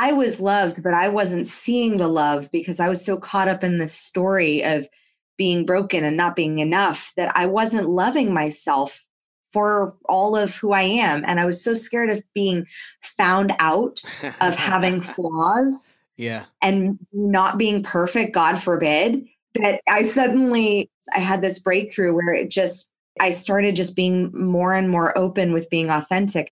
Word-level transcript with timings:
I 0.00 0.12
was 0.12 0.38
loved, 0.38 0.84
but 0.84 0.94
I 0.94 1.08
wasn't 1.08 1.44
seeing 1.44 1.96
the 1.96 2.06
love 2.06 2.48
because 2.52 2.78
I 2.78 2.88
was 2.88 3.04
so 3.04 3.16
caught 3.16 3.48
up 3.48 3.64
in 3.64 3.78
the 3.78 3.88
story 3.88 4.62
of 4.62 4.86
being 5.36 5.66
broken 5.66 6.04
and 6.04 6.16
not 6.16 6.36
being 6.36 6.60
enough 6.60 7.12
that 7.16 7.36
I 7.36 7.46
wasn't 7.46 7.88
loving 7.88 8.32
myself 8.32 9.04
for 9.52 9.96
all 10.08 10.36
of 10.36 10.54
who 10.54 10.70
I 10.70 10.82
am. 10.82 11.24
And 11.26 11.40
I 11.40 11.46
was 11.46 11.60
so 11.60 11.74
scared 11.74 12.10
of 12.10 12.22
being 12.32 12.64
found 13.02 13.52
out, 13.58 14.00
of 14.40 14.54
having 14.54 15.00
flaws. 15.14 15.94
Yeah. 16.16 16.44
And 16.62 16.96
not 17.12 17.58
being 17.58 17.82
perfect, 17.82 18.34
God 18.34 18.60
forbid, 18.60 19.26
that 19.54 19.80
I 19.88 20.02
suddenly 20.02 20.90
I 21.12 21.18
had 21.18 21.42
this 21.42 21.58
breakthrough 21.58 22.14
where 22.14 22.34
it 22.34 22.50
just 22.50 22.88
I 23.20 23.30
started 23.30 23.74
just 23.74 23.96
being 23.96 24.30
more 24.32 24.74
and 24.74 24.90
more 24.90 25.16
open 25.18 25.52
with 25.52 25.68
being 25.70 25.90
authentic. 25.90 26.52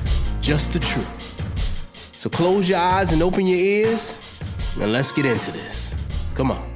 just 0.41 0.73
the 0.73 0.79
truth. 0.79 1.07
So 2.17 2.29
close 2.29 2.67
your 2.67 2.79
eyes 2.79 3.11
and 3.11 3.21
open 3.21 3.45
your 3.45 3.59
ears, 3.59 4.17
and 4.79 4.91
let's 4.91 5.11
get 5.11 5.25
into 5.25 5.51
this. 5.51 5.91
Come 6.35 6.51
on. 6.51 6.67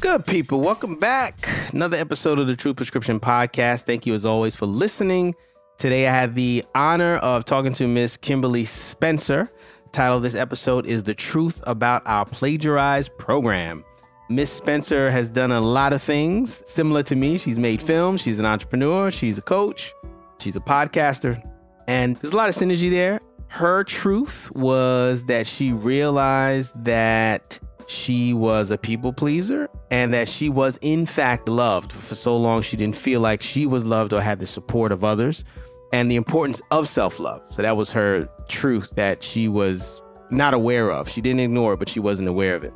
Good 0.00 0.26
people, 0.26 0.60
welcome 0.60 0.96
back. 0.96 1.48
Another 1.72 1.96
episode 1.96 2.38
of 2.38 2.46
the 2.46 2.54
True 2.54 2.74
Prescription 2.74 3.18
Podcast. 3.18 3.82
Thank 3.82 4.06
you 4.06 4.14
as 4.14 4.24
always 4.26 4.54
for 4.54 4.66
listening. 4.66 5.34
Today 5.78 6.06
I 6.06 6.12
have 6.12 6.34
the 6.34 6.64
honor 6.74 7.16
of 7.16 7.44
talking 7.44 7.72
to 7.74 7.88
Miss 7.88 8.16
Kimberly 8.16 8.64
Spencer. 8.66 9.50
The 9.84 9.90
title 9.90 10.18
of 10.18 10.22
this 10.22 10.34
episode 10.34 10.86
is 10.86 11.04
The 11.04 11.14
Truth 11.14 11.62
About 11.66 12.02
Our 12.06 12.24
Plagiarized 12.24 13.16
Program. 13.18 13.84
Miss 14.28 14.52
Spencer 14.52 15.10
has 15.10 15.30
done 15.30 15.52
a 15.52 15.60
lot 15.60 15.92
of 15.92 16.02
things 16.02 16.62
similar 16.66 17.02
to 17.04 17.16
me. 17.16 17.38
She's 17.38 17.58
made 17.58 17.80
films, 17.80 18.20
she's 18.20 18.38
an 18.38 18.46
entrepreneur, 18.46 19.10
she's 19.10 19.38
a 19.38 19.42
coach, 19.42 19.92
she's 20.40 20.56
a 20.56 20.60
podcaster, 20.60 21.42
and 21.86 22.16
there's 22.16 22.32
a 22.32 22.36
lot 22.36 22.48
of 22.48 22.56
synergy 22.56 22.90
there. 22.90 23.20
Her 23.48 23.84
truth 23.84 24.50
was 24.52 25.24
that 25.26 25.46
she 25.46 25.72
realized 25.72 26.72
that 26.84 27.58
she 27.86 28.34
was 28.34 28.70
a 28.70 28.78
people 28.78 29.12
pleaser 29.12 29.68
and 29.90 30.12
that 30.12 30.28
she 30.28 30.48
was 30.48 30.78
in 30.82 31.06
fact 31.06 31.48
loved. 31.48 31.92
For 31.92 32.14
so 32.14 32.36
long 32.36 32.62
she 32.62 32.76
didn't 32.76 32.96
feel 32.96 33.20
like 33.20 33.42
she 33.42 33.66
was 33.66 33.84
loved 33.84 34.12
or 34.12 34.20
had 34.20 34.40
the 34.40 34.46
support 34.46 34.92
of 34.92 35.04
others 35.04 35.44
and 35.92 36.10
the 36.10 36.16
importance 36.16 36.60
of 36.70 36.88
self-love. 36.88 37.42
So 37.50 37.62
that 37.62 37.76
was 37.76 37.92
her 37.92 38.28
truth 38.48 38.92
that 38.96 39.22
she 39.22 39.48
was 39.48 40.02
not 40.30 40.52
aware 40.52 40.90
of. 40.90 41.08
She 41.08 41.20
didn't 41.20 41.40
ignore 41.40 41.74
it 41.74 41.78
but 41.78 41.88
she 41.88 42.00
wasn't 42.00 42.28
aware 42.28 42.56
of 42.56 42.64
it. 42.64 42.74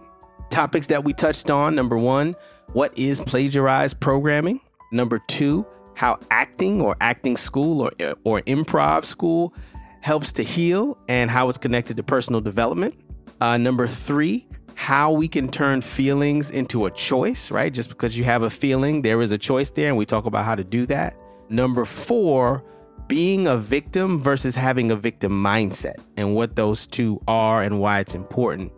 Topics 0.51 0.87
that 0.87 1.05
we 1.05 1.13
touched 1.13 1.51
on 1.51 1.75
number 1.75 1.99
one 1.99 2.37
what 2.73 2.97
is 2.97 3.21
plagiarized 3.21 3.99
programming? 3.99 4.61
Number 4.93 5.21
two 5.27 5.67
how 5.95 6.19
acting 6.31 6.81
or 6.81 6.97
acting 7.01 7.37
school 7.37 7.83
or, 7.83 7.91
or 8.25 8.41
improv 8.43 9.05
school 9.05 9.55
helps 10.01 10.33
to 10.33 10.43
heal 10.43 10.97
and 11.09 11.31
how 11.31 11.49
it's 11.49 11.59
connected 11.59 11.97
to 11.97 12.03
personal 12.03 12.41
development 12.41 12.95
uh, 13.41 13.57
number 13.57 13.87
three 13.87 14.47
how 14.81 15.13
we 15.13 15.29
can 15.29 15.51
turn 15.51 15.83
feelings 15.83 16.49
into 16.49 16.87
a 16.87 16.91
choice, 16.93 17.51
right? 17.51 17.71
Just 17.71 17.91
because 17.91 18.17
you 18.17 18.25
have 18.25 18.43
a 18.43 18.49
feeling, 18.49 19.03
there 19.03 19.21
is 19.21 19.31
a 19.31 19.37
choice 19.37 19.71
there, 19.71 19.89
and 19.89 19.97
we 19.99 20.07
talk 20.07 20.25
about 20.25 20.47
how 20.47 20.55
to 20.55 20.65
do 20.65 20.87
that. 20.87 21.15
Number 21.51 21.85
four, 21.85 22.65
being 23.07 23.47
a 23.47 23.59
victim 23.59 24.23
versus 24.23 24.55
having 24.55 24.91
a 24.91 24.97
victim 24.97 25.33
mindset 25.33 25.97
and 26.17 26.35
what 26.35 26.57
those 26.57 26.87
two 26.87 27.21
are 27.29 27.61
and 27.63 27.79
why 27.79 28.01
it's 28.01 28.15
important. 28.15 28.73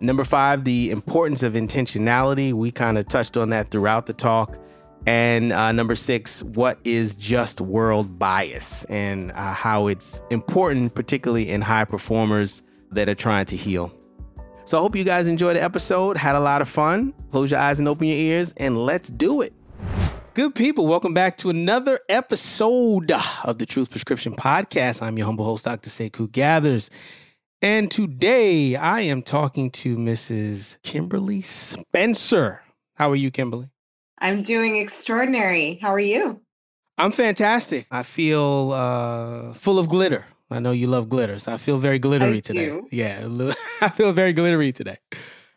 Number 0.00 0.24
five, 0.24 0.64
the 0.64 0.90
importance 0.90 1.44
of 1.44 1.52
intentionality. 1.52 2.52
We 2.52 2.72
kind 2.72 2.98
of 2.98 3.06
touched 3.06 3.36
on 3.36 3.50
that 3.50 3.70
throughout 3.70 4.06
the 4.06 4.12
talk. 4.12 4.58
And 5.06 5.52
uh, 5.52 5.72
number 5.72 5.94
six, 5.94 6.42
what 6.42 6.78
is 6.84 7.14
just 7.14 7.60
world 7.60 8.18
bias 8.18 8.84
and 8.84 9.32
uh, 9.32 9.52
how 9.52 9.86
it's 9.86 10.22
important, 10.30 10.94
particularly 10.94 11.50
in 11.50 11.60
high 11.60 11.84
performers 11.84 12.62
that 12.92 13.08
are 13.08 13.14
trying 13.14 13.44
to 13.46 13.56
heal. 13.56 13.92
So 14.64 14.78
I 14.78 14.80
hope 14.80 14.96
you 14.96 15.04
guys 15.04 15.26
enjoyed 15.26 15.56
the 15.56 15.62
episode, 15.62 16.16
had 16.16 16.34
a 16.34 16.40
lot 16.40 16.62
of 16.62 16.70
fun. 16.70 17.12
Close 17.30 17.50
your 17.50 17.60
eyes 17.60 17.78
and 17.78 17.86
open 17.86 18.06
your 18.06 18.16
ears, 18.16 18.54
and 18.56 18.78
let's 18.78 19.10
do 19.10 19.42
it. 19.42 19.52
Good 20.32 20.54
people, 20.54 20.86
welcome 20.86 21.12
back 21.12 21.36
to 21.38 21.50
another 21.50 22.00
episode 22.08 23.12
of 23.44 23.58
the 23.58 23.66
Truth 23.66 23.90
Prescription 23.90 24.34
Podcast. 24.34 25.02
I'm 25.02 25.18
your 25.18 25.26
humble 25.26 25.44
host, 25.44 25.66
Dr. 25.66 25.90
Sekou 25.90 26.32
Gathers. 26.32 26.88
And 27.60 27.90
today 27.90 28.74
I 28.74 29.02
am 29.02 29.22
talking 29.22 29.70
to 29.72 29.96
Mrs. 29.96 30.78
Kimberly 30.82 31.42
Spencer. 31.42 32.62
How 32.94 33.10
are 33.10 33.16
you, 33.16 33.30
Kimberly? 33.30 33.73
I'm 34.18 34.42
doing 34.42 34.76
extraordinary. 34.78 35.78
How 35.82 35.88
are 35.90 36.00
you? 36.00 36.40
I'm 36.96 37.12
fantastic. 37.12 37.86
I 37.90 38.02
feel 38.02 38.72
uh, 38.72 39.54
full 39.54 39.78
of 39.78 39.88
glitter. 39.88 40.24
I 40.50 40.60
know 40.60 40.70
you 40.72 40.86
love 40.86 41.08
glitters. 41.08 41.48
I 41.48 41.56
feel 41.56 41.78
very 41.78 41.98
glittery 41.98 42.36
I 42.36 42.40
today. 42.40 42.66
do. 42.66 42.88
Yeah, 42.90 43.26
I 43.80 43.88
feel 43.88 44.12
very 44.12 44.32
glittery 44.32 44.72
today. 44.72 44.98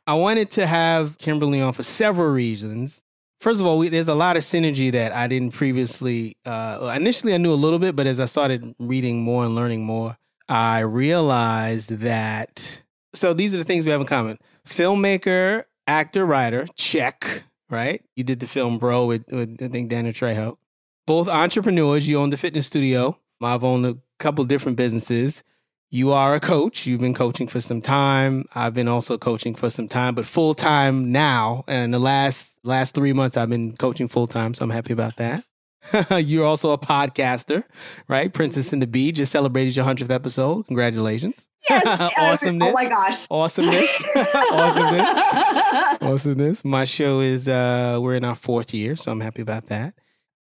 I 0.07 0.15
wanted 0.15 0.49
to 0.51 0.65
have 0.65 1.17
Kimberly 1.17 1.61
on 1.61 1.73
for 1.73 1.83
several 1.83 2.31
reasons. 2.31 3.03
First 3.39 3.59
of 3.61 3.67
all, 3.67 3.77
we, 3.77 3.89
there's 3.89 4.07
a 4.07 4.15
lot 4.15 4.37
of 4.37 4.43
synergy 4.43 4.91
that 4.93 5.11
I 5.11 5.27
didn't 5.27 5.51
previously. 5.53 6.37
Uh, 6.45 6.91
initially, 6.95 7.33
I 7.35 7.37
knew 7.37 7.51
a 7.51 7.55
little 7.55 7.77
bit, 7.77 7.95
but 7.95 8.07
as 8.07 8.19
I 8.19 8.25
started 8.25 8.73
reading 8.79 9.21
more 9.21 9.45
and 9.45 9.53
learning 9.53 9.85
more, 9.85 10.17
I 10.49 10.79
realized 10.79 11.89
that. 11.99 12.81
So 13.13 13.33
these 13.33 13.53
are 13.53 13.57
the 13.57 13.63
things 13.63 13.85
we 13.85 13.91
have 13.91 14.01
in 14.01 14.07
common: 14.07 14.39
filmmaker, 14.67 15.65
actor, 15.85 16.25
writer. 16.25 16.65
Check. 16.75 17.43
Right? 17.69 18.03
You 18.15 18.23
did 18.23 18.39
the 18.39 18.47
film 18.47 18.77
Bro 18.77 19.07
with, 19.07 19.25
with 19.29 19.61
I 19.61 19.67
think 19.67 19.89
Daniel 19.89 20.13
Trejo. 20.13 20.57
Both 21.05 21.27
entrepreneurs. 21.27 22.07
You 22.07 22.19
own 22.19 22.29
the 22.29 22.37
fitness 22.37 22.67
studio. 22.67 23.19
I've 23.41 23.63
owned 23.63 23.85
a 23.85 23.97
couple 24.19 24.43
different 24.45 24.77
businesses. 24.77 25.43
You 25.89 26.11
are 26.11 26.35
a 26.35 26.39
coach. 26.39 26.85
You've 26.85 26.99
been 26.99 27.13
coaching 27.13 27.47
for 27.47 27.61
some 27.61 27.81
time. 27.81 28.45
I've 28.53 28.73
been 28.73 28.89
also 28.89 29.17
coaching 29.17 29.55
for 29.55 29.69
some 29.69 29.87
time, 29.87 30.15
but 30.15 30.25
full 30.25 30.53
time 30.53 31.11
now. 31.11 31.63
And 31.67 31.93
the 31.93 31.99
last 31.99 32.57
last 32.63 32.93
three 32.93 33.13
months, 33.13 33.37
I've 33.37 33.49
been 33.49 33.75
coaching 33.77 34.09
full 34.09 34.27
time, 34.27 34.53
so 34.53 34.63
I'm 34.63 34.69
happy 34.69 34.91
about 34.91 35.15
that. 35.17 35.45
You're 36.17 36.45
also 36.45 36.71
a 36.71 36.77
podcaster, 36.77 37.63
right? 38.07 38.31
Princess 38.33 38.73
and 38.73 38.81
the 38.81 38.87
Bee 38.87 39.11
just 39.11 39.31
celebrated 39.31 39.75
your 39.75 39.85
hundredth 39.85 40.11
episode. 40.11 40.67
Congratulations! 40.67 41.47
Yes. 41.69 42.13
Awesomeness. 42.17 42.69
Oh 42.69 42.73
my 42.73 42.85
gosh. 42.85 43.27
Awesomeness. 43.29 44.03
Awesomeness. 44.51 45.97
Awesomeness. 46.01 46.65
My 46.65 46.85
show 46.85 47.19
is 47.19 47.47
uh 47.47 47.99
we're 48.01 48.15
in 48.15 48.25
our 48.25 48.35
fourth 48.35 48.73
year, 48.73 48.95
so 48.95 49.11
I'm 49.11 49.21
happy 49.21 49.41
about 49.41 49.67
that. 49.67 49.93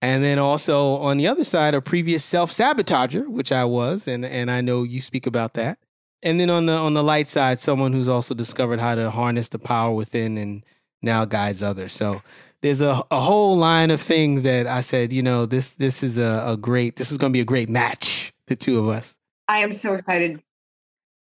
And 0.03 0.23
then 0.23 0.39
also 0.39 0.97
on 0.97 1.17
the 1.17 1.27
other 1.27 1.45
side, 1.45 1.75
a 1.75 1.81
previous 1.81 2.25
self 2.25 2.53
sabotager, 2.53 3.27
which 3.29 3.53
I 3.53 3.65
was, 3.65 4.07
and 4.07 4.25
and 4.25 4.51
I 4.51 4.61
know 4.61 4.83
you 4.83 5.01
speak 5.01 5.27
about 5.27 5.55
that. 5.55 5.79
And 6.23 6.41
then 6.41 6.51
on 6.51 6.67
the 6.67 6.73
on 6.73 6.95
the 6.95 7.03
light 7.03 7.29
side, 7.29 7.59
someone 7.59 7.93
who's 7.93 8.09
also 8.09 8.35
discovered 8.35 8.81
how 8.81 8.95
to 8.95 9.11
harness 9.11 9.49
the 9.49 9.59
power 9.59 9.95
within 9.95 10.37
and 10.39 10.65
now 11.03 11.25
guides 11.25 11.63
others. 11.63 11.93
So 11.93 12.23
there's 12.63 12.81
a, 12.81 13.03
a 13.11 13.21
whole 13.21 13.57
line 13.57 13.91
of 13.91 14.01
things 14.01 14.43
that 14.43 14.67
I 14.67 14.81
said, 14.81 15.13
you 15.13 15.23
know, 15.23 15.47
this 15.47 15.75
this 15.75 16.03
is 16.03 16.19
a, 16.19 16.45
a 16.47 16.57
great 16.57 16.97
this 16.97 17.11
is 17.13 17.19
gonna 17.19 17.33
be 17.33 17.41
a 17.41 17.45
great 17.45 17.69
match, 17.69 18.33
the 18.47 18.57
two 18.57 18.79
of 18.79 18.89
us. 18.89 19.17
I 19.49 19.59
am 19.59 19.73
so 19.73 19.95
excited. 19.95 20.43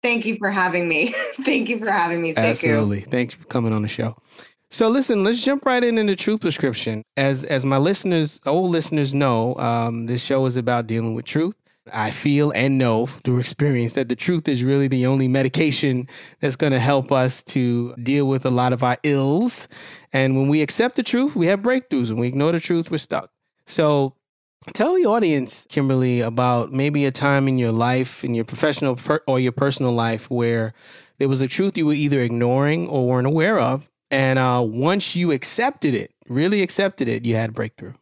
Thank 0.02 0.25
you 0.25 0.38
for 0.38 0.52
having 0.52 0.88
me. 0.88 1.14
Thank 1.42 1.70
you 1.70 1.80
for 1.80 1.90
having 1.90 2.22
me, 2.22 2.34
Sekou. 2.34 2.52
Absolutely. 2.52 3.02
Thanks 3.02 3.34
for 3.34 3.46
coming 3.46 3.74
on 3.74 3.81
the 3.81 3.88
show. 3.88 4.18
So 4.70 4.90
listen, 4.90 5.24
let's 5.24 5.40
jump 5.40 5.66
right 5.66 5.84
in 5.84 5.98
into 5.98 6.16
truth 6.16 6.42
prescription. 6.42 7.04
As 7.16 7.44
as 7.44 7.66
my 7.66 7.78
listeners, 7.78 8.42
old 8.46 8.72
listeners 8.72 9.14
know, 9.14 9.56
um, 9.56 10.08
this 10.08 10.22
show 10.22 10.46
is 10.46 10.56
about 10.56 10.88
dealing 10.88 11.16
with 11.16 11.26
truth. 11.26 11.56
I 11.91 12.12
feel 12.12 12.51
and 12.51 12.77
know 12.77 13.07
through 13.07 13.39
experience 13.39 13.94
that 13.94 14.07
the 14.07 14.15
truth 14.15 14.47
is 14.47 14.63
really 14.63 14.88
the 14.88 15.06
only 15.06 15.27
medication 15.27 16.07
that's 16.39 16.56
going 16.56 16.71
to 16.71 16.80
help 16.80 17.12
us 17.12 17.44
to 17.44 17.94
deal 17.95 18.25
with 18.25 18.45
a 18.45 18.50
lot 18.50 18.71
of 18.71 18.83
our 18.83 18.97
ills. 19.03 19.68
And 20.13 20.38
when 20.38 20.47
we 20.47 20.62
accept 20.62 20.95
the 20.95 21.03
truth, 21.03 21.35
we 21.35 21.47
have 21.47 21.62
breakthroughs. 21.62 22.09
When 22.09 22.19
we 22.19 22.27
ignore 22.27 22.53
the 22.53 22.59
truth, 22.59 22.89
we're 22.89 23.00
stuck. 23.00 23.31
So 23.68 24.15
tell 24.74 24.95
the 24.95 25.06
audience, 25.06 25.65
Kimberly, 25.69 26.21
about 26.21 26.71
maybe 26.71 27.06
a 27.06 27.12
time 27.12 27.47
in 27.47 27.57
your 27.57 27.74
life, 27.74 28.24
in 28.24 28.33
your 28.33 28.45
professional 28.45 28.97
or 29.27 29.39
your 29.39 29.51
personal 29.51 29.91
life, 29.91 30.30
where 30.30 30.74
there 31.19 31.30
was 31.30 31.41
a 31.41 31.47
truth 31.47 31.77
you 31.77 31.85
were 31.85 31.94
either 31.94 32.21
ignoring 32.21 32.88
or 32.88 33.07
weren't 33.07 33.27
aware 33.27 33.59
of. 33.59 33.89
And 34.09 34.39
uh, 34.39 34.63
once 34.65 35.15
you 35.15 35.31
accepted 35.31 35.95
it, 35.95 36.13
really 36.30 36.62
accepted 36.62 37.09
it, 37.09 37.25
you 37.25 37.35
had 37.35 37.50
a 37.50 37.53
breakthrough. 37.53 37.94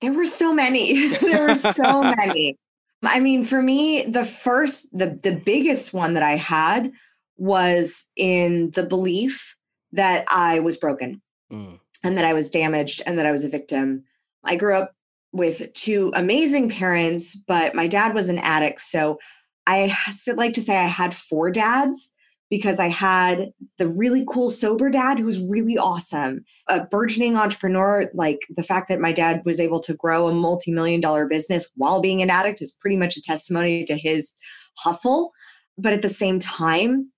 There 0.00 0.12
were 0.12 0.26
so 0.26 0.54
many. 0.54 1.08
there 1.20 1.46
were 1.46 1.54
so 1.54 2.02
many. 2.16 2.56
I 3.02 3.20
mean, 3.20 3.44
for 3.44 3.62
me, 3.62 4.04
the 4.04 4.24
first, 4.24 4.88
the 4.96 5.18
the 5.22 5.34
biggest 5.34 5.92
one 5.92 6.14
that 6.14 6.22
I 6.22 6.36
had 6.36 6.92
was 7.36 8.04
in 8.16 8.72
the 8.72 8.82
belief 8.82 9.56
that 9.92 10.24
I 10.28 10.58
was 10.58 10.76
broken 10.76 11.22
mm. 11.50 11.78
and 12.02 12.18
that 12.18 12.24
I 12.24 12.32
was 12.32 12.50
damaged 12.50 13.02
and 13.06 13.18
that 13.18 13.26
I 13.26 13.32
was 13.32 13.44
a 13.44 13.48
victim. 13.48 14.04
I 14.44 14.56
grew 14.56 14.76
up 14.76 14.94
with 15.32 15.72
two 15.74 16.12
amazing 16.14 16.70
parents, 16.70 17.36
but 17.36 17.74
my 17.74 17.86
dad 17.86 18.14
was 18.14 18.28
an 18.28 18.38
addict. 18.38 18.80
So 18.80 19.18
I 19.66 19.94
like 20.34 20.54
to 20.54 20.62
say 20.62 20.76
I 20.76 20.86
had 20.86 21.14
four 21.14 21.50
dads 21.50 22.12
because 22.50 22.80
I 22.80 22.88
had 22.88 23.52
the 23.76 23.88
really 23.88 24.24
cool 24.28 24.50
sober 24.50 24.90
dad 24.90 25.18
who 25.18 25.24
was 25.24 25.38
really 25.38 25.76
awesome, 25.76 26.44
a 26.68 26.84
burgeoning 26.84 27.36
entrepreneur. 27.36 28.10
Like 28.14 28.40
the 28.56 28.62
fact 28.62 28.88
that 28.88 29.00
my 29.00 29.12
dad 29.12 29.42
was 29.44 29.60
able 29.60 29.80
to 29.80 29.94
grow 29.94 30.28
a 30.28 30.34
multi 30.34 30.72
million 30.72 31.00
dollar 31.00 31.26
business 31.26 31.66
while 31.76 32.00
being 32.00 32.22
an 32.22 32.30
addict 32.30 32.62
is 32.62 32.72
pretty 32.72 32.96
much 32.96 33.16
a 33.16 33.22
testimony 33.22 33.84
to 33.84 33.96
his 33.96 34.32
hustle. 34.78 35.32
But 35.76 35.92
at 35.92 36.02
the 36.02 36.08
same 36.08 36.38
time, 36.38 37.12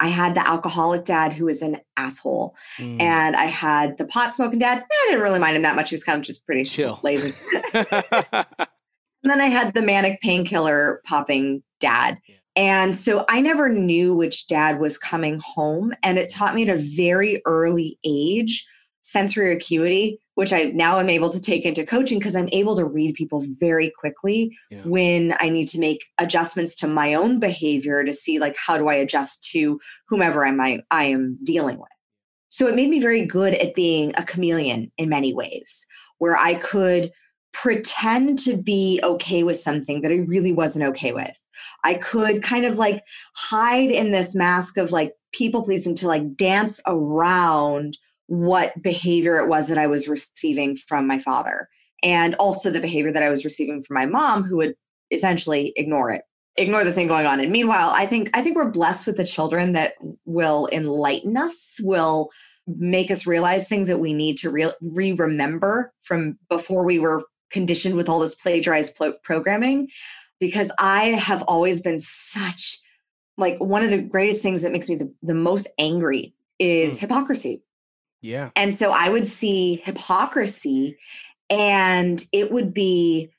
I 0.00 0.08
had 0.08 0.34
the 0.34 0.46
alcoholic 0.46 1.04
dad 1.04 1.32
who 1.32 1.46
was 1.46 1.62
an 1.62 1.78
asshole. 1.96 2.54
Mm. 2.78 3.00
And 3.00 3.36
I 3.36 3.46
had 3.46 3.96
the 3.96 4.06
pot 4.06 4.34
smoking 4.34 4.58
dad. 4.58 4.78
I 4.78 5.06
didn't 5.08 5.22
really 5.22 5.38
mind 5.38 5.56
him 5.56 5.62
that 5.62 5.76
much. 5.76 5.90
He 5.90 5.94
was 5.94 6.04
kind 6.04 6.18
of 6.18 6.24
just 6.24 6.44
pretty 6.44 6.64
chill, 6.64 7.00
lazy. 7.02 7.32
and 7.74 7.86
then 9.22 9.40
I 9.40 9.46
had 9.46 9.74
the 9.74 9.82
manic 9.82 10.20
painkiller 10.20 11.00
popping 11.06 11.62
dad. 11.80 12.18
Yeah. 12.28 12.36
And 12.56 12.94
so 12.94 13.24
I 13.28 13.40
never 13.40 13.68
knew 13.68 14.14
which 14.14 14.46
dad 14.46 14.78
was 14.78 14.96
coming 14.96 15.40
home. 15.44 15.92
And 16.02 16.18
it 16.18 16.30
taught 16.30 16.54
me 16.54 16.62
at 16.62 16.68
a 16.68 16.78
very 16.78 17.42
early 17.46 17.98
age 18.04 18.66
sensory 19.02 19.52
acuity, 19.52 20.18
which 20.34 20.52
I 20.52 20.64
now 20.74 20.98
am 20.98 21.10
able 21.10 21.30
to 21.30 21.40
take 21.40 21.64
into 21.64 21.84
coaching 21.84 22.18
because 22.18 22.34
I'm 22.34 22.48
able 22.52 22.74
to 22.76 22.84
read 22.84 23.14
people 23.14 23.44
very 23.60 23.92
quickly 23.98 24.56
yeah. 24.70 24.82
when 24.84 25.34
I 25.40 25.50
need 25.50 25.68
to 25.68 25.78
make 25.78 26.06
adjustments 26.18 26.74
to 26.76 26.86
my 26.86 27.14
own 27.14 27.38
behavior 27.38 28.02
to 28.02 28.12
see 28.14 28.38
like 28.38 28.56
how 28.56 28.78
do 28.78 28.88
I 28.88 28.94
adjust 28.94 29.44
to 29.52 29.78
whomever 30.08 30.46
I'm, 30.46 30.60
I, 30.60 30.80
I 30.90 31.04
am 31.04 31.38
dealing 31.44 31.78
with. 31.78 31.88
So 32.48 32.66
it 32.66 32.76
made 32.76 32.88
me 32.88 33.00
very 33.00 33.26
good 33.26 33.54
at 33.54 33.74
being 33.74 34.12
a 34.16 34.22
chameleon 34.22 34.90
in 34.96 35.08
many 35.08 35.34
ways, 35.34 35.86
where 36.18 36.36
I 36.36 36.54
could 36.54 37.10
pretend 37.54 38.38
to 38.40 38.56
be 38.56 39.00
okay 39.02 39.42
with 39.42 39.56
something 39.56 40.02
that 40.02 40.12
I 40.12 40.16
really 40.16 40.52
wasn't 40.52 40.84
okay 40.86 41.12
with. 41.12 41.40
I 41.84 41.94
could 41.94 42.42
kind 42.42 42.66
of 42.66 42.76
like 42.76 43.02
hide 43.34 43.90
in 43.90 44.10
this 44.10 44.34
mask 44.34 44.76
of 44.76 44.92
like 44.92 45.14
people 45.32 45.64
pleasing 45.64 45.94
to 45.96 46.06
like 46.06 46.36
dance 46.36 46.80
around 46.86 47.96
what 48.26 48.82
behavior 48.82 49.38
it 49.38 49.48
was 49.48 49.68
that 49.68 49.78
I 49.78 49.86
was 49.86 50.08
receiving 50.08 50.76
from 50.76 51.06
my 51.06 51.18
father 51.18 51.68
and 52.02 52.34
also 52.34 52.70
the 52.70 52.80
behavior 52.80 53.12
that 53.12 53.22
I 53.22 53.30
was 53.30 53.44
receiving 53.44 53.82
from 53.82 53.94
my 53.94 54.06
mom 54.06 54.42
who 54.42 54.56
would 54.56 54.74
essentially 55.10 55.72
ignore 55.76 56.10
it 56.10 56.22
ignore 56.56 56.84
the 56.84 56.92
thing 56.92 57.08
going 57.08 57.26
on 57.26 57.40
and 57.40 57.50
meanwhile 57.50 57.90
i 57.90 58.06
think 58.06 58.30
i 58.32 58.40
think 58.40 58.56
we're 58.56 58.70
blessed 58.70 59.06
with 59.06 59.16
the 59.16 59.26
children 59.26 59.72
that 59.72 59.94
will 60.24 60.68
enlighten 60.72 61.36
us 61.36 61.78
will 61.82 62.30
make 62.66 63.10
us 63.10 63.26
realize 63.26 63.68
things 63.68 63.88
that 63.88 63.98
we 63.98 64.14
need 64.14 64.36
to 64.36 64.50
re 64.50 65.12
remember 65.12 65.92
from 66.02 66.38
before 66.48 66.84
we 66.84 66.98
were 66.98 67.24
conditioned 67.54 67.94
with 67.94 68.10
all 68.10 68.18
this 68.18 68.34
plagiarized 68.34 69.00
programming 69.22 69.88
because 70.40 70.70
I 70.78 71.04
have 71.10 71.42
always 71.44 71.80
been 71.80 72.00
such 72.00 72.80
like 73.38 73.56
one 73.58 73.82
of 73.82 73.90
the 73.90 74.02
greatest 74.02 74.42
things 74.42 74.62
that 74.62 74.72
makes 74.72 74.88
me 74.88 74.96
the, 74.96 75.12
the 75.22 75.34
most 75.34 75.66
angry 75.78 76.34
is 76.58 76.96
mm. 76.96 77.00
hypocrisy. 77.00 77.62
Yeah. 78.20 78.50
And 78.56 78.74
so 78.74 78.90
I 78.90 79.08
would 79.08 79.26
see 79.26 79.76
hypocrisy 79.84 80.98
and 81.48 82.22
it 82.32 82.50
would 82.50 82.74
be 82.74 83.30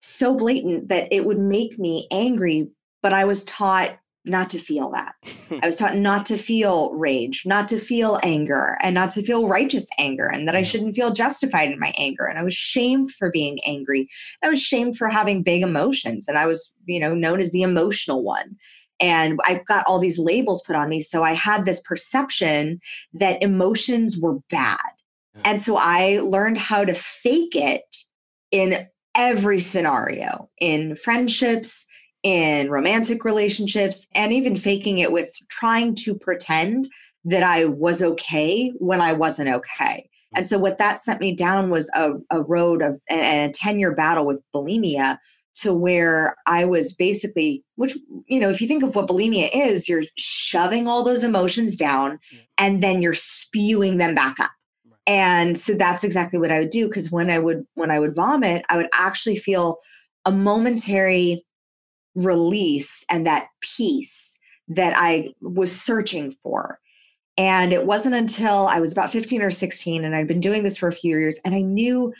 so 0.00 0.34
blatant 0.34 0.88
that 0.88 1.12
it 1.12 1.24
would 1.24 1.38
make 1.38 1.78
me 1.78 2.06
angry, 2.10 2.68
but 3.02 3.12
I 3.12 3.24
was 3.24 3.44
taught 3.44 3.98
not 4.24 4.50
to 4.50 4.58
feel 4.58 4.90
that. 4.90 5.14
I 5.62 5.66
was 5.66 5.76
taught 5.76 5.96
not 5.96 6.26
to 6.26 6.36
feel 6.36 6.92
rage, 6.94 7.44
not 7.46 7.68
to 7.68 7.78
feel 7.78 8.18
anger, 8.22 8.78
and 8.82 8.94
not 8.94 9.10
to 9.10 9.22
feel 9.22 9.48
righteous 9.48 9.86
anger, 9.98 10.26
and 10.26 10.46
that 10.46 10.56
I 10.56 10.62
shouldn't 10.62 10.94
feel 10.94 11.12
justified 11.12 11.70
in 11.70 11.78
my 11.78 11.92
anger. 11.98 12.24
And 12.24 12.38
I 12.38 12.44
was 12.44 12.54
shamed 12.54 13.10
for 13.12 13.30
being 13.30 13.58
angry. 13.66 14.08
I 14.42 14.48
was 14.48 14.60
shamed 14.60 14.96
for 14.96 15.08
having 15.08 15.42
big 15.42 15.62
emotions, 15.62 16.28
and 16.28 16.38
I 16.38 16.46
was, 16.46 16.72
you 16.86 17.00
know, 17.00 17.14
known 17.14 17.40
as 17.40 17.52
the 17.52 17.62
emotional 17.62 18.22
one. 18.22 18.56
And 19.00 19.38
I 19.44 19.62
got 19.66 19.84
all 19.86 20.00
these 20.00 20.18
labels 20.18 20.62
put 20.66 20.74
on 20.74 20.88
me. 20.88 21.00
So 21.00 21.22
I 21.22 21.32
had 21.32 21.64
this 21.64 21.80
perception 21.80 22.80
that 23.12 23.40
emotions 23.42 24.18
were 24.18 24.40
bad. 24.50 24.80
And 25.44 25.60
so 25.60 25.76
I 25.76 26.18
learned 26.18 26.58
how 26.58 26.84
to 26.84 26.94
fake 26.94 27.54
it 27.54 27.96
in 28.50 28.88
every 29.14 29.60
scenario 29.60 30.48
in 30.60 30.96
friendships, 30.96 31.86
in 32.22 32.70
romantic 32.70 33.24
relationships 33.24 34.06
and 34.14 34.32
even 34.32 34.56
faking 34.56 34.98
it 34.98 35.12
with 35.12 35.30
trying 35.48 35.94
to 35.94 36.14
pretend 36.14 36.88
that 37.24 37.42
I 37.42 37.66
was 37.66 38.02
okay 38.02 38.72
when 38.78 39.00
I 39.00 39.12
wasn't 39.12 39.50
okay. 39.50 40.08
And 40.34 40.44
so 40.44 40.58
what 40.58 40.78
that 40.78 40.98
sent 40.98 41.20
me 41.20 41.34
down 41.34 41.70
was 41.70 41.90
a, 41.94 42.12
a 42.30 42.42
road 42.42 42.82
of 42.82 43.00
and 43.08 43.50
a 43.50 43.52
10 43.52 43.78
year 43.78 43.94
battle 43.94 44.26
with 44.26 44.42
bulimia 44.54 45.18
to 45.56 45.74
where 45.74 46.36
I 46.46 46.64
was 46.64 46.92
basically, 46.92 47.64
which, 47.76 47.96
you 48.26 48.38
know, 48.38 48.50
if 48.50 48.60
you 48.60 48.68
think 48.68 48.82
of 48.82 48.94
what 48.94 49.08
bulimia 49.08 49.48
is, 49.52 49.88
you're 49.88 50.04
shoving 50.16 50.86
all 50.86 51.02
those 51.02 51.24
emotions 51.24 51.76
down 51.76 52.18
and 52.58 52.82
then 52.82 53.02
you're 53.02 53.14
spewing 53.14 53.98
them 53.98 54.14
back 54.14 54.38
up. 54.38 54.50
And 55.06 55.56
so 55.56 55.72
that's 55.72 56.04
exactly 56.04 56.38
what 56.38 56.52
I 56.52 56.60
would 56.60 56.70
do. 56.70 56.88
Cause 56.90 57.10
when 57.10 57.30
I 57.30 57.38
would, 57.38 57.66
when 57.74 57.90
I 57.90 57.98
would 57.98 58.14
vomit, 58.14 58.64
I 58.68 58.76
would 58.76 58.88
actually 58.92 59.36
feel 59.36 59.78
a 60.26 60.30
momentary 60.30 61.44
release 62.18 63.04
and 63.10 63.26
that 63.26 63.48
peace 63.60 64.38
that 64.68 64.92
I 64.96 65.28
was 65.40 65.72
searching 65.72 66.32
for. 66.42 66.78
And 67.36 67.72
it 67.72 67.86
wasn't 67.86 68.16
until 68.16 68.66
I 68.66 68.80
was 68.80 68.92
about 68.92 69.10
15 69.10 69.42
or 69.42 69.50
16 69.50 70.04
and 70.04 70.14
I'd 70.14 70.26
been 70.26 70.40
doing 70.40 70.64
this 70.64 70.76
for 70.76 70.88
a 70.88 70.92
few 70.92 71.16
years 71.16 71.38
and 71.44 71.54
I 71.54 71.60
knew 71.60 72.12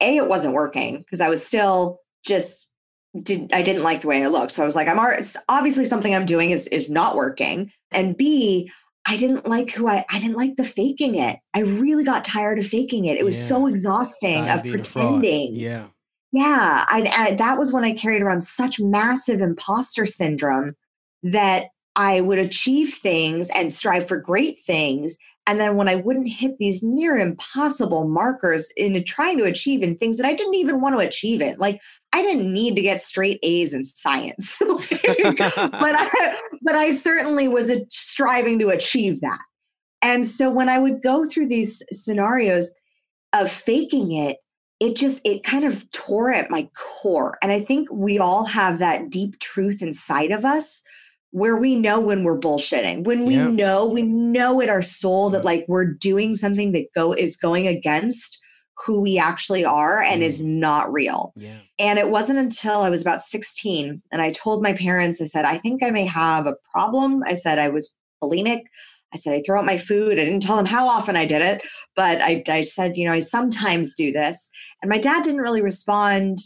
A, 0.00 0.16
it 0.16 0.28
wasn't 0.28 0.54
working 0.54 0.98
because 0.98 1.20
I 1.20 1.28
was 1.28 1.44
still 1.44 2.00
just 2.24 2.68
did 3.22 3.52
I 3.52 3.62
didn't 3.62 3.84
like 3.84 4.00
the 4.00 4.08
way 4.08 4.24
I 4.24 4.26
looked. 4.26 4.52
So 4.52 4.62
I 4.62 4.66
was 4.66 4.74
like, 4.74 4.88
I'm 4.88 4.98
obviously 5.48 5.84
something 5.84 6.14
I'm 6.14 6.26
doing 6.26 6.50
is 6.50 6.66
is 6.68 6.88
not 6.90 7.14
working. 7.14 7.70
And 7.92 8.16
B, 8.16 8.70
I 9.06 9.16
didn't 9.16 9.46
like 9.46 9.70
who 9.70 9.86
I 9.86 10.04
I 10.10 10.18
didn't 10.18 10.36
like 10.36 10.56
the 10.56 10.64
faking 10.64 11.14
it. 11.14 11.38
I 11.52 11.60
really 11.60 12.02
got 12.02 12.24
tired 12.24 12.58
of 12.58 12.66
faking 12.66 13.04
it. 13.04 13.18
It 13.18 13.24
was 13.24 13.38
yeah. 13.38 13.46
so 13.46 13.66
exhausting 13.66 14.48
of 14.48 14.64
pretending. 14.64 15.54
Yeah. 15.54 15.88
Yeah, 16.34 16.84
I, 16.88 17.12
I, 17.16 17.34
that 17.36 17.60
was 17.60 17.72
when 17.72 17.84
I 17.84 17.92
carried 17.92 18.20
around 18.20 18.40
such 18.40 18.80
massive 18.80 19.40
imposter 19.40 20.04
syndrome 20.04 20.74
that 21.22 21.66
I 21.94 22.22
would 22.22 22.40
achieve 22.40 22.92
things 22.92 23.48
and 23.54 23.72
strive 23.72 24.08
for 24.08 24.16
great 24.16 24.58
things. 24.58 25.16
And 25.46 25.60
then 25.60 25.76
when 25.76 25.86
I 25.86 25.94
wouldn't 25.94 26.28
hit 26.28 26.58
these 26.58 26.82
near 26.82 27.16
impossible 27.16 28.08
markers 28.08 28.72
in 28.76 29.04
trying 29.04 29.38
to 29.38 29.44
achieve 29.44 29.80
in 29.80 29.96
things 29.96 30.16
that 30.16 30.26
I 30.26 30.34
didn't 30.34 30.56
even 30.56 30.80
want 30.80 30.96
to 30.96 31.06
achieve 31.06 31.40
it, 31.40 31.60
like 31.60 31.80
I 32.12 32.20
didn't 32.20 32.52
need 32.52 32.74
to 32.74 32.82
get 32.82 33.00
straight 33.00 33.38
A's 33.44 33.72
in 33.72 33.84
science, 33.84 34.60
like, 34.60 34.88
but 35.38 35.54
I, 35.56 36.36
but 36.62 36.74
I 36.74 36.96
certainly 36.96 37.46
was 37.46 37.70
striving 37.90 38.58
to 38.58 38.70
achieve 38.70 39.20
that. 39.20 39.40
And 40.02 40.26
so 40.26 40.50
when 40.50 40.68
I 40.68 40.80
would 40.80 41.00
go 41.00 41.24
through 41.24 41.46
these 41.46 41.80
scenarios 41.92 42.74
of 43.32 43.48
faking 43.52 44.10
it, 44.10 44.38
it 44.84 44.96
just 44.96 45.20
it 45.24 45.42
kind 45.42 45.64
of 45.64 45.90
tore 45.92 46.32
at 46.32 46.50
my 46.50 46.68
core 46.76 47.38
and 47.42 47.50
i 47.50 47.60
think 47.60 47.88
we 47.90 48.18
all 48.18 48.44
have 48.44 48.78
that 48.78 49.10
deep 49.10 49.38
truth 49.38 49.80
inside 49.80 50.30
of 50.30 50.44
us 50.44 50.82
where 51.30 51.56
we 51.56 51.74
know 51.74 51.98
when 51.98 52.22
we're 52.22 52.38
bullshitting 52.38 53.04
when 53.04 53.24
we 53.24 53.34
yeah. 53.34 53.48
know 53.48 53.86
we 53.86 54.02
know 54.02 54.60
in 54.60 54.68
our 54.68 54.82
soul 54.82 55.30
that 55.30 55.44
like 55.44 55.64
we're 55.68 55.86
doing 55.86 56.34
something 56.34 56.72
that 56.72 56.86
go 56.94 57.12
is 57.12 57.36
going 57.36 57.66
against 57.66 58.38
who 58.84 59.00
we 59.00 59.18
actually 59.18 59.64
are 59.64 60.02
and 60.02 60.20
mm. 60.20 60.26
is 60.26 60.42
not 60.42 60.92
real 60.92 61.32
yeah. 61.36 61.58
and 61.78 61.98
it 61.98 62.10
wasn't 62.10 62.38
until 62.38 62.82
i 62.82 62.90
was 62.90 63.00
about 63.00 63.20
16 63.20 64.02
and 64.12 64.22
i 64.22 64.30
told 64.30 64.62
my 64.62 64.74
parents 64.74 65.20
i 65.20 65.24
said 65.24 65.44
i 65.44 65.56
think 65.56 65.82
i 65.82 65.90
may 65.90 66.04
have 66.04 66.46
a 66.46 66.56
problem 66.72 67.22
i 67.26 67.34
said 67.34 67.58
i 67.58 67.68
was 67.68 67.94
bulimic 68.22 68.62
I 69.14 69.18
said, 69.18 69.34
I 69.34 69.42
throw 69.46 69.58
out 69.58 69.64
my 69.64 69.78
food. 69.78 70.18
I 70.18 70.24
didn't 70.24 70.40
tell 70.40 70.58
him 70.58 70.66
how 70.66 70.88
often 70.88 71.16
I 71.16 71.24
did 71.24 71.40
it, 71.40 71.62
but 71.94 72.20
I, 72.20 72.42
I 72.48 72.62
said, 72.62 72.96
you 72.96 73.06
know, 73.06 73.12
I 73.12 73.20
sometimes 73.20 73.94
do 73.94 74.10
this. 74.10 74.50
And 74.82 74.88
my 74.90 74.98
dad 74.98 75.22
didn't 75.22 75.40
really 75.40 75.62
respond 75.62 76.38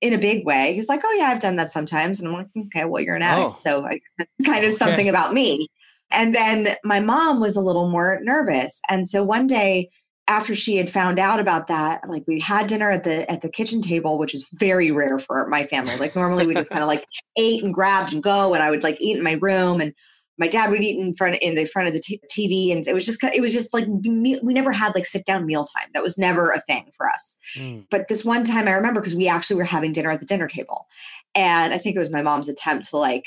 in 0.00 0.12
a 0.12 0.18
big 0.18 0.44
way. 0.44 0.72
He 0.72 0.78
was 0.78 0.88
like, 0.88 1.00
"Oh 1.04 1.12
yeah, 1.18 1.26
I've 1.26 1.40
done 1.40 1.56
that 1.56 1.70
sometimes," 1.70 2.18
and 2.18 2.28
I'm 2.28 2.34
like, 2.34 2.48
"Okay, 2.66 2.84
well 2.84 3.02
you're 3.02 3.16
an 3.16 3.22
oh. 3.22 3.26
addict, 3.26 3.50
Oh. 3.52 3.54
so 3.54 3.86
I, 3.86 4.00
that's 4.18 4.30
kind 4.44 4.64
of 4.64 4.68
Okay. 4.68 4.76
something 4.76 5.08
about 5.08 5.32
me." 5.32 5.68
And 6.10 6.34
then 6.34 6.76
my 6.84 7.00
mom 7.00 7.40
was 7.40 7.56
a 7.56 7.60
little 7.60 7.88
more 7.88 8.20
nervous, 8.22 8.80
and 8.90 9.06
so 9.06 9.24
one 9.24 9.46
day 9.46 9.88
after 10.28 10.54
she 10.54 10.76
had 10.76 10.90
found 10.90 11.18
out 11.18 11.38
about 11.40 11.68
that, 11.68 12.06
like 12.08 12.24
we 12.26 12.40
had 12.40 12.66
dinner 12.66 12.90
at 12.90 13.04
the 13.04 13.30
at 13.30 13.42
the 13.42 13.48
kitchen 13.48 13.80
table, 13.80 14.18
which 14.18 14.34
is 14.34 14.46
very 14.52 14.90
rare 14.90 15.18
for 15.18 15.46
my 15.48 15.64
family. 15.64 15.96
Like 15.96 16.14
normally 16.14 16.46
we 16.46 16.54
just 16.54 16.70
kind 16.70 16.82
of 16.82 16.88
like 16.88 17.06
ate 17.38 17.64
and 17.64 17.72
grabbed 17.72 18.12
and 18.12 18.22
go, 18.22 18.52
and 18.54 18.62
I 18.62 18.70
would 18.70 18.82
like 18.82 18.98
eat 19.00 19.16
in 19.16 19.24
my 19.24 19.38
room, 19.40 19.80
and 19.80 19.94
my 20.38 20.48
dad 20.48 20.70
would 20.70 20.82
eat 20.82 20.98
in 20.98 21.14
front 21.14 21.36
in 21.42 21.54
the 21.54 21.64
front 21.64 21.88
of 21.88 21.94
the 21.94 22.00
t- 22.00 22.20
TV, 22.30 22.70
and 22.74 22.86
it 22.86 22.94
was 22.94 23.06
just 23.06 23.22
it 23.24 23.40
was 23.40 23.52
just 23.52 23.72
like 23.72 23.88
me- 23.88 24.40
we 24.42 24.52
never 24.54 24.72
had 24.72 24.94
like 24.94 25.06
sit 25.06 25.24
down 25.24 25.46
meal 25.46 25.64
time. 25.64 25.88
That 25.94 26.02
was 26.02 26.18
never 26.18 26.50
a 26.50 26.60
thing 26.60 26.90
for 26.96 27.08
us 27.08 27.38
Mm. 27.56 27.86
but 27.90 28.08
this 28.08 28.24
one 28.24 28.44
time 28.44 28.66
I 28.68 28.72
remember 28.72 29.00
because 29.00 29.14
we 29.14 29.28
actually 29.28 29.56
were 29.56 29.64
having 29.64 29.92
dinner 29.92 30.10
at 30.10 30.20
the 30.20 30.26
dinner 30.26 30.48
table. 30.48 30.86
And 31.34 31.72
I 31.72 31.78
think 31.78 31.94
it 31.96 31.98
was 32.00 32.10
my 32.10 32.22
mom's 32.22 32.48
attempt 32.48 32.88
to 32.90 32.96
like 32.96 33.26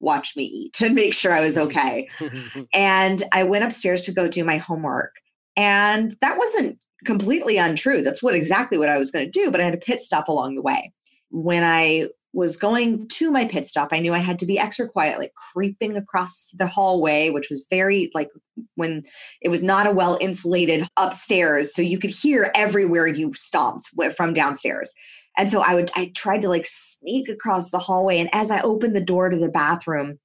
watch 0.00 0.36
me 0.36 0.44
eat 0.44 0.80
and 0.82 0.94
make 0.94 1.14
sure 1.14 1.32
I 1.32 1.40
was 1.40 1.56
okay. 1.58 2.08
And 2.74 3.22
I 3.32 3.42
went 3.44 3.64
upstairs 3.64 4.02
to 4.02 4.12
go 4.12 4.28
do 4.28 4.44
my 4.44 4.58
homework. 4.58 5.14
And 5.56 6.14
that 6.20 6.36
wasn't 6.38 6.78
completely 7.04 7.56
untrue. 7.58 8.02
That's 8.02 8.22
what 8.22 8.34
exactly 8.34 8.76
what 8.78 8.88
I 8.88 8.98
was 8.98 9.10
going 9.10 9.24
to 9.24 9.30
do, 9.30 9.50
but 9.50 9.60
I 9.60 9.64
had 9.64 9.74
a 9.74 9.78
pit 9.78 10.00
stop 10.00 10.28
along 10.28 10.54
the 10.56 10.62
way. 10.62 10.92
When 11.30 11.62
I 11.64 12.08
was 12.34 12.56
going 12.56 13.06
to 13.06 13.30
my 13.30 13.44
pit 13.46 13.64
stop, 13.64 13.90
I 13.92 14.00
knew 14.00 14.12
I 14.12 14.18
had 14.18 14.40
to 14.40 14.46
be 14.46 14.58
extra 14.58 14.88
quiet, 14.88 15.18
like 15.18 15.32
creeping 15.52 15.96
across 15.96 16.50
the 16.54 16.66
hallway, 16.66 17.30
which 17.30 17.48
was 17.48 17.66
very 17.70 18.10
like 18.12 18.28
when 18.74 19.04
it 19.40 19.48
was 19.48 19.62
not 19.62 19.86
a 19.86 19.92
well 19.92 20.18
insulated 20.20 20.86
upstairs. 20.96 21.72
So 21.74 21.80
you 21.80 21.98
could 21.98 22.10
hear 22.10 22.50
everywhere 22.54 23.06
you 23.06 23.32
stomped 23.34 23.88
from 24.16 24.34
downstairs. 24.34 24.92
And 25.38 25.50
so 25.50 25.60
I 25.60 25.74
would, 25.74 25.90
I 25.94 26.12
tried 26.14 26.42
to 26.42 26.48
like 26.48 26.66
sneak 26.66 27.28
across 27.28 27.70
the 27.70 27.78
hallway. 27.78 28.18
And 28.18 28.30
as 28.32 28.50
I 28.50 28.60
opened 28.60 28.94
the 28.94 29.00
door 29.00 29.28
to 29.28 29.38
the 29.38 29.48
bathroom, 29.48 30.18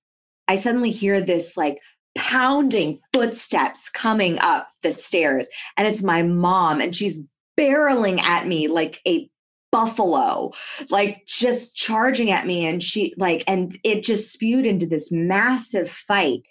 I 0.48 0.56
suddenly 0.56 0.92
hear 0.92 1.22
this 1.22 1.56
like 1.56 1.78
pounding 2.16 3.00
footsteps 3.13 3.89
coming 3.89 4.39
up 4.39 4.68
the 4.82 4.92
stairs. 4.92 5.48
And 5.78 5.88
it's 5.88 6.04
my 6.04 6.24
mom, 6.24 6.82
and 6.82 6.96
she's 6.96 7.24
barreling 7.58 8.20
at 8.20 8.48
me 8.48 8.68
like 8.68 9.00
a 9.08 9.30
buffalo, 9.72 10.52
like 10.90 11.26
just 11.26 11.76
charging 11.76 12.32
at 12.32 12.46
me. 12.46 12.66
And 12.66 12.82
she, 12.82 13.14
like, 13.18 13.44
and 13.48 13.78
it 13.84 14.04
just 14.04 14.32
spewed 14.32 14.66
into 14.66 14.86
this 14.86 15.12
massive 15.12 15.90
fight. 15.90 16.42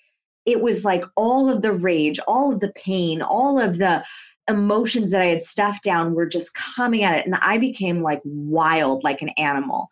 It 0.47 0.61
was 0.61 0.85
like 0.85 1.05
all 1.17 1.51
of 1.51 1.63
the 1.63 1.73
rage, 1.73 2.19
all 2.27 2.53
of 2.53 2.61
the 2.61 2.73
pain, 2.73 3.21
all 3.23 3.59
of 3.59 3.79
the 3.79 4.05
emotions 4.49 5.11
that 5.11 5.21
I 5.21 5.27
had 5.27 5.43
stuffed 5.43 5.85
down 5.85 6.15
were 6.15 6.27
just 6.27 6.55
coming 6.55 7.03
at 7.03 7.19
it. 7.19 7.27
And 7.27 7.35
I 7.37 7.59
became 7.59 8.03
like 8.03 8.23
wild, 8.25 9.05
like 9.05 9.21
an 9.21 9.31
animal. 9.31 9.89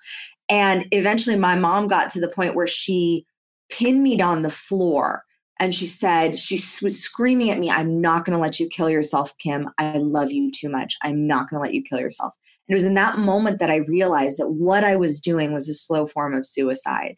And 0.48 0.86
eventually 0.92 1.36
my 1.36 1.56
mom 1.56 1.88
got 1.88 2.08
to 2.10 2.20
the 2.20 2.28
point 2.28 2.54
where 2.54 2.66
she 2.66 3.26
pinned 3.68 4.02
me 4.02 4.20
on 4.20 4.42
the 4.42 4.50
floor 4.50 5.24
and 5.58 5.74
she 5.74 5.86
said, 5.86 6.38
she 6.38 6.60
was 6.82 6.98
screaming 6.98 7.50
at 7.50 7.58
me, 7.58 7.70
I'm 7.70 8.00
not 8.00 8.24
going 8.24 8.36
to 8.36 8.42
let 8.42 8.60
you 8.60 8.68
kill 8.68 8.90
yourself, 8.90 9.36
Kim. 9.38 9.70
I 9.78 9.98
love 9.98 10.30
you 10.30 10.50
too 10.52 10.68
much. 10.68 10.96
I'm 11.02 11.26
not 11.26 11.50
going 11.50 11.58
to 11.58 11.62
let 11.62 11.74
you 11.74 11.82
kill 11.82 11.98
yourself. 11.98 12.34
It 12.68 12.74
was 12.74 12.84
in 12.84 12.94
that 12.94 13.18
moment 13.18 13.58
that 13.60 13.70
I 13.70 13.76
realized 13.76 14.38
that 14.38 14.50
what 14.50 14.84
I 14.84 14.96
was 14.96 15.20
doing 15.20 15.52
was 15.52 15.68
a 15.68 15.74
slow 15.74 16.06
form 16.06 16.34
of 16.34 16.46
suicide. 16.46 17.16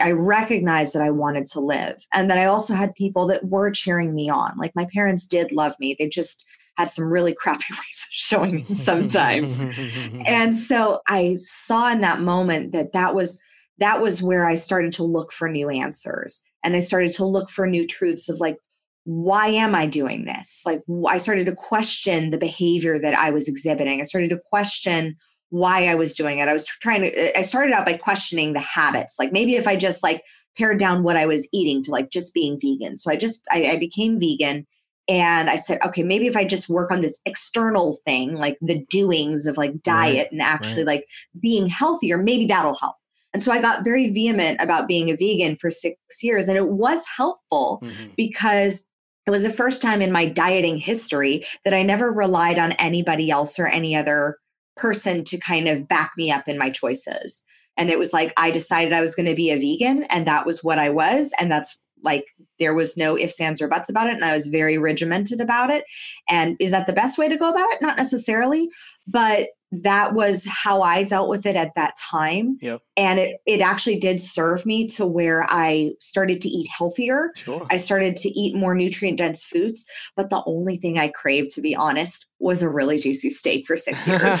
I 0.00 0.12
recognized 0.12 0.94
that 0.94 1.02
I 1.02 1.10
wanted 1.10 1.46
to 1.48 1.60
live 1.60 2.06
and 2.12 2.30
that 2.30 2.38
I 2.38 2.44
also 2.44 2.74
had 2.74 2.94
people 2.94 3.26
that 3.26 3.46
were 3.46 3.70
cheering 3.70 4.14
me 4.14 4.28
on. 4.28 4.56
Like 4.56 4.72
my 4.74 4.86
parents 4.92 5.26
did 5.26 5.52
love 5.52 5.74
me. 5.80 5.96
They 5.98 6.08
just 6.08 6.44
had 6.76 6.90
some 6.90 7.12
really 7.12 7.34
crappy 7.34 7.64
ways 7.70 8.06
of 8.06 8.08
showing 8.10 8.54
me 8.56 8.74
sometimes. 8.74 9.58
and 10.26 10.54
so 10.54 11.00
I 11.08 11.36
saw 11.38 11.90
in 11.90 12.00
that 12.02 12.20
moment 12.20 12.72
that 12.72 12.92
that 12.92 13.14
was 13.14 13.40
that 13.78 14.02
was 14.02 14.22
where 14.22 14.46
I 14.46 14.54
started 14.56 14.92
to 14.94 15.04
look 15.04 15.32
for 15.32 15.48
new 15.48 15.70
answers 15.70 16.42
and 16.62 16.76
I 16.76 16.80
started 16.80 17.12
to 17.14 17.24
look 17.24 17.48
for 17.48 17.66
new 17.66 17.86
truths 17.86 18.28
of 18.28 18.38
like 18.38 18.58
why 19.04 19.48
am 19.48 19.74
I 19.74 19.86
doing 19.86 20.24
this? 20.24 20.62
Like 20.64 20.82
I 21.08 21.18
started 21.18 21.46
to 21.46 21.54
question 21.54 22.30
the 22.30 22.38
behavior 22.38 22.98
that 22.98 23.14
I 23.14 23.30
was 23.30 23.48
exhibiting. 23.48 24.00
I 24.00 24.04
started 24.04 24.30
to 24.30 24.40
question 24.50 25.16
why 25.48 25.88
I 25.88 25.94
was 25.94 26.14
doing 26.14 26.38
it. 26.38 26.48
I 26.48 26.52
was 26.52 26.66
trying 26.66 27.02
to 27.02 27.38
I 27.38 27.42
started 27.42 27.72
out 27.72 27.86
by 27.86 27.96
questioning 27.96 28.52
the 28.52 28.60
habits. 28.60 29.16
Like 29.18 29.32
maybe 29.32 29.56
if 29.56 29.66
I 29.66 29.76
just 29.76 30.02
like 30.02 30.22
pared 30.56 30.78
down 30.78 31.02
what 31.02 31.16
I 31.16 31.26
was 31.26 31.48
eating 31.52 31.82
to 31.84 31.90
like 31.90 32.10
just 32.10 32.34
being 32.34 32.58
vegan. 32.60 32.96
So 32.98 33.10
I 33.10 33.16
just 33.16 33.42
I, 33.50 33.72
I 33.72 33.76
became 33.78 34.20
vegan 34.20 34.66
and 35.08 35.50
I 35.50 35.56
said, 35.56 35.80
okay, 35.84 36.04
maybe 36.04 36.28
if 36.28 36.36
I 36.36 36.44
just 36.44 36.68
work 36.68 36.92
on 36.92 37.00
this 37.00 37.18
external 37.26 37.96
thing, 38.04 38.34
like 38.34 38.58
the 38.60 38.84
doings 38.90 39.46
of 39.46 39.56
like 39.56 39.82
diet 39.82 40.28
and 40.30 40.40
actually 40.40 40.84
right. 40.84 40.98
like 40.98 41.06
being 41.40 41.66
healthier, 41.66 42.16
maybe 42.16 42.46
that'll 42.46 42.76
help. 42.76 42.94
And 43.32 43.42
so 43.42 43.50
I 43.50 43.60
got 43.60 43.84
very 43.84 44.10
vehement 44.10 44.60
about 44.60 44.88
being 44.88 45.08
a 45.08 45.16
vegan 45.16 45.56
for 45.56 45.70
six 45.70 45.96
years. 46.22 46.48
And 46.48 46.56
it 46.56 46.68
was 46.68 47.04
helpful 47.16 47.80
Mhm. 47.82 48.14
because 48.16 48.84
it 49.30 49.32
was 49.32 49.44
the 49.44 49.50
first 49.50 49.80
time 49.80 50.02
in 50.02 50.10
my 50.10 50.26
dieting 50.26 50.76
history 50.76 51.44
that 51.64 51.72
I 51.72 51.84
never 51.84 52.10
relied 52.10 52.58
on 52.58 52.72
anybody 52.72 53.30
else 53.30 53.60
or 53.60 53.68
any 53.68 53.94
other 53.94 54.38
person 54.76 55.22
to 55.24 55.38
kind 55.38 55.68
of 55.68 55.86
back 55.86 56.10
me 56.16 56.32
up 56.32 56.48
in 56.48 56.58
my 56.58 56.68
choices. 56.68 57.44
And 57.76 57.90
it 57.90 57.98
was 57.98 58.12
like 58.12 58.32
I 58.36 58.50
decided 58.50 58.92
I 58.92 59.00
was 59.00 59.14
going 59.14 59.28
to 59.28 59.36
be 59.36 59.50
a 59.50 59.56
vegan, 59.56 60.02
and 60.10 60.26
that 60.26 60.46
was 60.46 60.64
what 60.64 60.80
I 60.80 60.90
was. 60.90 61.32
And 61.40 61.48
that's 61.48 61.78
like 62.02 62.24
there 62.58 62.74
was 62.74 62.96
no 62.96 63.16
ifs, 63.16 63.40
ands, 63.40 63.62
or 63.62 63.68
buts 63.68 63.88
about 63.88 64.08
it. 64.08 64.14
And 64.14 64.24
I 64.24 64.34
was 64.34 64.48
very 64.48 64.78
regimented 64.78 65.40
about 65.40 65.70
it. 65.70 65.84
And 66.28 66.56
is 66.58 66.72
that 66.72 66.88
the 66.88 66.92
best 66.92 67.16
way 67.16 67.28
to 67.28 67.36
go 67.36 67.50
about 67.50 67.68
it? 67.70 67.80
Not 67.80 67.98
necessarily, 67.98 68.68
but 69.06 69.46
that 69.72 70.14
was 70.14 70.44
how 70.48 70.82
I 70.82 71.04
dealt 71.04 71.28
with 71.28 71.46
it 71.46 71.54
at 71.54 71.72
that 71.76 71.94
time. 71.96 72.58
Yep. 72.60 72.82
And 72.96 73.20
it 73.20 73.36
it 73.46 73.60
actually 73.60 73.98
did 73.98 74.18
serve 74.20 74.66
me 74.66 74.88
to 74.88 75.06
where 75.06 75.46
I 75.48 75.92
started 76.00 76.40
to 76.40 76.48
eat 76.48 76.68
healthier. 76.76 77.30
Sure. 77.36 77.66
I 77.70 77.76
started 77.76 78.16
to 78.18 78.28
eat 78.30 78.56
more 78.56 78.74
nutrient 78.74 79.18
dense 79.18 79.44
foods, 79.44 79.86
but 80.16 80.28
the 80.30 80.42
only 80.46 80.76
thing 80.76 80.98
I 80.98 81.08
craved, 81.08 81.50
to 81.52 81.60
be 81.60 81.74
honest, 81.76 82.26
was 82.40 82.62
a 82.62 82.68
really 82.68 82.98
juicy 82.98 83.30
steak 83.30 83.66
for 83.66 83.76
six 83.76 84.06
years. 84.08 84.40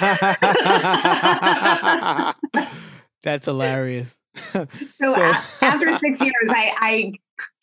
That's 3.22 3.44
hilarious. 3.44 4.16
so 4.52 4.66
So- 4.86 5.14
a- 5.14 5.44
after 5.62 5.92
six 5.98 6.20
years, 6.20 6.48
I, 6.48 6.72
I 6.78 7.12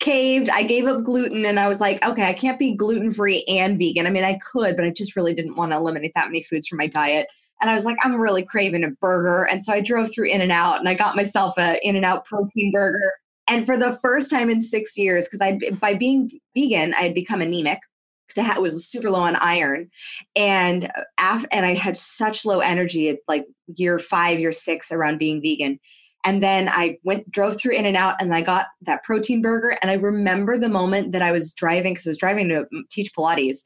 caved. 0.00 0.48
I 0.50 0.62
gave 0.62 0.86
up 0.86 1.02
gluten, 1.04 1.44
and 1.44 1.58
I 1.60 1.68
was 1.68 1.80
like, 1.80 2.04
okay, 2.06 2.28
I 2.28 2.32
can't 2.32 2.58
be 2.58 2.74
gluten 2.74 3.12
free 3.12 3.44
and 3.48 3.78
vegan. 3.78 4.06
I 4.06 4.10
mean, 4.10 4.24
I 4.24 4.38
could, 4.38 4.76
but 4.76 4.84
I 4.84 4.90
just 4.90 5.16
really 5.16 5.34
didn't 5.34 5.56
want 5.56 5.72
to 5.72 5.76
eliminate 5.76 6.12
that 6.14 6.28
many 6.28 6.42
foods 6.42 6.66
from 6.66 6.78
my 6.78 6.86
diet. 6.86 7.26
And 7.60 7.70
I 7.70 7.74
was 7.74 7.84
like, 7.84 7.96
I'm 8.02 8.14
really 8.14 8.44
craving 8.44 8.84
a 8.84 8.90
burger, 8.90 9.46
and 9.46 9.62
so 9.62 9.72
I 9.72 9.80
drove 9.80 10.12
through 10.12 10.26
In 10.26 10.40
and 10.40 10.52
Out, 10.52 10.78
and 10.78 10.88
I 10.88 10.94
got 10.94 11.16
myself 11.16 11.54
a 11.58 11.78
In 11.86 11.96
and 11.96 12.04
Out 12.04 12.24
protein 12.24 12.70
burger. 12.72 13.12
And 13.48 13.64
for 13.64 13.76
the 13.76 13.98
first 14.02 14.30
time 14.30 14.50
in 14.50 14.60
six 14.60 14.96
years, 14.96 15.26
because 15.26 15.40
I 15.40 15.58
by 15.80 15.94
being 15.94 16.30
vegan, 16.54 16.94
I 16.94 17.02
had 17.02 17.14
become 17.14 17.40
anemic 17.40 17.80
because 18.28 18.46
I 18.56 18.58
was 18.58 18.86
super 18.86 19.10
low 19.10 19.20
on 19.20 19.36
iron, 19.36 19.90
and 20.36 20.90
af- 21.18 21.46
and 21.50 21.64
I 21.66 21.74
had 21.74 21.96
such 21.96 22.44
low 22.44 22.60
energy 22.60 23.08
at 23.08 23.18
like 23.26 23.46
year 23.74 23.98
five, 23.98 24.38
year 24.38 24.52
six 24.52 24.92
around 24.92 25.18
being 25.18 25.40
vegan. 25.40 25.80
And 26.24 26.42
then 26.42 26.68
I 26.68 26.98
went, 27.04 27.30
drove 27.30 27.58
through 27.58 27.72
In 27.72 27.86
and 27.86 27.96
Out, 27.96 28.20
and 28.20 28.34
I 28.34 28.42
got 28.42 28.66
that 28.82 29.04
protein 29.04 29.40
burger. 29.40 29.78
And 29.80 29.90
I 29.90 29.94
remember 29.94 30.58
the 30.58 30.68
moment 30.68 31.12
that 31.12 31.22
I 31.22 31.32
was 31.32 31.54
driving 31.54 31.94
because 31.94 32.06
I 32.06 32.10
was 32.10 32.18
driving 32.18 32.48
to 32.48 32.66
mm, 32.74 32.88
teach 32.90 33.14
Pilates, 33.14 33.58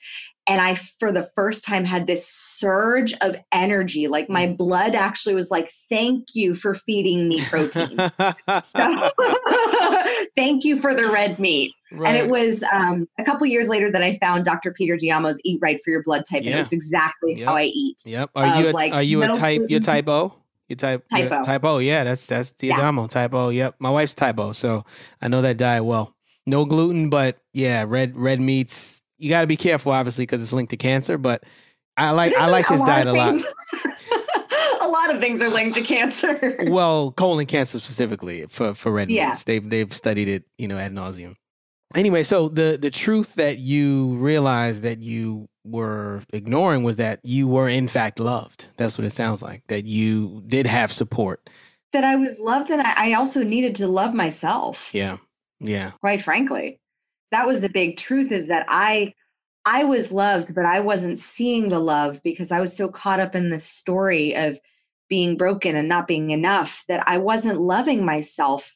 and 0.49 0.61
I, 0.61 0.75
for 0.75 1.13
the 1.13 1.29
first 1.35 1.65
time, 1.65 1.85
had 1.85 2.07
this 2.07 2.29
surge 2.29 3.15
of 3.21 3.37
energy. 3.53 4.09
Like 4.09 4.29
my 4.29 4.47
blood 4.47 4.95
actually 4.95 5.35
was 5.35 5.51
like, 5.51 5.71
"Thank 5.89 6.25
you 6.35 6.55
for 6.55 6.75
feeding 6.75 7.29
me 7.29 7.45
protein. 7.47 7.97
Thank 10.37 10.65
you 10.65 10.77
for 10.81 10.95
the 10.95 11.09
red 11.13 11.39
meat." 11.39 11.73
And 11.93 12.17
it 12.17 12.29
was 12.29 12.63
um, 12.73 13.07
a 13.19 13.25
couple 13.25 13.47
years 13.47 13.69
later 13.69 13.91
that 13.93 14.03
I 14.03 14.17
found 14.19 14.45
Dr. 14.45 14.73
Peter 14.73 14.97
D'Adamo's 14.97 15.39
"Eat 15.45 15.59
Right 15.63 15.79
for 15.85 15.91
Your 15.91 16.03
Blood 16.03 16.23
Type," 16.29 16.39
and 16.39 16.47
Yeah. 16.47 16.55
it 16.55 16.59
was 16.59 16.73
exactly 16.73 17.35
Yep. 17.39 17.49
how 17.49 17.57
I 17.57 17.65
eat. 17.65 17.97
Yep. 18.07 18.31
Are 18.35 18.61
you 18.61 18.69
a, 18.69 18.73
like, 18.73 18.93
are 18.93 19.03
you 19.03 19.23
a 19.23 19.29
type 19.29 19.61
you 19.61 19.67
gluten. 19.69 19.83
type 19.83 20.09
O? 20.09 20.35
You 20.69 20.77
type 20.77 21.05
Type 21.09 21.31
you're 21.31 21.45
O. 21.65 21.79
Yeah, 21.79 22.05
that's 22.05 22.27
that's 22.27 22.55
Yeah. 22.61 22.77
D'Adamo. 22.77 23.09
Type 23.09 23.35
O. 23.35 23.51
Yep. 23.51 23.75
My 23.79 23.91
wife's 23.91 24.15
type 24.15 24.39
O, 24.39 24.53
so 24.53 24.85
I 25.21 25.29
know 25.29 25.43
that 25.43 25.57
diet 25.59 25.85
well. 25.85 26.15
No 26.47 26.65
gluten, 26.65 27.11
but 27.11 27.39
yeah, 27.53 27.85
red 27.87 28.17
red 28.17 28.41
meats. 28.41 29.02
You 29.23 29.29
got 29.29 29.43
to 29.43 29.47
be 29.47 29.57
careful, 29.57 29.93
obviously, 29.93 30.25
because 30.25 30.43
it's 30.43 30.53
linked 30.53 30.71
to 30.71 30.77
cancer. 30.77 31.17
But 31.17 31.45
I 31.97 32.11
like 32.11 32.35
I 32.37 32.49
like 32.49 32.69
a 32.71 32.75
this 32.75 32.83
diet 32.83 33.07
a 33.07 33.13
lot. 33.13 33.35
a 34.81 34.89
lot 34.89 35.15
of 35.15 35.21
things 35.21 35.41
are 35.43 35.49
linked 35.49 35.77
to 35.77 35.83
cancer. 35.83 36.57
well, 36.71 37.13
colon 37.13 37.47
cancer 37.47 37.79
specifically 37.79 38.47
for 38.49 38.75
for 38.75 38.91
red 38.93 39.11
Yeah. 39.11 39.29
meats. 39.29 39.45
They've 39.45 39.69
they've 39.69 39.93
studied 39.93 40.29
it, 40.29 40.45
you 40.59 40.69
know, 40.69 40.79
ad 40.79 40.93
nauseum. 40.93 41.35
Anyway, 41.95 42.23
so 42.23 42.49
the 42.49 42.79
the 42.81 42.91
truth 42.91 43.35
that 43.35 43.59
you 43.59 44.17
realized 44.17 44.83
that 44.83 45.01
you 45.01 45.49
were 45.65 46.23
ignoring 46.33 46.83
was 46.83 46.97
that 46.97 47.21
you 47.23 47.47
were 47.47 47.69
in 47.69 47.87
fact 47.87 48.19
loved. 48.19 48.67
That's 48.77 48.99
what 48.99 49.05
it 49.05 49.11
sounds 49.11 49.43
like. 49.43 49.63
That 49.69 49.85
you 49.85 50.43
did 50.47 50.67
have 50.67 50.91
support. 50.93 51.49
that 51.93 52.03
I 52.05 52.17
was 52.17 52.41
loved, 52.41 52.71
and 52.71 52.81
I, 52.83 53.11
I 53.11 53.13
also 53.13 53.45
needed 53.45 53.75
to 53.77 53.87
love 53.87 54.15
myself. 54.15 54.91
Yeah. 54.93 55.19
Yeah. 55.61 55.93
quite 56.01 56.21
frankly 56.23 56.81
that 57.33 57.47
was 57.47 57.61
the 57.61 57.69
big 57.69 57.97
truth 57.97 58.31
is 58.31 58.47
that 58.49 58.65
i 58.69 59.13
i 59.67 59.83
was 59.83 60.13
loved 60.13 60.55
but 60.55 60.65
i 60.65 60.79
wasn't 60.79 61.19
seeing 61.19 61.69
the 61.69 61.81
love 61.81 62.23
because 62.23 62.53
i 62.53 62.61
was 62.61 62.77
so 62.77 62.89
caught 62.89 63.21
up 63.21 63.35
in 63.35 63.51
the 63.51 63.59
story 63.59 64.35
of 64.37 64.59
being 65.13 65.37
broken 65.37 65.77
and 65.77 65.91
not 65.91 66.09
being 66.09 66.31
enough 66.31 66.87
that 66.89 67.07
I 67.07 67.19
wasn't 67.19 67.61
loving 67.61 68.03
myself 68.03 68.75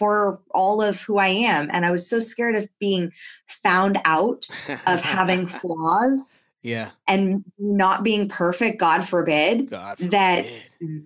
for 0.00 0.40
all 0.50 0.82
of 0.82 1.00
who 1.02 1.18
I 1.18 1.28
am. 1.28 1.68
And 1.72 1.86
I 1.86 1.92
was 1.92 2.10
so 2.10 2.18
scared 2.18 2.56
of 2.56 2.68
being 2.80 3.12
found 3.46 3.96
out, 4.04 4.48
of 4.88 5.00
having 5.00 5.46
flaws. 5.60 6.40
Yeah. 6.64 6.90
And 7.06 7.44
not 7.56 8.02
being 8.02 8.28
perfect, 8.28 8.80
God 8.80 9.06
forbid, 9.06 9.70
God 9.70 9.98
that 9.98 10.44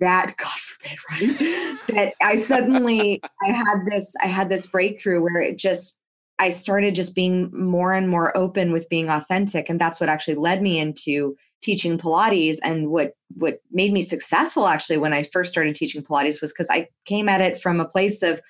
that 0.00 0.34
God 0.38 0.58
forbid, 0.58 0.98
right? 1.10 1.78
that 1.88 2.14
I 2.22 2.36
suddenly 2.36 3.20
I 3.42 3.48
had 3.48 3.84
this 3.84 4.14
I 4.22 4.28
had 4.28 4.48
this 4.48 4.66
breakthrough 4.66 5.20
where 5.20 5.42
it 5.42 5.58
just 5.58 5.98
I 6.40 6.48
started 6.48 6.94
just 6.94 7.14
being 7.14 7.50
more 7.52 7.92
and 7.92 8.08
more 8.08 8.34
open 8.34 8.72
with 8.72 8.88
being 8.88 9.10
authentic. 9.10 9.68
And 9.68 9.78
that's 9.78 10.00
what 10.00 10.08
actually 10.08 10.36
led 10.36 10.62
me 10.62 10.78
into 10.78 11.36
teaching 11.62 11.98
Pilates. 11.98 12.56
And 12.64 12.88
what 12.88 13.12
what 13.36 13.60
made 13.70 13.92
me 13.92 14.02
successful 14.02 14.66
actually 14.66 14.96
when 14.96 15.12
I 15.12 15.22
first 15.22 15.52
started 15.52 15.74
teaching 15.74 16.02
Pilates 16.02 16.40
was 16.40 16.50
because 16.50 16.70
I 16.70 16.88
came 17.04 17.28
at 17.28 17.42
it 17.42 17.60
from 17.60 17.78
a 17.78 17.84
place 17.84 18.22
of 18.22 18.40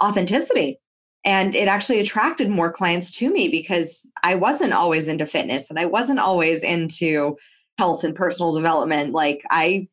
authenticity. 0.00 0.78
And 1.24 1.56
it 1.56 1.66
actually 1.66 1.98
attracted 1.98 2.48
more 2.48 2.72
clients 2.72 3.10
to 3.18 3.30
me 3.30 3.48
because 3.48 4.08
I 4.22 4.36
wasn't 4.36 4.72
always 4.72 5.08
into 5.08 5.26
fitness 5.26 5.68
and 5.68 5.78
I 5.78 5.86
wasn't 5.86 6.20
always 6.20 6.62
into 6.62 7.36
health 7.78 8.04
and 8.04 8.14
personal 8.14 8.52
development. 8.52 9.12
Like 9.12 9.42
I 9.50 9.88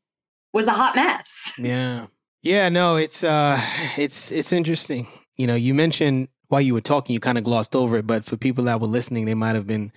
was 0.54 0.68
a 0.68 0.74
hot 0.74 0.96
mess. 0.96 1.54
Yeah. 1.58 2.06
Yeah, 2.44 2.70
no, 2.70 2.98
it's 2.98 3.24
uh 3.24 3.60
it's 3.98 4.32
it's 4.32 4.52
interesting. 4.52 5.08
You 5.38 5.48
know, 5.48 5.56
you 5.56 5.74
mentioned 5.74 6.28
while 6.50 6.62
you 6.62 6.74
were 6.74 6.82
talking, 6.82 7.14
you 7.14 7.20
kind 7.20 7.38
of 7.38 7.44
glossed 7.44 7.76
over 7.76 7.98
it, 7.98 8.08
but 8.08 8.26
for 8.26 8.38
people 8.38 8.64
that 8.66 8.80
were 8.80 8.88
listening, 8.88 9.26
they 9.26 9.34
might 9.34 9.56
have 9.56 9.68
been, 9.68 9.92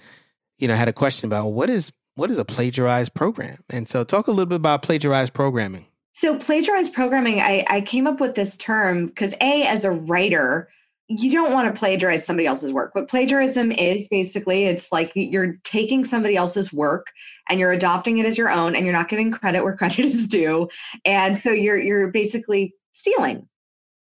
you 0.59 0.69
know, 0.69 0.75
had 0.75 0.89
a 0.89 0.93
question 0.93 1.27
about 1.27 1.49
what 1.49 1.71
is 1.71 1.93
what 2.17 2.31
is 2.31 2.39
a 2.39 2.45
plagiarized 2.45 3.15
program? 3.15 3.63
And 3.71 3.89
so 3.89 4.05
talk 4.05 4.27
a 4.27 4.31
little 4.31 4.47
bit 4.47 4.57
about 4.57 4.83
plagiarized 4.83 5.33
programming. 5.33 5.87
So 6.13 6.37
plagiarized 6.39 6.93
programming, 6.93 7.41
I, 7.41 7.65
I 7.69 7.81
came 7.81 8.07
up 8.07 8.21
with 8.21 8.35
this 8.35 8.57
term 8.57 9.07
because 9.07 9.33
A, 9.41 9.63
as 9.67 9.85
a 9.85 9.93
writer, 9.93 10.69
you 11.09 11.33
don't 11.33 11.53
want 11.53 11.73
to 11.73 11.79
plagiarize 11.79 12.25
somebody 12.27 12.47
else's 12.47 12.73
work. 12.73 12.95
What 12.95 13.09
plagiarism 13.09 13.73
is 13.73 14.07
basically, 14.09 14.67
it's 14.67 14.93
like 14.93 15.13
you're 15.15 15.57
taking 15.65 16.05
somebody 16.05 16.37
else's 16.37 16.73
work 16.73 17.07
and 17.49 17.59
you're 17.59 17.73
adopting 17.73 18.19
it 18.19 18.27
as 18.27 18.37
your 18.37 18.51
own, 18.51 18.77
and 18.77 18.85
you're 18.85 18.93
not 18.93 19.09
giving 19.09 19.33
credit 19.33 19.63
where 19.63 19.77
credit 19.79 20.05
is 20.05 20.27
due. 20.27 20.69
And 21.05 21.37
so 21.37 21.51
you're 21.51 21.79
you're 21.79 22.09
basically 22.09 22.75
stealing. 22.93 23.49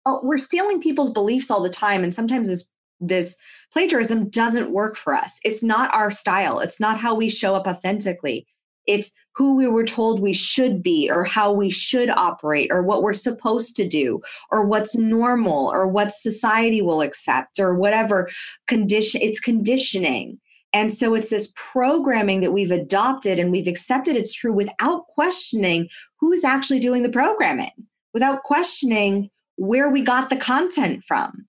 Well, 0.10 0.22
we're 0.24 0.39
stealing 0.39 0.82
people's 0.82 1.12
beliefs 1.12 1.51
all 1.51 1.62
the 1.62 1.70
time, 1.70 2.04
and 2.04 2.12
sometimes 2.12 2.48
this 2.48 2.66
this 3.00 3.38
plagiarism 3.72 4.28
doesn't 4.30 4.72
work 4.72 4.96
for 4.96 5.13
us. 5.13 5.39
It's 5.44 5.62
not 5.62 5.94
our 5.94 6.10
style. 6.10 6.60
It's 6.60 6.80
not 6.80 7.00
how 7.00 7.13
we 7.13 7.30
show 7.30 7.54
up 7.54 7.68
authentically. 7.68 8.48
It's 8.88 9.12
who 9.36 9.56
we 9.56 9.68
were 9.68 9.86
told 9.86 10.20
we 10.20 10.34
should 10.34 10.82
be, 10.82 11.12
or 11.12 11.24
how 11.24 11.51
we 11.51 11.70
should 11.70 12.10
operate, 12.10 12.72
or 12.72 12.82
what 12.82 13.04
we're 13.04 13.13
supposed 13.13 13.75
to 13.75 13.88
do, 13.88 14.20
or 14.50 14.66
what's 14.66 14.96
normal, 14.96 15.68
or 15.68 15.88
what 15.88 16.12
society 16.12 16.82
will 16.82 17.01
accept, 17.01 17.60
or 17.60 17.75
whatever 17.75 18.28
condition. 18.68 19.22
It's 19.22 19.39
conditioning. 19.39 20.39
And 20.74 20.92
so 20.92 21.13
it's 21.13 21.30
this 21.30 21.54
programming 21.56 22.39
that 22.42 22.51
we've 22.51 22.72
adopted 22.72 23.38
and 23.38 23.51
we've 23.51 23.68
accepted 23.68 24.16
it's 24.16 24.34
true 24.34 24.54
without 24.54 25.06
questioning 25.08 25.88
who's 26.20 26.44
actually 26.44 26.80
doing 26.80 27.04
the 27.04 27.10
programming, 27.10 27.74
without 28.12 28.42
questioning 28.42 29.30
where 29.60 29.89
we 29.89 30.01
got 30.01 30.30
the 30.30 30.38
content 30.38 31.04
from. 31.06 31.46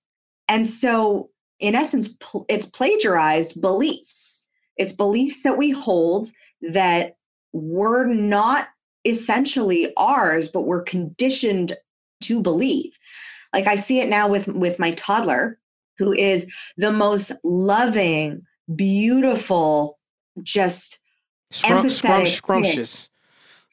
And 0.49 0.67
so, 0.67 1.29
in 1.59 1.75
essence, 1.75 2.09
pl- 2.19 2.45
it's 2.49 2.65
plagiarized 2.65 3.59
beliefs. 3.61 4.45
It's 4.75 4.91
beliefs 4.91 5.43
that 5.43 5.57
we 5.57 5.71
hold 5.71 6.27
that 6.61 7.15
were 7.53 8.05
not 8.05 8.67
essentially 9.05 9.93
ours, 9.95 10.49
but 10.49 10.63
we're 10.63 10.83
conditioned 10.83 11.77
to 12.23 12.41
believe. 12.41 12.97
Like 13.53 13.67
I 13.67 13.75
see 13.75 14.01
it 14.01 14.09
now 14.09 14.27
with 14.27 14.47
with 14.47 14.77
my 14.77 14.91
toddler, 14.91 15.57
who 15.97 16.11
is 16.11 16.51
the 16.77 16.91
most 16.91 17.31
loving, 17.45 18.41
beautiful, 18.75 19.99
just 20.43 20.99
Scrum, 21.51 21.85
empathetic. 21.85 22.27
scrumptious. 22.27 23.09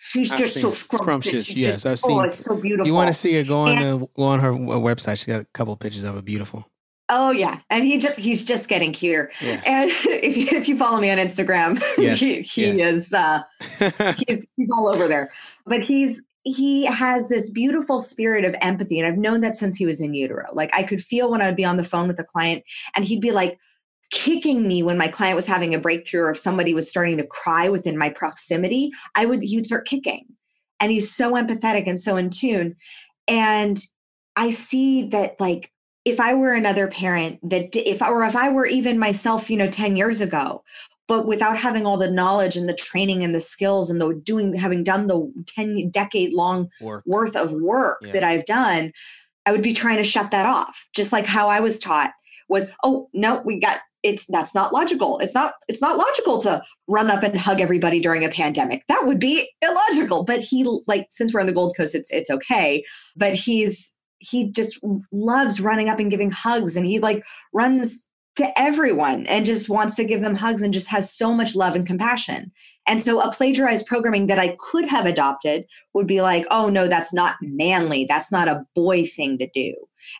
She's 0.00 0.30
I've 0.30 0.38
just 0.38 0.60
so 0.60 0.70
scrumptious. 0.70 1.46
scrumptious, 1.46 1.50
yes, 1.50 1.74
just- 1.74 1.86
I've 1.86 2.00
seen. 2.00 2.12
Oh, 2.12 2.20
seen- 2.20 2.26
it's 2.26 2.44
so 2.44 2.56
beautiful. 2.56 2.86
You 2.86 2.94
want 2.94 3.08
to 3.08 3.14
see 3.14 3.34
her 3.34 3.42
go 3.42 3.58
on 3.60 3.68
And- 3.76 4.02
the, 4.02 4.06
go 4.16 4.22
on 4.22 4.38
her 4.40 4.52
website? 4.52 5.18
She 5.18 5.26
got 5.26 5.40
a 5.40 5.46
couple 5.52 5.76
pictures 5.76 6.04
of 6.04 6.16
it. 6.16 6.24
Beautiful. 6.24 6.64
Oh 7.10 7.30
yeah, 7.30 7.60
and 7.70 7.84
he 7.84 7.96
just 7.98 8.18
he's 8.18 8.44
just 8.44 8.68
getting 8.68 8.92
cuter. 8.92 9.30
Yeah. 9.40 9.62
And 9.64 9.90
if 10.04 10.36
you 10.36 10.46
if 10.52 10.68
you 10.68 10.76
follow 10.76 11.00
me 11.00 11.10
on 11.10 11.16
Instagram, 11.18 11.80
Yes, 11.98 12.20
he 12.20 12.42
he 12.42 12.70
yeah. 12.70 12.86
is 12.90 13.12
uh, 13.12 13.42
he's 14.28 14.46
he's 14.56 14.68
all 14.76 14.88
over 14.88 15.08
there. 15.08 15.32
But 15.66 15.82
he's 15.82 16.22
he 16.44 16.84
has 16.84 17.28
this 17.28 17.50
beautiful 17.50 17.98
spirit 17.98 18.44
of 18.44 18.54
empathy, 18.60 18.98
and 19.00 19.08
I've 19.08 19.18
known 19.18 19.40
that 19.40 19.56
since 19.56 19.76
he 19.76 19.84
was 19.86 20.00
in 20.00 20.12
utero. 20.14 20.44
Like 20.52 20.70
I 20.76 20.82
could 20.82 21.00
feel 21.02 21.30
when 21.30 21.40
I 21.42 21.46
would 21.46 21.56
be 21.56 21.64
on 21.64 21.76
the 21.78 21.84
phone 21.84 22.08
with 22.08 22.20
a 22.20 22.24
client, 22.24 22.62
and 22.94 23.04
he'd 23.06 23.20
be 23.22 23.32
like 23.32 23.58
kicking 24.10 24.66
me 24.66 24.82
when 24.82 24.98
my 24.98 25.08
client 25.08 25.36
was 25.36 25.46
having 25.46 25.74
a 25.74 25.78
breakthrough, 25.78 26.22
or 26.22 26.30
if 26.30 26.38
somebody 26.38 26.74
was 26.74 26.88
starting 26.88 27.16
to 27.18 27.26
cry 27.26 27.68
within 27.68 27.98
my 27.98 28.08
proximity. 28.08 28.90
I 29.14 29.26
would 29.26 29.42
he 29.42 29.56
would 29.56 29.66
start 29.66 29.86
kicking, 29.86 30.24
and 30.80 30.90
he's 30.90 31.14
so 31.14 31.34
empathetic 31.34 31.86
and 31.86 31.98
so 31.98 32.16
in 32.16 32.30
tune. 32.30 32.76
And 33.26 33.78
I 34.36 34.50
see 34.50 35.04
that 35.08 35.38
like 35.40 35.72
if 36.04 36.20
I 36.20 36.32
were 36.34 36.54
another 36.54 36.88
parent 36.88 37.38
that 37.50 37.74
if 37.74 38.00
or 38.00 38.22
if 38.24 38.34
I 38.34 38.48
were 38.48 38.66
even 38.66 38.98
myself, 38.98 39.50
you 39.50 39.56
know, 39.56 39.68
10 39.68 39.96
years 39.96 40.20
ago, 40.20 40.62
but 41.06 41.26
without 41.26 41.58
having 41.58 41.84
all 41.84 41.98
the 41.98 42.10
knowledge 42.10 42.56
and 42.56 42.68
the 42.68 42.74
training 42.74 43.24
and 43.24 43.34
the 43.34 43.40
skills 43.40 43.90
and 43.90 44.00
the 44.00 44.14
doing 44.14 44.54
having 44.54 44.84
done 44.84 45.06
the 45.06 45.30
10 45.46 45.90
decade 45.90 46.32
long 46.32 46.70
Work. 46.80 47.04
worth 47.06 47.36
of 47.36 47.52
work 47.52 47.98
Yeah. 48.02 48.12
that 48.12 48.24
I've 48.24 48.46
done, 48.46 48.92
I 49.44 49.52
would 49.52 49.62
be 49.62 49.74
trying 49.74 49.96
to 49.98 50.04
shut 50.04 50.30
that 50.30 50.46
off. 50.46 50.86
Just 50.94 51.12
like 51.12 51.26
how 51.26 51.48
I 51.48 51.60
was 51.60 51.78
taught 51.78 52.12
was, 52.48 52.70
oh, 52.82 53.08
no, 53.12 53.42
we 53.44 53.58
got 53.58 53.80
it's 54.08 54.26
that's 54.26 54.54
not 54.54 54.72
logical. 54.72 55.18
It's 55.18 55.34
not 55.34 55.54
it's 55.68 55.82
not 55.82 55.98
logical 55.98 56.38
to 56.42 56.62
run 56.86 57.10
up 57.10 57.22
and 57.22 57.38
hug 57.38 57.60
everybody 57.60 58.00
during 58.00 58.24
a 58.24 58.28
pandemic. 58.28 58.84
That 58.88 59.06
would 59.06 59.18
be 59.18 59.48
illogical. 59.62 60.24
But 60.24 60.40
he 60.40 60.64
like 60.86 61.06
since 61.10 61.32
we're 61.32 61.40
on 61.40 61.46
the 61.46 61.52
Gold 61.52 61.74
Coast, 61.76 61.94
it's 61.94 62.10
it's 62.10 62.30
okay. 62.30 62.84
But 63.16 63.34
he's 63.34 63.94
he 64.18 64.50
just 64.50 64.78
loves 65.12 65.60
running 65.60 65.88
up 65.88 65.98
and 65.98 66.10
giving 66.10 66.30
hugs 66.30 66.76
and 66.76 66.84
he 66.84 66.98
like 66.98 67.22
runs 67.52 68.08
to 68.36 68.58
everyone 68.58 69.26
and 69.26 69.44
just 69.44 69.68
wants 69.68 69.96
to 69.96 70.04
give 70.04 70.20
them 70.20 70.34
hugs 70.34 70.62
and 70.62 70.72
just 70.72 70.86
has 70.86 71.12
so 71.12 71.34
much 71.34 71.56
love 71.56 71.74
and 71.74 71.86
compassion. 71.86 72.52
And 72.86 73.02
so 73.02 73.20
a 73.20 73.32
plagiarized 73.32 73.86
programming 73.86 74.28
that 74.28 74.38
I 74.38 74.56
could 74.60 74.88
have 74.88 75.06
adopted 75.06 75.66
would 75.92 76.06
be 76.06 76.22
like, 76.22 76.46
oh 76.50 76.68
no, 76.68 76.88
that's 76.88 77.12
not 77.12 77.36
manly. 77.42 78.06
That's 78.08 78.32
not 78.32 78.48
a 78.48 78.64
boy 78.74 79.06
thing 79.06 79.38
to 79.38 79.48
do. 79.52 79.74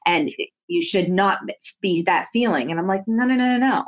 And 0.05 0.33
you 0.68 0.83
should 0.83 1.09
not 1.09 1.40
be 1.81 2.02
that 2.02 2.28
feeling. 2.33 2.70
And 2.70 2.78
I'm 2.78 2.87
like, 2.87 3.02
no, 3.07 3.24
no, 3.24 3.35
no, 3.35 3.57
no, 3.57 3.59
no. 3.59 3.85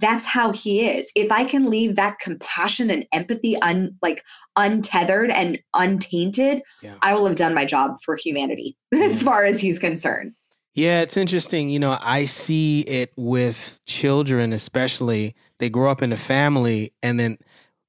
That's 0.00 0.24
how 0.24 0.52
he 0.52 0.88
is. 0.88 1.10
If 1.14 1.30
I 1.30 1.44
can 1.44 1.70
leave 1.70 1.94
that 1.94 2.18
compassion 2.18 2.90
and 2.90 3.06
empathy 3.12 3.56
un 3.62 3.96
like 4.02 4.24
untethered 4.56 5.30
and 5.30 5.58
untainted, 5.72 6.62
Yeah. 6.82 6.94
I 7.02 7.14
will 7.14 7.26
have 7.26 7.36
done 7.36 7.54
my 7.54 7.64
job 7.64 7.92
for 8.04 8.16
humanity 8.16 8.76
as 8.92 9.22
far 9.22 9.44
as 9.44 9.60
he's 9.60 9.78
concerned. 9.78 10.34
Yeah, 10.74 11.02
it's 11.02 11.16
interesting. 11.16 11.70
You 11.70 11.78
know, 11.78 11.96
I 12.00 12.24
see 12.24 12.80
it 12.80 13.12
with 13.16 13.78
children, 13.86 14.52
especially. 14.52 15.36
They 15.60 15.70
grow 15.70 15.88
up 15.88 16.02
in 16.02 16.12
a 16.12 16.16
family, 16.16 16.92
and 17.00 17.20
then 17.20 17.38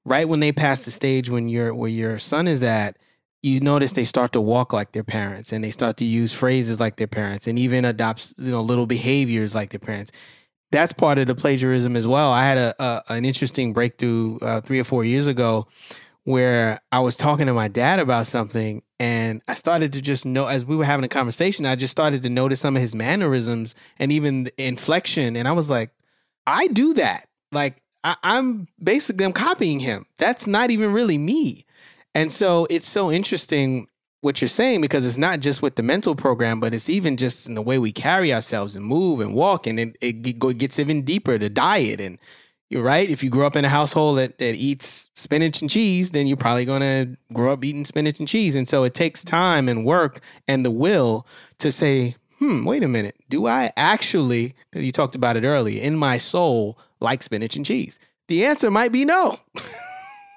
right 0.05 0.29
when 0.29 0.39
they 0.39 0.51
pass 0.51 0.85
the 0.85 0.91
stage 0.91 1.27
when 1.27 1.49
your 1.49 1.73
where 1.73 1.89
your 1.89 2.19
son 2.19 2.47
is 2.47 2.61
at, 2.61 2.97
you 3.45 3.59
notice 3.59 3.93
they 3.93 4.05
start 4.05 4.31
to 4.33 4.41
walk 4.41 4.73
like 4.73 4.93
their 4.93 5.03
parents, 5.03 5.51
and 5.51 5.63
they 5.63 5.69
start 5.69 5.97
to 5.97 6.05
use 6.05 6.33
phrases 6.33 6.79
like 6.79 6.95
their 6.95 7.07
parents, 7.07 7.45
and 7.47 7.59
even 7.59 7.85
adopts 7.85 8.33
you 8.37 8.51
know 8.51 8.61
little 8.61 8.87
behaviors 8.87 9.53
like 9.53 9.69
their 9.69 9.79
parents. 9.79 10.11
That's 10.71 10.91
part 10.91 11.19
of 11.19 11.27
the 11.27 11.35
plagiarism 11.35 11.95
as 11.95 12.07
well. 12.07 12.31
I 12.31 12.45
had 12.45 12.57
a, 12.57 12.75
a 12.79 13.03
an 13.09 13.25
interesting 13.25 13.71
breakthrough 13.71 14.39
uh, 14.39 14.61
three 14.61 14.79
or 14.79 14.83
four 14.83 15.05
years 15.05 15.27
ago 15.27 15.67
where 16.23 16.81
I 16.91 16.99
was 17.01 17.15
talking 17.15 17.45
to 17.45 17.53
my 17.53 17.67
dad 17.67 17.99
about 17.99 18.25
something 18.25 18.81
and 18.99 19.43
I 19.47 19.53
started 19.53 19.93
to 19.93 20.01
just 20.01 20.25
know 20.25 20.47
as 20.47 20.65
we 20.65 20.75
were 20.75 20.83
having 20.83 21.05
a 21.05 21.09
conversation, 21.09 21.67
I 21.67 21.75
just 21.75 21.91
started 21.91 22.23
to 22.23 22.29
notice 22.29 22.59
some 22.59 22.75
of 22.75 22.81
his 22.81 22.95
mannerisms 22.95 23.75
and 23.99 24.11
even 24.11 24.49
inflection. 24.57 25.35
And 25.35 25.47
I 25.47 25.51
was 25.51 25.69
like, 25.69 25.91
I 26.47 26.65
do 26.67 26.95
that. 26.95 27.29
Like 27.51 27.81
I, 28.03 28.15
I'm 28.23 28.67
basically 28.81 29.23
I'm 29.23 29.33
copying 29.33 29.79
him. 29.79 30.07
That's 30.17 30.47
not 30.47 30.71
even 30.71 30.93
really 30.93 31.19
me. 31.19 31.65
And 32.15 32.31
so 32.31 32.65
it's 32.69 32.87
so 32.87 33.11
interesting 33.11 33.87
what 34.21 34.41
you're 34.41 34.47
saying 34.47 34.81
because 34.81 35.05
it's 35.05 35.17
not 35.17 35.41
just 35.41 35.61
with 35.61 35.75
the 35.75 35.83
mental 35.83 36.15
program, 36.15 36.59
but 36.59 36.73
it's 36.73 36.89
even 36.89 37.17
just 37.17 37.47
in 37.47 37.53
the 37.53 37.61
way 37.61 37.77
we 37.77 37.91
carry 37.91 38.33
ourselves 38.33 38.75
and 38.75 38.83
move 38.83 39.19
and 39.19 39.35
walk, 39.35 39.67
and 39.67 39.79
it, 39.79 39.95
it, 40.01 40.57
gets 40.57 40.79
even 40.79 41.03
deeper. 41.03 41.37
The 41.37 41.49
diet 41.49 42.01
and 42.01 42.17
you're 42.69 42.81
right. 42.83 43.07
If 43.07 43.23
you 43.23 43.29
grew 43.29 43.45
up 43.45 43.55
in 43.55 43.65
a 43.65 43.69
household 43.69 44.17
that, 44.17 44.39
that 44.39 44.55
eats 44.55 45.11
spinach 45.13 45.61
and 45.61 45.69
cheese, 45.69 46.11
then 46.11 46.25
you're 46.25 46.37
probably 46.37 46.65
going 46.65 46.81
to 46.81 47.15
grow 47.33 47.53
up 47.53 47.63
eating 47.63 47.85
spinach 47.85 48.17
and 48.17 48.27
cheese. 48.27 48.55
And 48.55 48.67
so 48.67 48.83
it 48.83 48.95
takes 48.95 49.23
time 49.23 49.69
and 49.69 49.85
work 49.85 50.21
and 50.47 50.65
the 50.65 50.71
will 50.71 51.27
to 51.59 51.71
say, 51.71 52.15
hmm, 52.39 52.65
wait 52.65 52.81
a 52.81 52.87
minute. 52.87 53.15
Do 53.29 53.45
I 53.45 53.71
actually, 53.77 54.55
you 54.73 54.91
talked 54.91 55.13
about 55.13 55.37
it 55.37 55.43
earlier, 55.43 55.81
in 55.81 55.95
my 55.95 56.17
soul, 56.17 56.79
like 57.01 57.21
spinach 57.21 57.55
and 57.55 57.65
cheese? 57.65 57.99
The 58.29 58.45
answer 58.45 58.71
might 58.71 58.91
be 58.91 59.05
no. 59.05 59.37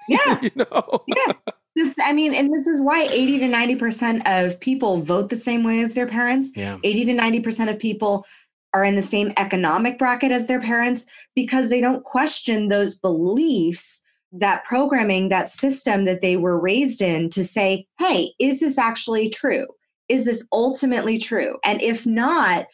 Yeah. 0.09 0.39
you 0.41 0.49
know? 0.55 1.03
Yeah. 1.05 1.33
This 1.75 1.93
i 2.03 2.13
mean 2.13 2.33
and 2.33 2.53
this 2.53 2.67
is 2.67 2.81
why 2.81 3.03
80 3.03 3.39
to 3.39 3.45
90% 3.47 4.21
of 4.25 4.59
people 4.59 4.97
vote 4.97 5.29
the 5.29 5.35
same 5.35 5.63
way 5.63 5.79
as 5.81 5.93
their 5.95 6.07
parents 6.07 6.51
Yeah. 6.55 6.77
80 6.83 7.05
to 7.05 7.13
90% 7.13 7.69
of 7.69 7.79
people 7.79 8.25
are 8.73 8.83
in 8.83 8.95
the 8.95 9.01
same 9.01 9.31
economic 9.37 9.97
bracket 9.97 10.31
as 10.31 10.47
their 10.47 10.59
parents 10.61 11.05
because 11.35 11.69
they 11.69 11.81
don't 11.81 12.03
question 12.03 12.67
those 12.67 12.93
beliefs 12.95 14.01
that 14.31 14.63
programming 14.65 15.29
that 15.29 15.49
system 15.49 16.05
that 16.05 16.21
they 16.21 16.37
were 16.37 16.59
raised 16.59 17.01
in 17.01 17.29
to 17.31 17.43
say 17.43 17.87
hey 17.97 18.31
is 18.39 18.59
this 18.59 18.77
actually 18.77 19.29
true 19.29 19.65
is 20.07 20.25
this 20.25 20.43
ultimately 20.51 21.17
true 21.17 21.57
and 21.63 21.81
if 21.81 22.05
not 22.05 22.65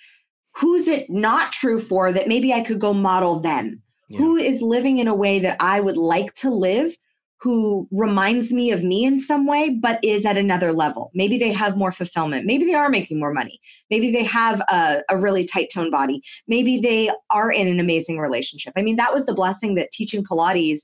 who's 0.57 0.87
it 0.87 1.09
not 1.09 1.51
true 1.51 1.79
for 1.79 2.11
that 2.11 2.27
maybe 2.27 2.51
i 2.53 2.61
could 2.61 2.79
go 2.79 2.93
model 2.93 3.39
them 3.39 3.81
Yeah. 4.09 4.17
who 4.19 4.35
is 4.35 4.61
living 4.61 4.97
in 4.99 5.07
a 5.07 5.15
way 5.15 5.39
that 5.39 5.57
I 5.59 5.79
would 5.79 5.97
like 5.97 6.33
to 6.35 6.49
live, 6.49 6.95
who 7.45 7.87
reminds 7.91 8.51
me 8.51 8.71
of 8.71 8.83
me 8.83 9.05
in 9.05 9.19
some 9.19 9.45
way, 9.45 9.77
but 9.79 9.99
is 10.03 10.25
at 10.25 10.35
another 10.35 10.73
level. 10.73 11.11
Maybe 11.13 11.37
they 11.37 11.51
have 11.51 11.77
more 11.77 11.91
fulfillment. 11.91 12.47
Maybe 12.47 12.65
they 12.65 12.73
are 12.73 12.89
making 12.89 13.19
more 13.19 13.31
money. 13.31 13.59
Maybe 13.91 14.11
they 14.11 14.23
have 14.23 14.61
a, 14.61 15.03
a 15.11 15.15
really 15.15 15.45
tight 15.45 15.69
toned 15.71 15.91
body. 15.91 16.23
Maybe 16.47 16.79
they 16.79 17.11
are 17.29 17.51
in 17.51 17.67
an 17.67 17.79
amazing 17.79 18.17
relationship. 18.17 18.73
I 18.75 18.81
mean, 18.81 18.95
that 18.95 19.13
was 19.13 19.27
the 19.27 19.33
blessing 19.35 19.75
that 19.75 19.91
teaching 19.91 20.23
Pilates 20.23 20.79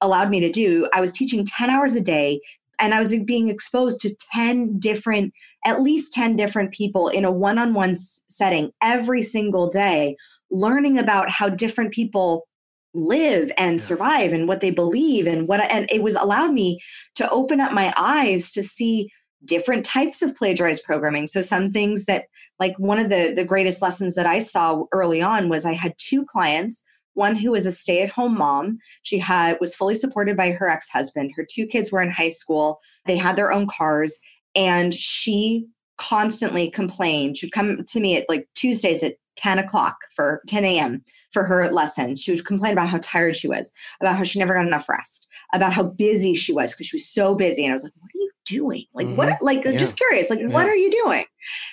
allowed 0.00 0.28
me 0.28 0.40
to 0.40 0.50
do. 0.50 0.88
I 0.92 1.00
was 1.00 1.12
teaching 1.12 1.44
10 1.44 1.70
hours 1.70 1.94
a 1.94 2.00
day 2.00 2.40
and 2.80 2.94
I 2.94 2.98
was 2.98 3.14
being 3.24 3.48
exposed 3.48 4.00
to 4.00 4.12
10 4.32 4.80
different, 4.80 5.32
at 5.64 5.82
least 5.82 6.12
10 6.14 6.34
different 6.34 6.72
people 6.72 7.06
in 7.06 7.24
a 7.24 7.30
one 7.30 7.58
on 7.58 7.74
one 7.74 7.94
setting 8.28 8.72
every 8.82 9.22
single 9.22 9.70
day, 9.70 10.16
learning 10.50 10.98
about 10.98 11.30
how 11.30 11.48
different 11.48 11.92
people 11.92 12.48
live 12.94 13.50
and 13.56 13.78
Yeah. 13.80 13.86
survive 13.86 14.32
and 14.32 14.46
what 14.48 14.60
they 14.60 14.70
believe 14.70 15.26
and 15.26 15.48
what 15.48 15.60
and 15.72 15.90
it 15.90 16.02
was 16.02 16.14
allowed 16.14 16.52
me 16.52 16.78
to 17.14 17.28
open 17.30 17.60
up 17.60 17.72
my 17.72 17.92
eyes 17.96 18.50
to 18.52 18.62
see 18.62 19.10
different 19.44 19.84
types 19.84 20.22
of 20.22 20.34
plagiarized 20.36 20.84
programming. 20.84 21.26
So 21.26 21.40
some 21.40 21.72
things 21.72 22.04
that 22.04 22.26
like 22.60 22.78
one 22.78 22.98
of 22.98 23.08
the 23.08 23.32
the 23.34 23.44
greatest 23.44 23.82
lessons 23.82 24.14
that 24.14 24.26
i 24.26 24.38
saw 24.38 24.84
early 24.92 25.20
on 25.22 25.48
was 25.48 25.64
i 25.64 25.72
had 25.72 25.94
two 25.98 26.24
clients 26.26 26.84
one 27.14 27.36
who 27.36 27.50
was 27.50 27.66
a 27.66 27.72
stay-at-home 27.72 28.38
mom. 28.38 28.78
She 29.02 29.18
had 29.18 29.58
was 29.60 29.74
fully 29.74 29.94
supported 29.94 30.36
by 30.36 30.50
her 30.50 30.68
ex-husband. 30.68 31.32
Her 31.36 31.46
two 31.48 31.66
kids 31.66 31.92
were 31.92 32.00
in 32.02 32.10
high 32.10 32.30
school. 32.30 32.80
They 33.06 33.16
had 33.16 33.36
their 33.36 33.52
own 33.52 33.66
cars 33.68 34.16
and 34.54 34.94
she 34.94 35.66
constantly 35.98 36.70
complained. 36.70 37.36
She 37.36 37.46
would 37.46 37.52
come 37.52 37.84
to 37.84 38.00
me 38.00 38.16
at 38.16 38.28
like 38.28 38.48
tuesdays 38.54 39.02
at 39.02 39.16
10 39.36 39.58
o'clock 39.58 39.96
for 40.14 40.42
10 40.46 40.64
a.m 40.64 41.04
for 41.32 41.44
her 41.44 41.70
lessons. 41.70 42.20
She 42.20 42.30
would 42.30 42.44
complain 42.44 42.72
about 42.72 42.90
how 42.90 42.98
tired 43.02 43.36
she 43.36 43.48
was, 43.48 43.72
about 44.00 44.16
how 44.16 44.22
she 44.22 44.38
never 44.38 44.54
got 44.54 44.66
enough 44.66 44.88
rest, 44.88 45.28
about 45.54 45.72
how 45.72 45.82
busy 45.82 46.34
she 46.34 46.52
was 46.52 46.72
because 46.72 46.86
she 46.86 46.96
was 46.96 47.08
so 47.08 47.34
busy. 47.34 47.64
And 47.64 47.72
I 47.72 47.74
was 47.74 47.82
like, 47.82 47.92
what 47.98 48.10
are 48.10 48.18
you 48.18 48.30
doing? 48.44 48.84
Like, 48.94 49.08
what? 49.16 49.28
Mm-hmm. 49.28 49.44
Like, 49.44 49.64
Yeah. 49.64 49.76
just 49.76 49.96
curious, 49.96 50.30
like, 50.30 50.40
what 50.42 50.66
are 50.66 50.76
you 50.76 50.90
doing? 51.04 51.24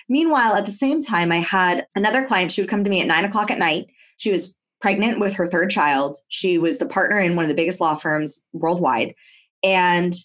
Meanwhile, 0.08 0.56
at 0.56 0.66
the 0.66 0.72
same 0.72 1.02
time, 1.02 1.32
I 1.32 1.38
had 1.40 1.86
another 1.96 2.26
client. 2.26 2.52
She 2.52 2.62
would 2.62 2.70
come 2.70 2.84
to 2.84 2.90
me 2.90 3.02
at 3.02 3.08
nine 3.08 3.26
o'clock 3.26 3.52
at 3.52 3.60
night. 3.60 3.88
She 4.18 4.32
was 4.32 4.56
pregnant 4.82 5.20
with 5.20 5.34
her 5.34 5.46
third 5.46 5.70
child. 5.70 6.18
She 6.30 6.58
was 6.58 6.80
the 6.80 6.86
partner 6.86 7.20
in 7.20 7.36
one 7.36 7.44
of 7.44 7.50
the 7.50 7.56
biggest 7.56 7.82
law 7.82 7.96
firms 7.96 8.42
worldwide. 8.54 9.14
And 9.62 10.16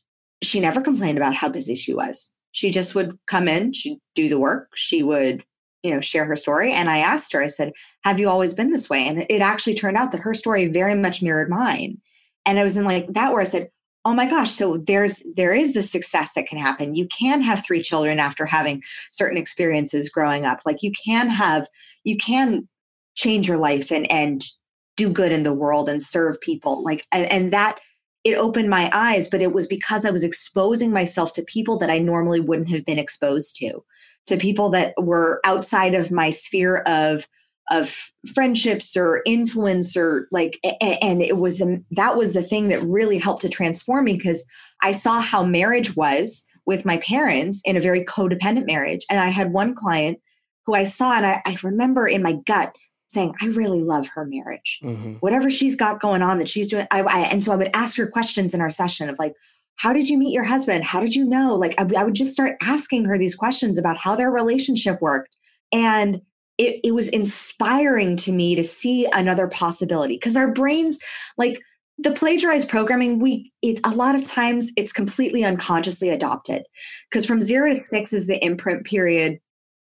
she 0.42 0.60
never 0.60 0.80
complained 0.80 1.18
about 1.18 1.34
how 1.34 1.48
busy 1.48 1.74
she 1.74 1.92
was. 1.92 2.30
She 2.52 2.70
just 2.70 2.94
would 2.94 3.18
come 3.26 3.48
in, 3.48 3.72
she'd 3.72 3.98
do 4.14 4.28
the 4.28 4.38
work, 4.38 4.68
she 4.76 5.02
would, 5.02 5.44
you 5.84 5.94
know, 5.94 6.00
share 6.00 6.24
her 6.24 6.34
story. 6.34 6.72
And 6.72 6.88
I 6.88 6.98
asked 6.98 7.32
her, 7.34 7.42
I 7.42 7.46
said, 7.46 7.72
have 8.04 8.18
you 8.18 8.28
always 8.28 8.54
been 8.54 8.70
this 8.70 8.88
way? 8.88 9.06
And 9.06 9.26
it 9.28 9.42
actually 9.42 9.74
turned 9.74 9.98
out 9.98 10.10
that 10.12 10.22
her 10.22 10.32
story 10.32 10.66
very 10.66 10.94
much 10.94 11.22
mirrored 11.22 11.50
mine. 11.50 11.98
And 12.46 12.58
I 12.58 12.64
was 12.64 12.76
in 12.76 12.84
like 12.84 13.06
that 13.12 13.30
where 13.30 13.42
I 13.42 13.44
said, 13.44 13.68
oh 14.06 14.14
my 14.14 14.28
gosh, 14.28 14.50
so 14.50 14.78
there's 14.78 15.22
there 15.36 15.52
is 15.52 15.74
this 15.74 15.90
success 15.90 16.32
that 16.34 16.46
can 16.46 16.58
happen. 16.58 16.94
You 16.94 17.06
can 17.06 17.42
have 17.42 17.64
three 17.64 17.82
children 17.82 18.18
after 18.18 18.46
having 18.46 18.82
certain 19.12 19.38
experiences 19.38 20.08
growing 20.08 20.44
up. 20.44 20.60
Like 20.66 20.82
you 20.82 20.92
can 20.92 21.28
have, 21.28 21.68
you 22.02 22.16
can 22.16 22.68
change 23.14 23.46
your 23.46 23.58
life 23.58 23.92
and 23.92 24.10
and 24.10 24.44
do 24.96 25.10
good 25.10 25.32
in 25.32 25.42
the 25.42 25.54
world 25.54 25.88
and 25.88 26.02
serve 26.02 26.40
people. 26.40 26.82
Like 26.82 27.06
and, 27.12 27.30
and 27.30 27.52
that 27.52 27.80
it 28.24 28.36
opened 28.36 28.70
my 28.70 28.90
eyes, 28.92 29.28
but 29.28 29.42
it 29.42 29.52
was 29.52 29.66
because 29.66 30.04
I 30.04 30.10
was 30.10 30.24
exposing 30.24 30.90
myself 30.90 31.34
to 31.34 31.42
people 31.42 31.78
that 31.78 31.90
I 31.90 31.98
normally 31.98 32.40
wouldn't 32.40 32.70
have 32.70 32.86
been 32.86 32.98
exposed 32.98 33.56
to, 33.56 33.84
to 34.26 34.36
people 34.38 34.70
that 34.70 34.94
were 34.98 35.40
outside 35.44 35.94
of 35.94 36.10
my 36.10 36.30
sphere 36.30 36.78
of 36.86 37.28
of 37.70 38.10
friendships 38.34 38.94
or 38.94 39.22
influence 39.24 39.96
or 39.96 40.28
like 40.30 40.58
and 40.82 41.22
it 41.22 41.38
was 41.38 41.62
um, 41.62 41.84
that 41.92 42.14
was 42.14 42.34
the 42.34 42.42
thing 42.42 42.68
that 42.68 42.82
really 42.82 43.18
helped 43.18 43.40
to 43.40 43.48
transform 43.48 44.04
me 44.04 44.12
because 44.12 44.44
i 44.82 44.92
saw 44.92 45.18
how 45.18 45.42
marriage 45.42 45.96
was 45.96 46.44
with 46.66 46.84
my 46.84 46.98
parents 46.98 47.62
in 47.64 47.74
a 47.74 47.80
very 47.80 48.04
codependent 48.04 48.66
marriage 48.66 49.00
and 49.08 49.18
i 49.18 49.30
had 49.30 49.54
one 49.54 49.74
client 49.74 50.18
who 50.66 50.74
i 50.74 50.84
saw 50.84 51.14
and 51.14 51.24
i, 51.24 51.40
I 51.46 51.56
remember 51.62 52.06
in 52.06 52.22
my 52.22 52.36
gut 52.46 52.76
saying 53.08 53.34
i 53.40 53.46
really 53.46 53.82
love 53.82 54.08
her 54.08 54.24
marriage. 54.24 54.80
Mhm. 54.82 55.18
whatever 55.20 55.50
she's 55.50 55.76
got 55.76 56.00
going 56.00 56.22
on 56.22 56.38
that 56.38 56.48
she's 56.48 56.68
doing 56.68 56.86
I, 56.90 57.02
I 57.02 57.18
and 57.22 57.42
so 57.42 57.52
i 57.52 57.56
would 57.56 57.70
ask 57.74 57.96
her 57.96 58.06
questions 58.06 58.54
in 58.54 58.60
our 58.60 58.70
session 58.70 59.08
of 59.08 59.18
like 59.18 59.34
how 59.76 59.92
did 59.92 60.08
you 60.08 60.18
meet 60.18 60.32
your 60.32 60.44
husband? 60.44 60.84
How 60.84 61.00
did 61.00 61.14
you 61.14 61.24
know? 61.24 61.54
Like 61.54 61.74
I, 61.78 62.00
I 62.00 62.04
would 62.04 62.14
just 62.14 62.32
start 62.32 62.56
asking 62.62 63.06
her 63.06 63.18
these 63.18 63.34
questions 63.34 63.78
about 63.78 63.96
how 63.96 64.14
their 64.14 64.30
relationship 64.30 65.00
worked. 65.00 65.36
And 65.72 66.20
it, 66.58 66.80
it 66.84 66.92
was 66.92 67.08
inspiring 67.08 68.16
to 68.18 68.32
me 68.32 68.54
to 68.54 68.62
see 68.62 69.08
another 69.12 69.48
possibility 69.48 70.14
because 70.14 70.36
our 70.36 70.52
brains 70.52 70.98
like 71.36 71.60
the 71.98 72.12
plagiarized 72.12 72.68
programming 72.68 73.18
we 73.18 73.52
it's 73.62 73.80
a 73.84 73.90
lot 73.90 74.14
of 74.14 74.24
times 74.24 74.70
it's 74.76 74.92
completely 74.92 75.44
unconsciously 75.44 76.10
adopted 76.10 76.64
because 77.10 77.26
from 77.26 77.42
zero 77.42 77.70
to 77.70 77.76
six 77.76 78.12
is 78.12 78.26
the 78.26 78.44
imprint 78.44 78.86
period 78.86 79.40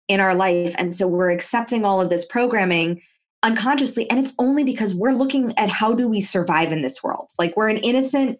in 0.08 0.20
our 0.20 0.34
life. 0.34 0.74
And 0.78 0.92
so 0.92 1.06
we're 1.06 1.30
accepting 1.30 1.84
all 1.84 2.00
of 2.00 2.10
this 2.10 2.24
programming 2.24 3.00
unconsciously 3.42 4.08
and 4.10 4.18
it's 4.18 4.34
only 4.38 4.64
because 4.64 4.94
we're 4.94 5.12
looking 5.12 5.56
at 5.58 5.68
how 5.68 5.94
do 5.94 6.08
we 6.08 6.20
survive 6.20 6.72
in 6.72 6.82
this 6.82 7.02
world 7.02 7.30
like 7.38 7.56
we're 7.56 7.68
an 7.68 7.78
innocent 7.78 8.38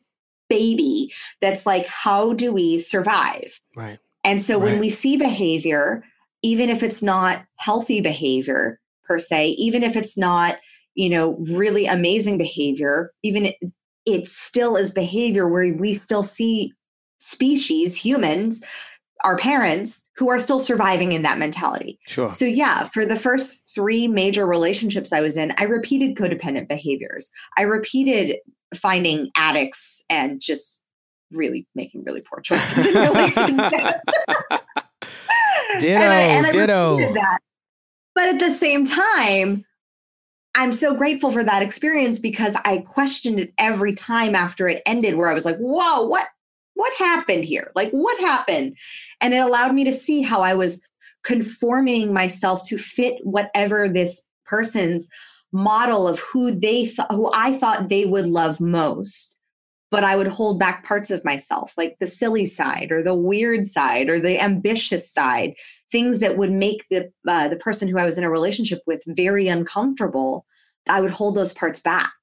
baby 0.48 1.12
that's 1.40 1.66
like 1.66 1.86
how 1.86 2.32
do 2.34 2.52
we 2.52 2.78
survive 2.78 3.60
Right. 3.74 3.98
and 4.24 4.40
so 4.40 4.58
when 4.58 4.78
we 4.78 4.90
see 4.90 5.16
behavior, 5.16 6.04
even 6.42 6.68
if 6.68 6.82
it's 6.82 7.02
not 7.02 7.44
healthy 7.56 8.00
behavior 8.00 8.80
per 9.04 9.18
se, 9.18 9.50
even 9.50 9.82
if 9.82 9.96
it's 9.96 10.16
not, 10.18 10.58
you 10.94 11.08
know, 11.08 11.36
really 11.50 11.86
amazing 11.86 12.36
behavior, 12.38 13.12
even 13.22 13.46
it, 13.46 13.56
it 14.04 14.26
still 14.26 14.76
is 14.76 14.92
behavior 14.92 15.48
where 15.48 15.72
we 15.74 15.94
still 15.94 16.22
see 16.22 16.72
species, 17.18 17.94
humans, 17.94 18.62
our 19.24 19.36
parents 19.38 20.04
who 20.16 20.28
are 20.28 20.38
still 20.38 20.58
surviving 20.58 21.12
in 21.12 21.22
that 21.22 21.38
mentality. 21.38 21.98
Sure. 22.06 22.32
So 22.32 22.44
yeah, 22.44 22.84
for 22.84 23.06
the 23.06 23.16
first 23.16 23.61
three 23.74 24.08
major 24.08 24.46
relationships 24.46 25.12
I 25.12 25.20
was 25.20 25.36
in, 25.36 25.52
I 25.58 25.64
repeated 25.64 26.16
codependent 26.16 26.68
behaviors. 26.68 27.30
I 27.56 27.62
repeated 27.62 28.36
finding 28.74 29.30
addicts 29.36 30.02
and 30.08 30.40
just 30.40 30.82
really 31.30 31.66
making 31.74 32.04
really 32.04 32.20
poor 32.20 32.40
choices 32.40 32.86
in 32.86 32.94
relationships. 33.02 34.00
ditto. 35.80 36.00
and 36.00 36.12
I, 36.12 36.20
and 36.20 36.46
I 36.46 36.52
ditto. 36.52 36.98
that. 37.14 37.38
But 38.14 38.28
at 38.28 38.38
the 38.38 38.52
same 38.52 38.84
time, 38.86 39.64
I'm 40.54 40.72
so 40.72 40.94
grateful 40.94 41.30
for 41.30 41.42
that 41.42 41.62
experience 41.62 42.18
because 42.18 42.54
I 42.64 42.78
questioned 42.86 43.40
it 43.40 43.54
every 43.56 43.94
time 43.94 44.34
after 44.34 44.68
it 44.68 44.82
ended, 44.84 45.16
where 45.16 45.28
I 45.28 45.34
was 45.34 45.46
like, 45.46 45.56
whoa, 45.56 46.02
what 46.02 46.28
what 46.74 46.92
happened 46.98 47.44
here? 47.44 47.70
Like 47.74 47.90
what 47.90 48.18
happened? 48.20 48.76
And 49.20 49.34
it 49.34 49.38
allowed 49.38 49.74
me 49.74 49.84
to 49.84 49.92
see 49.92 50.22
how 50.22 50.40
I 50.40 50.54
was 50.54 50.82
conforming 51.24 52.12
myself 52.12 52.66
to 52.68 52.78
fit 52.78 53.18
whatever 53.22 53.88
this 53.88 54.22
person's 54.44 55.08
model 55.52 56.08
of 56.08 56.18
who 56.18 56.50
they 56.50 56.86
th- 56.86 57.08
who 57.10 57.30
I 57.34 57.56
thought 57.58 57.88
they 57.88 58.06
would 58.06 58.26
love 58.26 58.60
most 58.60 59.32
but 59.92 60.04
I 60.04 60.16
would 60.16 60.26
hold 60.26 60.58
back 60.58 60.86
parts 60.86 61.10
of 61.10 61.22
myself, 61.22 61.74
like 61.76 61.98
the 62.00 62.06
silly 62.06 62.46
side 62.46 62.90
or 62.90 63.02
the 63.02 63.14
weird 63.14 63.66
side 63.66 64.08
or 64.08 64.18
the 64.18 64.42
ambitious 64.42 65.12
side, 65.12 65.52
things 65.92 66.20
that 66.20 66.38
would 66.38 66.50
make 66.50 66.88
the 66.88 67.12
uh, 67.28 67.46
the 67.48 67.58
person 67.58 67.86
who 67.88 67.98
I 67.98 68.06
was 68.06 68.16
in 68.16 68.24
a 68.24 68.30
relationship 68.30 68.80
with 68.86 69.02
very 69.06 69.48
uncomfortable. 69.48 70.46
I 70.88 71.02
would 71.02 71.10
hold 71.10 71.34
those 71.34 71.52
parts 71.52 71.78
back, 71.78 72.14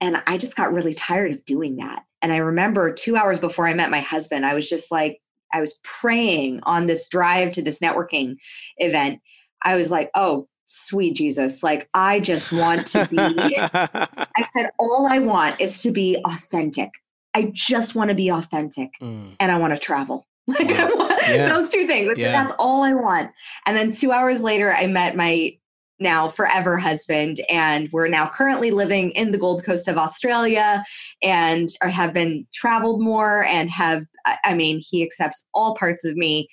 and 0.00 0.22
I 0.28 0.38
just 0.38 0.56
got 0.56 0.72
really 0.72 0.94
tired 0.94 1.32
of 1.32 1.44
doing 1.44 1.76
that. 1.76 2.04
And 2.22 2.32
I 2.32 2.36
remember 2.36 2.92
two 2.92 3.16
hours 3.16 3.40
before 3.40 3.66
I 3.66 3.74
met 3.74 3.90
my 3.90 4.00
husband, 4.00 4.46
I 4.46 4.54
was 4.54 4.68
just 4.68 4.92
like, 4.92 5.18
I 5.52 5.60
was 5.60 5.74
praying 5.84 6.60
on 6.64 6.86
this 6.86 7.08
drive 7.08 7.52
to 7.52 7.62
this 7.62 7.78
networking 7.80 8.36
event. 8.78 9.20
I 9.62 9.74
was 9.76 9.90
like, 9.90 10.10
oh. 10.14 10.48
Sweet 10.70 11.16
Jesus, 11.16 11.62
like 11.62 11.88
I 11.94 12.20
just 12.20 12.52
want 12.52 12.86
to 12.88 13.06
be 13.06 13.56
I 13.72 14.44
said, 14.54 14.68
all 14.78 15.08
I 15.10 15.18
want 15.18 15.58
is 15.62 15.80
to 15.80 15.90
be 15.90 16.22
authentic. 16.26 16.90
I 17.32 17.50
just 17.54 17.94
want 17.94 18.10
to 18.10 18.14
be 18.14 18.28
authentic 18.30 18.90
Mm. 19.00 19.34
and 19.40 19.50
I 19.50 19.56
want 19.56 19.72
to 19.72 19.78
travel. 19.78 20.26
Like 20.46 20.70
I 20.70 20.84
want 20.92 21.22
Yeah. 21.26 21.48
those 21.48 21.70
two 21.70 21.86
things. 21.86 22.08
Said, 22.10 22.18
Yeah. 22.18 22.32
that's 22.32 22.52
all 22.58 22.82
I 22.82 22.92
want. 22.92 23.30
And 23.64 23.74
then 23.74 23.92
two 23.92 24.12
hours 24.12 24.42
later, 24.42 24.70
I 24.74 24.86
met 24.88 25.16
my 25.16 25.56
now 25.98 26.28
forever 26.28 26.76
husband, 26.76 27.40
and 27.50 27.88
we're 27.90 28.06
now 28.08 28.28
currently 28.28 28.70
living 28.70 29.10
in 29.12 29.32
the 29.32 29.38
Gold 29.38 29.64
Coast 29.64 29.88
of 29.88 29.96
Australia 29.96 30.84
and 31.22 31.70
or 31.82 31.88
have 31.88 32.12
been 32.12 32.46
traveled 32.52 33.00
more 33.00 33.44
and 33.44 33.70
have 33.70 34.04
I 34.44 34.54
mean, 34.54 34.80
he 34.80 35.02
accepts 35.02 35.44
all 35.54 35.74
parts 35.76 36.04
of 36.04 36.16
me 36.16 36.48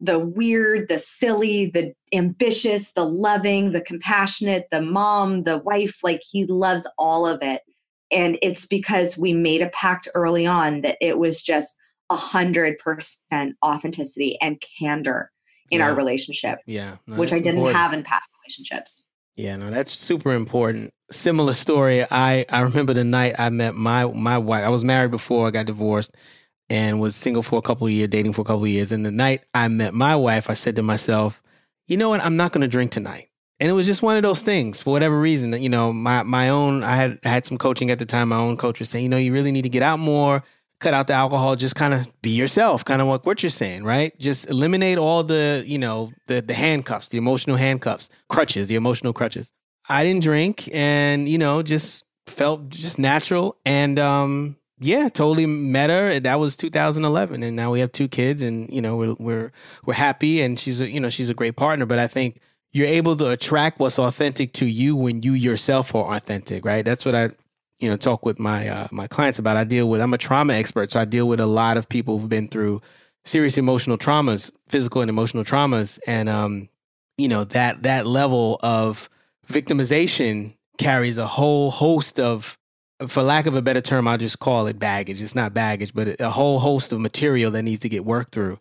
the 0.00 0.18
weird, 0.18 0.88
the 0.88 0.98
silly, 0.98 1.70
the 1.70 1.92
ambitious, 2.12 2.92
the 2.92 3.04
loving, 3.04 3.72
the 3.72 3.80
compassionate, 3.80 4.66
the 4.70 4.82
mom, 4.82 5.44
the 5.44 5.58
wife. 5.58 6.00
Like 6.02 6.20
he 6.28 6.44
loves 6.44 6.86
all 6.98 7.26
of 7.26 7.42
it. 7.42 7.62
And 8.12 8.38
it's 8.42 8.66
because 8.66 9.18
we 9.18 9.32
made 9.32 9.62
a 9.62 9.70
pact 9.70 10.08
early 10.14 10.46
on 10.46 10.82
that 10.82 10.96
it 11.00 11.18
was 11.18 11.42
just 11.42 11.76
a 12.10 12.16
hundred 12.16 12.78
percent 12.78 13.56
authenticity 13.64 14.38
and 14.40 14.62
candor 14.78 15.30
in 15.70 15.80
yeah. 15.80 15.86
our 15.86 15.94
relationship. 15.94 16.60
Yeah. 16.66 16.96
No, 17.06 17.16
which 17.16 17.32
I 17.32 17.38
didn't 17.38 17.56
important. 17.56 17.78
have 17.78 17.92
in 17.92 18.04
past 18.04 18.30
relationships. 18.42 19.06
Yeah, 19.34 19.56
no, 19.56 19.70
that's 19.70 19.94
super 19.94 20.32
important. 20.32 20.94
Similar 21.10 21.52
story. 21.54 22.04
I 22.10 22.46
I 22.48 22.60
remember 22.60 22.94
the 22.94 23.04
night 23.04 23.34
I 23.38 23.50
met 23.50 23.74
my 23.74 24.06
my 24.06 24.38
wife. 24.38 24.64
I 24.64 24.68
was 24.68 24.84
married 24.84 25.10
before 25.10 25.48
I 25.48 25.50
got 25.50 25.66
divorced 25.66 26.12
and 26.68 27.00
was 27.00 27.16
single 27.16 27.42
for 27.42 27.58
a 27.58 27.62
couple 27.62 27.86
of 27.86 27.92
years, 27.92 28.08
dating 28.08 28.32
for 28.32 28.42
a 28.42 28.44
couple 28.44 28.64
of 28.64 28.68
years. 28.70 28.92
And 28.92 29.04
the 29.04 29.10
night 29.10 29.42
I 29.54 29.68
met 29.68 29.94
my 29.94 30.16
wife, 30.16 30.50
I 30.50 30.54
said 30.54 30.76
to 30.76 30.82
myself, 30.82 31.42
"You 31.86 31.96
know 31.96 32.08
what? 32.08 32.20
I'm 32.20 32.36
not 32.36 32.52
going 32.52 32.62
to 32.62 32.68
drink 32.68 32.92
tonight." 32.92 33.28
And 33.58 33.70
it 33.70 33.72
was 33.72 33.86
just 33.86 34.02
one 34.02 34.16
of 34.16 34.22
those 34.22 34.42
things 34.42 34.80
for 34.80 34.90
whatever 34.90 35.18
reason. 35.18 35.52
You 35.62 35.68
know, 35.68 35.92
my 35.92 36.22
my 36.22 36.48
own. 36.48 36.84
I 36.84 36.96
had 36.96 37.18
had 37.22 37.46
some 37.46 37.58
coaching 37.58 37.90
at 37.90 37.98
the 37.98 38.06
time. 38.06 38.28
My 38.28 38.36
own 38.36 38.56
coach 38.56 38.80
was 38.80 38.90
saying, 38.90 39.04
you 39.04 39.08
know, 39.08 39.16
you 39.16 39.32
really 39.32 39.52
need 39.52 39.62
to 39.62 39.68
get 39.68 39.82
out 39.82 39.98
more 39.98 40.42
cut 40.80 40.94
out 40.94 41.06
the 41.06 41.14
alcohol 41.14 41.56
just 41.56 41.74
kind 41.74 41.94
of 41.94 42.06
be 42.22 42.30
yourself 42.30 42.84
kind 42.84 43.00
of 43.00 43.08
like 43.08 43.24
what 43.24 43.42
you're 43.42 43.50
saying 43.50 43.82
right 43.82 44.18
just 44.18 44.48
eliminate 44.50 44.98
all 44.98 45.24
the 45.24 45.62
you 45.66 45.78
know 45.78 46.12
the 46.26 46.42
the 46.42 46.54
handcuffs 46.54 47.08
the 47.08 47.18
emotional 47.18 47.56
handcuffs 47.56 48.10
crutches 48.28 48.68
the 48.68 48.74
emotional 48.74 49.12
crutches 49.12 49.52
i 49.88 50.04
didn't 50.04 50.22
drink 50.22 50.68
and 50.72 51.28
you 51.28 51.38
know 51.38 51.62
just 51.62 52.04
felt 52.26 52.68
just 52.68 52.98
natural 52.98 53.56
and 53.64 53.98
um 53.98 54.56
yeah 54.78 55.08
totally 55.08 55.46
met 55.46 55.90
her 55.90 56.20
that 56.20 56.38
was 56.38 56.56
2011 56.56 57.42
and 57.42 57.56
now 57.56 57.72
we 57.72 57.80
have 57.80 57.92
two 57.92 58.08
kids 58.08 58.42
and 58.42 58.68
you 58.70 58.80
know 58.80 58.96
we're 58.96 59.14
we're 59.18 59.52
we're 59.86 59.94
happy 59.94 60.40
and 60.42 60.60
she's 60.60 60.80
a 60.80 60.90
you 60.90 61.00
know 61.00 61.08
she's 61.08 61.30
a 61.30 61.34
great 61.34 61.56
partner 61.56 61.86
but 61.86 61.98
i 61.98 62.06
think 62.06 62.40
you're 62.72 62.86
able 62.86 63.16
to 63.16 63.30
attract 63.30 63.78
what's 63.78 63.98
authentic 63.98 64.52
to 64.52 64.66
you 64.66 64.94
when 64.94 65.22
you 65.22 65.32
yourself 65.32 65.94
are 65.94 66.14
authentic 66.14 66.64
right 66.64 66.84
that's 66.84 67.04
what 67.04 67.14
i 67.14 67.30
you 67.78 67.88
know 67.90 67.96
talk 67.96 68.24
with 68.24 68.38
my 68.38 68.68
uh, 68.68 68.88
my 68.90 69.06
clients 69.06 69.38
about. 69.38 69.56
I 69.56 69.64
deal 69.64 69.88
with 69.88 70.00
I'm 70.00 70.14
a 70.14 70.18
trauma 70.18 70.54
expert, 70.54 70.90
so 70.90 71.00
I 71.00 71.04
deal 71.04 71.28
with 71.28 71.40
a 71.40 71.46
lot 71.46 71.76
of 71.76 71.88
people 71.88 72.18
who've 72.18 72.28
been 72.28 72.48
through 72.48 72.80
serious 73.24 73.58
emotional 73.58 73.98
traumas, 73.98 74.50
physical 74.68 75.02
and 75.02 75.10
emotional 75.10 75.44
traumas, 75.44 75.98
and 76.06 76.28
um, 76.28 76.68
you 77.18 77.28
know 77.28 77.44
that 77.44 77.82
that 77.82 78.06
level 78.06 78.58
of 78.62 79.08
victimization 79.48 80.54
carries 80.78 81.18
a 81.18 81.26
whole 81.26 81.70
host 81.70 82.18
of 82.20 82.58
for 83.08 83.22
lack 83.22 83.46
of 83.46 83.54
a 83.54 83.62
better 83.62 83.80
term, 83.80 84.08
I'll 84.08 84.18
just 84.18 84.38
call 84.38 84.66
it 84.66 84.78
baggage. 84.78 85.20
It's 85.20 85.34
not 85.34 85.54
baggage, 85.54 85.92
but 85.94 86.20
a 86.20 86.30
whole 86.30 86.58
host 86.58 86.92
of 86.92 87.00
material 87.00 87.50
that 87.52 87.62
needs 87.62 87.82
to 87.82 87.88
get 87.88 88.04
worked 88.04 88.32
through. 88.32 88.58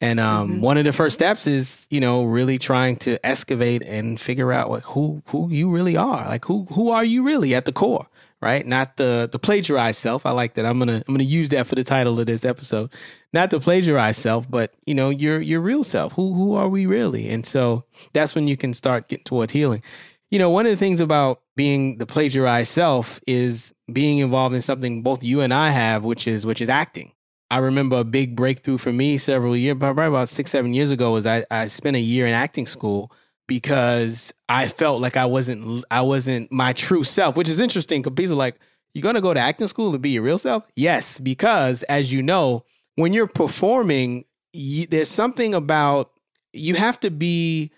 And 0.00 0.20
um, 0.20 0.50
mm-hmm. 0.50 0.60
one 0.60 0.76
of 0.76 0.84
the 0.84 0.92
first 0.92 1.14
steps 1.14 1.46
is, 1.46 1.86
you 1.88 2.00
know, 2.00 2.24
really 2.24 2.58
trying 2.58 2.96
to 2.98 3.24
excavate 3.24 3.82
and 3.82 4.20
figure 4.20 4.52
out 4.52 4.70
like 4.70 4.82
who 4.82 5.22
who 5.26 5.48
you 5.50 5.70
really 5.70 5.96
are. 5.96 6.26
Like 6.26 6.44
who 6.44 6.66
who 6.70 6.90
are 6.90 7.04
you 7.04 7.22
really 7.22 7.54
at 7.54 7.64
the 7.64 7.72
core? 7.72 8.06
right? 8.40 8.66
Not 8.66 8.96
the 8.96 9.28
the 9.30 9.38
plagiarized 9.38 9.98
self. 9.98 10.26
I 10.26 10.30
like 10.30 10.54
that. 10.54 10.66
I'm 10.66 10.78
gonna 10.78 11.02
I'm 11.06 11.14
gonna 11.14 11.24
use 11.24 11.48
that 11.50 11.66
for 11.66 11.74
the 11.74 11.84
title 11.84 12.20
of 12.20 12.26
this 12.26 12.44
episode. 12.44 12.90
Not 13.32 13.50
the 13.50 13.60
plagiarized 13.60 14.20
self, 14.20 14.48
but 14.50 14.74
you 14.86 14.94
know 14.94 15.10
your 15.10 15.40
your 15.40 15.60
real 15.60 15.84
self. 15.84 16.12
Who 16.12 16.32
who 16.34 16.54
are 16.54 16.68
we 16.68 16.86
really? 16.86 17.28
And 17.28 17.44
so 17.46 17.84
that's 18.12 18.34
when 18.34 18.48
you 18.48 18.56
can 18.56 18.74
start 18.74 19.08
getting 19.08 19.24
towards 19.24 19.52
healing. 19.52 19.82
You 20.30 20.38
know, 20.38 20.50
one 20.50 20.66
of 20.66 20.72
the 20.72 20.76
things 20.76 21.00
about 21.00 21.42
being 21.54 21.98
the 21.98 22.06
plagiarized 22.06 22.72
self 22.72 23.20
is 23.26 23.72
being 23.92 24.18
involved 24.18 24.54
in 24.54 24.62
something 24.62 25.02
both 25.02 25.22
you 25.22 25.40
and 25.40 25.54
I 25.54 25.70
have, 25.70 26.04
which 26.04 26.26
is 26.26 26.44
which 26.44 26.60
is 26.60 26.68
acting. 26.68 27.12
I 27.50 27.58
remember 27.58 27.98
a 27.98 28.04
big 28.04 28.34
breakthrough 28.34 28.78
for 28.78 28.92
me 28.92 29.18
several 29.18 29.56
years, 29.56 29.78
probably 29.78 30.06
about 30.06 30.28
six, 30.28 30.50
seven 30.50 30.74
years 30.74 30.90
ago, 30.90 31.12
was 31.12 31.26
I, 31.26 31.44
I 31.50 31.68
spent 31.68 31.96
a 31.96 32.00
year 32.00 32.26
in 32.26 32.32
acting 32.32 32.66
school 32.66 33.12
because 33.46 34.34
I 34.48 34.66
felt 34.66 35.00
like 35.00 35.16
I 35.16 35.26
wasn't 35.26 35.84
I 35.90 36.00
wasn't 36.00 36.50
my 36.50 36.72
true 36.72 37.04
self, 37.04 37.36
which 37.36 37.48
is 37.48 37.60
interesting 37.60 38.02
because 38.02 38.16
people 38.16 38.32
are 38.32 38.36
like, 38.36 38.56
"You're 38.94 39.02
gonna 39.02 39.20
go 39.20 39.32
to 39.32 39.40
acting 39.40 39.68
school 39.68 39.92
to 39.92 39.98
be 39.98 40.10
your 40.10 40.24
real 40.24 40.38
self?" 40.38 40.66
Yes, 40.74 41.20
because 41.20 41.84
as 41.84 42.12
you 42.12 42.20
know, 42.20 42.64
when 42.96 43.12
you're 43.12 43.28
performing, 43.28 44.24
you, 44.52 44.88
there's 44.88 45.08
something 45.08 45.54
about 45.54 46.10
you 46.52 46.74
have 46.74 46.98
to 47.00 47.10
be 47.10 47.70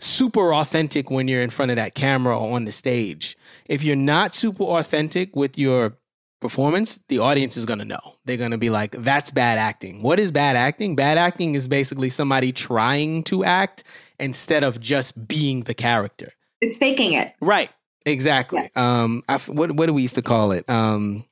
super 0.00 0.54
authentic 0.54 1.10
when 1.10 1.28
you're 1.28 1.42
in 1.42 1.50
front 1.50 1.70
of 1.70 1.76
that 1.76 1.94
camera 1.94 2.38
or 2.38 2.54
on 2.56 2.64
the 2.64 2.72
stage. 2.72 3.36
If 3.66 3.82
you're 3.82 3.96
not 3.96 4.34
super 4.34 4.64
authentic 4.64 5.36
with 5.36 5.58
your 5.58 5.96
performance, 6.40 7.00
the 7.08 7.18
audience 7.18 7.56
is 7.56 7.64
going 7.66 7.78
to 7.80 7.84
know. 7.84 8.16
They're 8.24 8.36
going 8.36 8.50
to 8.50 8.58
be 8.58 8.70
like, 8.70 8.92
that's 8.98 9.30
bad 9.30 9.58
acting. 9.58 10.02
What 10.02 10.18
is 10.18 10.32
bad 10.32 10.56
acting? 10.56 10.96
Bad 10.96 11.18
acting 11.18 11.54
is 11.54 11.68
basically 11.68 12.10
somebody 12.10 12.52
trying 12.52 13.22
to 13.24 13.44
act 13.44 13.84
instead 14.18 14.64
of 14.64 14.80
just 14.80 15.28
being 15.28 15.62
the 15.64 15.74
character. 15.74 16.32
It's 16.60 16.76
faking 16.76 17.12
it. 17.12 17.34
Right. 17.40 17.70
Exactly. 18.06 18.70
Yeah. 18.74 19.02
Um, 19.02 19.22
I, 19.28 19.38
what 19.38 19.72
what 19.72 19.86
do 19.86 19.92
we 19.92 20.02
used 20.02 20.14
to 20.14 20.22
call 20.22 20.52
it? 20.52 20.68
Um, 20.68 21.26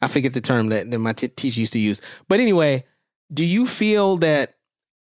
I 0.00 0.08
forget 0.08 0.34
the 0.34 0.40
term 0.40 0.68
that, 0.68 0.90
that 0.90 0.98
my 0.98 1.12
t- 1.12 1.28
teacher 1.28 1.58
used 1.58 1.72
to 1.72 1.80
use. 1.80 2.00
But 2.28 2.38
anyway, 2.38 2.84
do 3.32 3.44
you 3.44 3.66
feel 3.66 4.16
that 4.18 4.54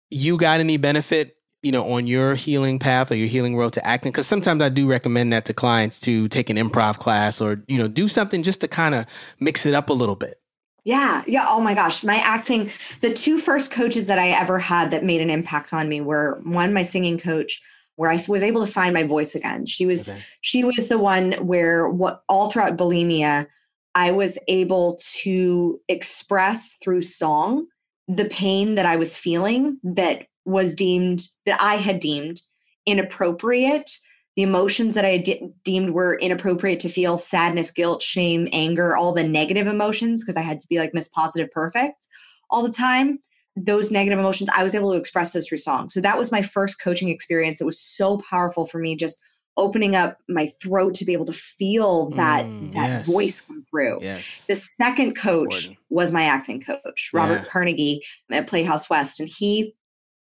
you 0.10 0.36
got 0.36 0.60
any 0.60 0.75
benefit, 0.75 1.38
you 1.63 1.71
know, 1.71 1.91
on 1.91 2.08
your 2.08 2.36
healing 2.36 2.80
path 2.80 3.12
or 3.12 3.15
your 3.15 3.28
healing 3.28 3.56
road 3.56 3.74
to 3.74 3.86
acting? 3.86 4.12
Because 4.12 4.28
sometimes 4.28 4.62
I 4.62 4.69
do 4.69 4.88
recommend 4.88 5.32
that 5.34 5.45
to 5.45 5.54
clients 5.54 6.00
to 6.02 6.28
take 6.28 6.50
an 6.50 6.58
improv 6.58 6.97
class 6.97 7.39
or 7.39 7.63
you 7.67 7.78
know 7.78 7.88
do 7.88 8.08
something 8.08 8.43
just 8.43 8.62
to 8.62 8.67
kind 8.67 8.95
of 8.95 9.06
mix 9.39 9.65
it 9.65 9.74
up 9.74 9.89
a 9.89 9.93
little 9.93 10.15
bit. 10.15 10.41
Yeah. 10.84 11.24
Yeah. 11.28 11.45
Oh 11.47 11.62
my 11.62 11.74
gosh. 11.74 12.04
My 12.04 12.17
acting, 12.17 12.71
the 13.02 13.13
two 13.13 13.38
first 13.38 13.71
coaches 13.71 14.08
that 14.08 14.17
I 14.17 14.30
ever 14.30 14.58
had 14.58 14.91
that 14.91 15.04
made 15.04 15.21
an 15.21 15.30
impact 15.30 15.74
on 15.74 15.88
me 15.88 16.02
were 16.02 16.39
one, 16.43 16.74
my 16.74 16.82
singing 16.82 17.17
coach, 17.17 17.62
where 17.97 18.10
I 18.10 18.24
was 18.28 18.41
able 18.41 18.65
to 18.65 18.71
find 18.71 18.93
my 18.93 19.04
voice 19.04 19.36
again. 19.36 19.65
She 19.65 19.86
was, 19.86 20.10
okay. 20.10 20.19
she 20.41 20.63
was 20.63 20.89
the 20.89 20.97
one 20.97 21.34
where 21.45 21.88
what 21.88 22.24
all 22.28 22.50
throughout 22.50 22.78
bulimia, 22.78 23.47
I 23.93 24.12
was 24.12 24.39
able 24.47 25.00
to 25.21 25.80
express 25.88 26.78
through 26.82 27.04
song 27.04 27.67
the 28.08 28.26
pain 28.26 28.76
that 28.76 28.86
I 28.86 28.95
was 28.95 29.15
feeling 29.15 29.80
that 29.84 30.26
was 30.45 30.75
deemed, 30.75 31.27
that 31.45 31.62
I 31.62 31.75
had 31.75 31.99
deemed 31.99 32.41
inappropriate 32.86 33.91
the 34.36 34.43
emotions 34.43 34.95
that 34.95 35.06
I 35.06 35.17
de- 35.17 35.51
deemed 35.63 35.91
were 35.91 36.17
inappropriate 36.17 36.80
to 36.82 36.89
feel 36.89 37.17
sadness, 37.17 37.69
guilt, 37.69 38.01
shame, 38.01 38.47
anger, 38.54 38.95
all 38.95 39.12
the 39.12 39.27
negative 39.27 39.67
emotions, 39.67 40.23
because 40.23 40.38
I 40.38 40.41
had 40.41 40.60
to 40.62 40.67
be 40.67 40.80
like 40.80 40.93
Miss 40.93 41.10
Positive 41.10 41.51
Perfect 41.51 42.08
all 42.49 42.63
the 42.63 42.71
time. 42.71 43.19
Those 43.58 43.91
negative 43.91 44.17
emotions, 44.17 44.49
I 44.56 44.63
was 44.63 44.73
able 44.73 44.93
to 44.93 44.97
express 44.97 45.34
those 45.34 45.47
through 45.47 45.58
song. 45.58 45.89
So 45.89 45.99
that 45.99 46.17
was 46.17 46.32
my 46.32 46.41
first 46.41 46.82
coaching 46.82 47.10
experience. 47.10 47.60
It 47.60 47.65
was 47.65 47.80
so 47.80 48.21
powerful 48.30 48.65
for 48.65 48.80
me, 48.80 48.95
just 48.95 49.19
opening 49.58 49.97
up 49.97 50.17
my 50.30 50.47
throat 50.62 50.93
to 50.93 51.04
be 51.04 51.12
able 51.12 51.25
to 51.25 51.34
feel 51.34 52.10
that 52.12 52.45
mm, 52.45 52.71
that 52.71 52.88
yes. 52.88 53.06
voice 53.06 53.41
come 53.41 53.62
through. 53.62 53.99
Yes. 54.01 54.45
The 54.47 54.56
second 54.56 55.15
coach 55.15 55.65
Important. 55.65 55.77
was 55.89 56.13
my 56.13 56.23
acting 56.23 56.62
coach, 56.62 57.10
Robert 57.13 57.41
yeah. 57.43 57.49
Carnegie 57.51 58.01
at 58.32 58.47
Playhouse 58.47 58.89
West, 58.89 59.19
and 59.19 59.27
he 59.27 59.75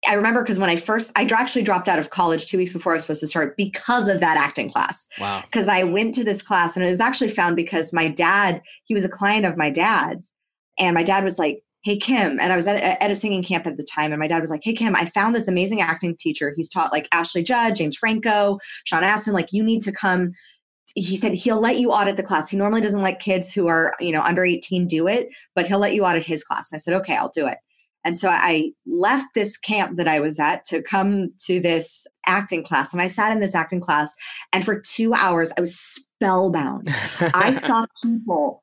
I 0.08 0.14
remember 0.14 0.42
because 0.42 0.60
when 0.60 0.70
I 0.70 0.76
first, 0.76 1.12
I 1.16 1.24
actually 1.32 1.64
dropped 1.64 1.88
out 1.88 2.00
of 2.00 2.10
college 2.10 2.46
two 2.46 2.58
weeks 2.58 2.74
before 2.74 2.94
I 2.94 2.96
was 2.96 3.04
supposed 3.04 3.22
to 3.22 3.28
start 3.28 3.56
because 3.58 4.08
of 4.08 4.20
that 4.20 4.38
acting 4.38 4.72
class. 4.72 5.08
Wow. 5.20 5.42
Because 5.44 5.68
I 5.68 5.84
went 5.84 6.14
to 6.16 6.24
this 6.24 6.42
class 6.42 6.76
and 6.76 6.86
it 6.86 6.90
was 6.90 7.00
actually 7.00 7.30
found 7.30 7.56
because 7.56 7.94
my 7.94 8.08
dad, 8.08 8.62
he 8.86 8.94
was 8.94 9.06
a 9.06 9.10
client 9.10 9.46
of 9.46 9.58
my 9.58 9.70
dad's. 9.70 10.34
And 10.80 10.94
my 10.94 11.04
dad 11.04 11.24
was 11.24 11.40
like, 11.40 11.64
Hey, 11.84 11.98
Kim. 11.98 12.40
And 12.40 12.54
I 12.54 12.56
was 12.56 12.66
at, 12.66 12.82
at 12.82 13.12
a 13.12 13.16
singing 13.16 13.44
camp 13.44 13.68
at 13.68 13.78
the 13.78 13.84
time. 13.84 14.12
And 14.12 14.20
my 14.20 14.28
dad 14.28 14.40
was 14.40 14.50
like, 14.50 14.62
Hey, 14.64 14.74
Kim, 14.74 14.96
I 14.96 15.06
found 15.06 15.36
this 15.36 15.48
amazing 15.48 15.82
acting 15.82 16.16
teacher. 16.18 16.54
He's 16.56 16.70
taught 16.70 16.92
like 16.92 17.08
Ashley 17.12 17.44
Judd, 17.44 17.76
James 17.76 17.98
Franco, 17.98 18.60
Sean 18.86 19.04
Astin. 19.04 19.34
Like, 19.34 19.52
you 19.52 19.64
need 19.64 19.82
to 19.84 19.92
come. 19.92 20.32
He 20.96 21.18
said 21.18 21.34
he'll 21.34 21.60
let 21.60 21.78
you 21.78 21.92
audit 21.92 22.18
the 22.18 22.24
class. 22.24 22.50
He 22.50 22.58
normally 22.58 22.82
doesn't 22.82 23.02
let 23.02 23.20
kids 23.20 23.52
who 23.52 23.68
are, 23.68 23.96
you 24.00 24.12
know, 24.12 24.22
under 24.22 24.44
18 24.44 24.86
do 24.88 25.08
it, 25.08 25.30
but 25.56 25.66
he'll 25.66 25.80
let 25.80 25.94
you 25.94 26.06
audit 26.06 26.26
his 26.26 26.44
class. 26.44 26.72
And 26.72 26.78
I 26.78 26.80
said, 26.80 26.94
Okay, 26.96 27.16
I'll 27.16 27.32
do 27.34 27.48
it. 27.48 27.58
And 28.06 28.18
so 28.18 28.30
I 28.30 28.72
left 28.86 29.28
this 29.34 29.58
camp 29.58 29.98
that 29.98 30.08
I 30.08 30.20
was 30.20 30.40
at 30.40 30.66
to 30.66 30.82
come 30.82 31.32
to 31.46 31.60
this 31.60 32.06
acting 32.26 32.64
class. 32.64 32.92
And 32.94 33.02
I 33.02 33.08
sat 33.08 33.32
in 33.32 33.40
this 33.40 33.56
acting 33.56 33.80
class, 33.80 34.14
and 34.52 34.66
for 34.66 34.80
two 34.80 35.14
hours, 35.14 35.52
I 35.58 35.62
was 35.62 35.78
spellbound. 35.78 36.90
I 37.34 37.52
saw 37.52 37.86
people 38.04 38.62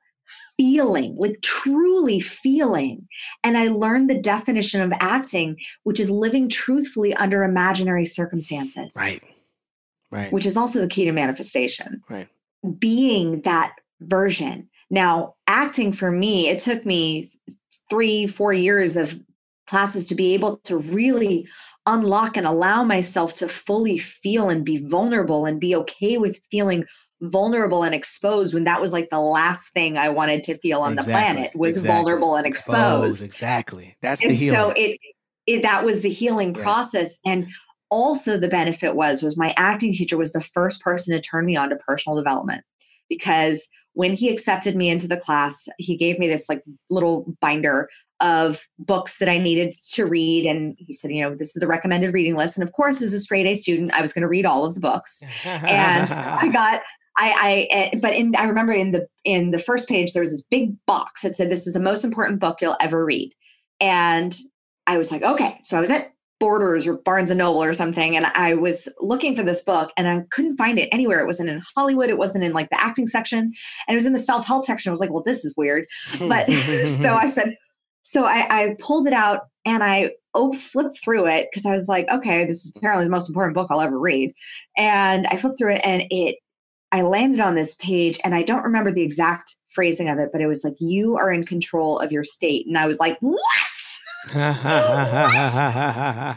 feeling, 0.57 1.17
like 1.17 1.41
truly 1.43 2.21
feeling. 2.21 3.09
And 3.43 3.57
I 3.57 3.69
learned 3.69 4.11
the 4.11 4.21
definition 4.21 4.83
of 4.83 4.93
acting, 5.01 5.57
which 5.85 5.99
is 5.99 6.11
living 6.11 6.49
truthfully 6.49 7.15
under 7.15 7.43
imaginary 7.43 8.05
circumstances. 8.05 8.95
Right. 8.97 9.23
Right. 10.11 10.33
Which 10.33 10.45
is 10.45 10.57
also 10.57 10.81
the 10.81 10.89
key 10.89 11.05
to 11.05 11.13
manifestation. 11.13 12.03
Right. 12.11 12.29
Being 12.79 13.43
that 13.43 13.75
version. 14.01 14.69
Now, 14.91 15.37
acting 15.47 15.93
for 15.93 16.11
me, 16.11 16.49
it 16.49 16.59
took 16.59 16.85
me 16.85 17.31
three, 17.89 18.27
four 18.27 18.53
years 18.53 18.97
of 18.97 19.19
classes 19.71 20.07
to 20.07 20.15
be 20.15 20.35
able 20.35 20.59
to 20.59 20.77
really 20.77 21.49
unlock 21.87 22.37
and 22.37 22.47
allow 22.47 22.85
myself 22.85 23.35
to 23.35 23.49
fully 23.49 23.97
feel 23.97 24.51
and 24.51 24.65
be 24.65 24.77
vulnerable 24.89 25.47
and 25.47 25.61
be 25.61 25.75
okay 25.75 26.19
with 26.19 26.39
feeling 26.51 26.85
vulnerable 27.23 27.83
and 27.83 27.95
exposed 27.95 28.53
when 28.53 28.65
that 28.65 28.81
was 28.81 28.93
like 28.93 29.09
the 29.11 29.21
last 29.21 29.73
thing 29.73 29.97
I 29.97 30.09
wanted 30.09 30.43
to 30.45 30.59
feel 30.59 30.81
on 30.81 30.93
exactly. 30.93 31.13
the 31.13 31.19
planet 31.19 31.53
was 31.55 31.77
exactly. 31.77 31.97
vulnerable 31.97 32.37
and 32.37 32.47
exposed. 32.47 33.23
Exactly. 33.23 33.97
That's 34.03 34.23
and 34.23 34.33
the 34.33 34.35
healing. 34.35 34.59
So 34.59 34.73
it, 34.77 34.99
it 35.47 35.63
that 35.63 35.85
was 35.85 36.03
the 36.03 36.11
healing 36.11 36.53
right. 36.53 36.63
process. 36.63 37.19
And 37.25 37.49
also 37.91 38.37
the 38.37 38.49
benefit 38.49 38.95
was 38.95 39.23
was 39.23 39.37
my 39.37 39.55
acting 39.57 39.93
teacher 39.93 40.17
was 40.17 40.33
the 40.33 40.41
first 40.41 40.81
person 40.81 41.15
to 41.15 41.21
turn 41.21 41.45
me 41.47 41.57
on 41.57 41.71
to 41.71 41.77
personal 41.77 42.17
development 42.17 42.65
because 43.09 43.69
when 43.95 44.15
he 44.15 44.31
accepted 44.31 44.77
me 44.77 44.89
into 44.89 45.09
the 45.09 45.17
class, 45.17 45.69
he 45.79 45.97
gave 45.97 46.19
me 46.19 46.29
this 46.29 46.49
like 46.49 46.63
little 46.89 47.27
binder 47.41 47.89
of 48.21 48.67
books 48.79 49.19
that 49.19 49.29
I 49.29 49.39
needed 49.39 49.75
to 49.93 50.05
read. 50.07 50.47
And 50.47 50.77
he 50.79 50.93
said, 50.93 51.11
you 51.11 51.23
know, 51.23 51.35
this 51.35 51.57
is 51.57 51.61
the 51.61 51.67
recommended 51.67 52.13
reading 52.13 52.37
list. 52.37 52.57
And 52.57 52.67
of 52.67 52.73
course, 52.73 53.03
as 53.03 53.13
a 53.13 53.21
straight 53.21 53.47
A 53.47 53.55
student, 53.55 53.93
I 53.93 54.03
was 54.03 54.13
going 54.13 54.23
to 54.23 54.29
read 54.29 54.47
all 54.47 54.65
of 54.65 54.75
the 54.75 54.81
books. 54.81 55.23
and 55.45 56.11
I 56.11 56.49
got, 56.53 56.83
I, 57.17 57.35
I, 57.37 57.69
eh, 57.71 57.99
but 58.01 58.15
in, 58.15 58.35
I 58.37 58.45
remember 58.45 58.73
in 58.73 58.93
the, 58.93 59.07
in 59.25 59.51
the 59.51 59.59
first 59.59 59.89
page, 59.89 60.13
there 60.13 60.21
was 60.21 60.31
this 60.31 60.45
big 60.45 60.75
box 60.87 61.23
that 61.23 61.35
said, 61.35 61.51
this 61.51 61.67
is 61.67 61.75
the 61.75 61.81
most 61.81 62.05
important 62.05 62.41
book 62.41 62.59
you'll 62.61 62.77
ever 62.81 63.05
read. 63.05 63.33
And 63.81 64.37
I 64.87 64.99
was 64.99 65.11
like, 65.11 65.23
okay. 65.23 65.59
So 65.63 65.77
I 65.77 65.81
was 65.81 65.91
at 65.91 66.13
Borders 66.41 66.87
or 66.87 66.97
Barnes 66.97 67.31
and 67.31 67.39
Noble 67.39 67.63
or 67.63 67.75
something. 67.75 68.17
And 68.17 68.27
I 68.27 68.55
was 68.55 68.89
looking 68.99 69.37
for 69.37 69.43
this 69.43 69.61
book 69.61 69.93
and 69.97 70.09
I 70.09 70.23
couldn't 70.31 70.57
find 70.57 70.79
it 70.79 70.89
anywhere. 70.91 71.21
It 71.21 71.27
wasn't 71.27 71.51
in 71.51 71.63
Hollywood. 71.77 72.09
It 72.09 72.19
wasn't 72.19 72.45
in 72.45 72.53
like 72.53 72.71
the 72.71 72.83
acting 72.83 73.07
section. 73.07 73.39
And 73.39 73.55
it 73.89 73.95
was 73.95 74.07
in 74.07 74.15
the 74.15 74.19
self 74.19 74.47
help 74.47 74.65
section. 74.65 74.89
I 74.89 74.93
was 74.93 75.01
like, 75.01 75.11
well, 75.11 75.23
this 75.23 75.45
is 75.45 75.55
weird. 75.57 75.87
But 76.19 76.51
so 76.87 77.15
I 77.15 77.27
said, 77.27 77.57
so 78.03 78.25
I, 78.25 78.47
I 78.51 78.77
pulled 78.79 79.07
it 79.07 79.13
out 79.13 79.43
and 79.65 79.83
I 79.83 80.13
oh, 80.35 80.53
flipped 80.53 81.03
through 81.03 81.27
it 81.27 81.49
because 81.51 81.67
I 81.67 81.73
was 81.73 81.89
like, 81.89 82.09
okay, 82.09 82.45
this 82.45 82.65
is 82.65 82.73
apparently 82.77 83.05
the 83.05 83.11
most 83.11 83.29
important 83.29 83.55
book 83.55 83.69
I'll 83.71 83.81
ever 83.81 83.99
read. 83.99 84.33
And 84.77 85.27
I 85.27 85.37
flipped 85.37 85.59
through 85.59 85.75
it 85.75 85.83
and 85.85 86.05
it, 86.11 86.37
I 86.93 87.03
landed 87.03 87.41
on 87.41 87.55
this 87.55 87.75
page 87.77 88.19
and 88.25 88.35
I 88.35 88.43
don't 88.43 88.65
remember 88.65 88.93
the 88.93 89.03
exact 89.03 89.57
phrasing 89.69 90.09
of 90.09 90.19
it, 90.19 90.31
but 90.33 90.41
it 90.41 90.47
was 90.47 90.65
like, 90.65 90.75
you 90.79 91.17
are 91.17 91.33
in 91.33 91.45
control 91.45 91.99
of 91.99 92.13
your 92.13 92.25
state. 92.25 92.67
And 92.67 92.79
I 92.79 92.87
was 92.87 92.99
like, 92.99 93.17
what? 93.21 93.41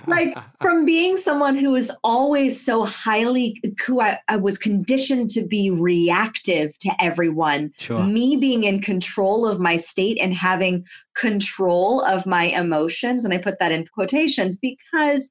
like 0.07 0.37
from 0.61 0.85
being 0.85 1.17
someone 1.17 1.57
who 1.57 1.71
was 1.71 1.91
always 2.01 2.63
so 2.63 2.85
highly 2.85 3.61
who 3.85 3.99
I, 3.99 4.19
I, 4.29 4.37
was 4.37 4.57
conditioned 4.57 5.29
to 5.31 5.45
be 5.45 5.69
reactive 5.69 6.79
to 6.79 6.91
everyone 7.01 7.73
sure. 7.77 8.01
me 8.01 8.37
being 8.37 8.63
in 8.63 8.79
control 8.79 9.45
of 9.45 9.59
my 9.59 9.75
state 9.75 10.17
and 10.21 10.33
having 10.33 10.85
control 11.13 12.01
of 12.05 12.25
my 12.25 12.45
emotions 12.45 13.25
and 13.25 13.33
i 13.33 13.37
put 13.37 13.59
that 13.59 13.73
in 13.73 13.85
quotations 13.87 14.55
because 14.55 15.29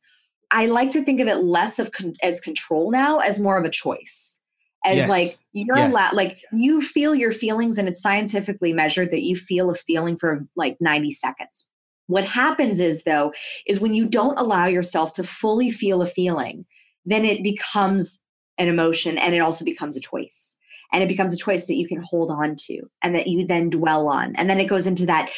i 0.50 0.66
like 0.66 0.90
to 0.90 1.02
think 1.02 1.20
of 1.20 1.28
it 1.28 1.36
less 1.36 1.78
of 1.78 1.92
con- 1.92 2.16
as 2.22 2.38
control 2.38 2.90
now 2.90 3.18
as 3.18 3.40
more 3.40 3.56
of 3.56 3.64
a 3.64 3.70
choice 3.70 4.38
as 4.84 4.96
yes. 4.96 5.08
like 5.08 5.38
you're 5.52 5.78
yes. 5.78 5.90
allowed 5.90 6.12
like 6.12 6.38
you 6.52 6.82
feel 6.82 7.14
your 7.14 7.32
feelings 7.32 7.78
and 7.78 7.88
it's 7.88 8.02
scientifically 8.02 8.74
measured 8.74 9.10
that 9.10 9.22
you 9.22 9.36
feel 9.36 9.70
a 9.70 9.74
feeling 9.74 10.18
for 10.18 10.46
like 10.54 10.76
90 10.80 11.10
seconds 11.12 11.66
what 12.06 12.24
happens 12.24 12.80
is, 12.80 13.04
though, 13.04 13.32
is 13.66 13.80
when 13.80 13.94
you 13.94 14.08
don't 14.08 14.38
allow 14.38 14.66
yourself 14.66 15.12
to 15.14 15.24
fully 15.24 15.70
feel 15.70 16.02
a 16.02 16.06
feeling, 16.06 16.66
then 17.04 17.24
it 17.24 17.42
becomes 17.42 18.20
an 18.58 18.68
emotion 18.68 19.18
and 19.18 19.34
it 19.34 19.38
also 19.40 19.64
becomes 19.64 19.96
a 19.96 20.00
choice. 20.00 20.56
And 20.94 21.02
it 21.02 21.08
becomes 21.08 21.32
a 21.32 21.38
choice 21.38 21.66
that 21.68 21.76
you 21.76 21.88
can 21.88 22.02
hold 22.02 22.30
on 22.30 22.54
to 22.66 22.82
and 23.00 23.14
that 23.14 23.26
you 23.26 23.46
then 23.46 23.70
dwell 23.70 24.08
on. 24.08 24.36
And 24.36 24.50
then 24.50 24.60
it 24.60 24.68
goes 24.68 24.86
into 24.86 25.06
that 25.06 25.30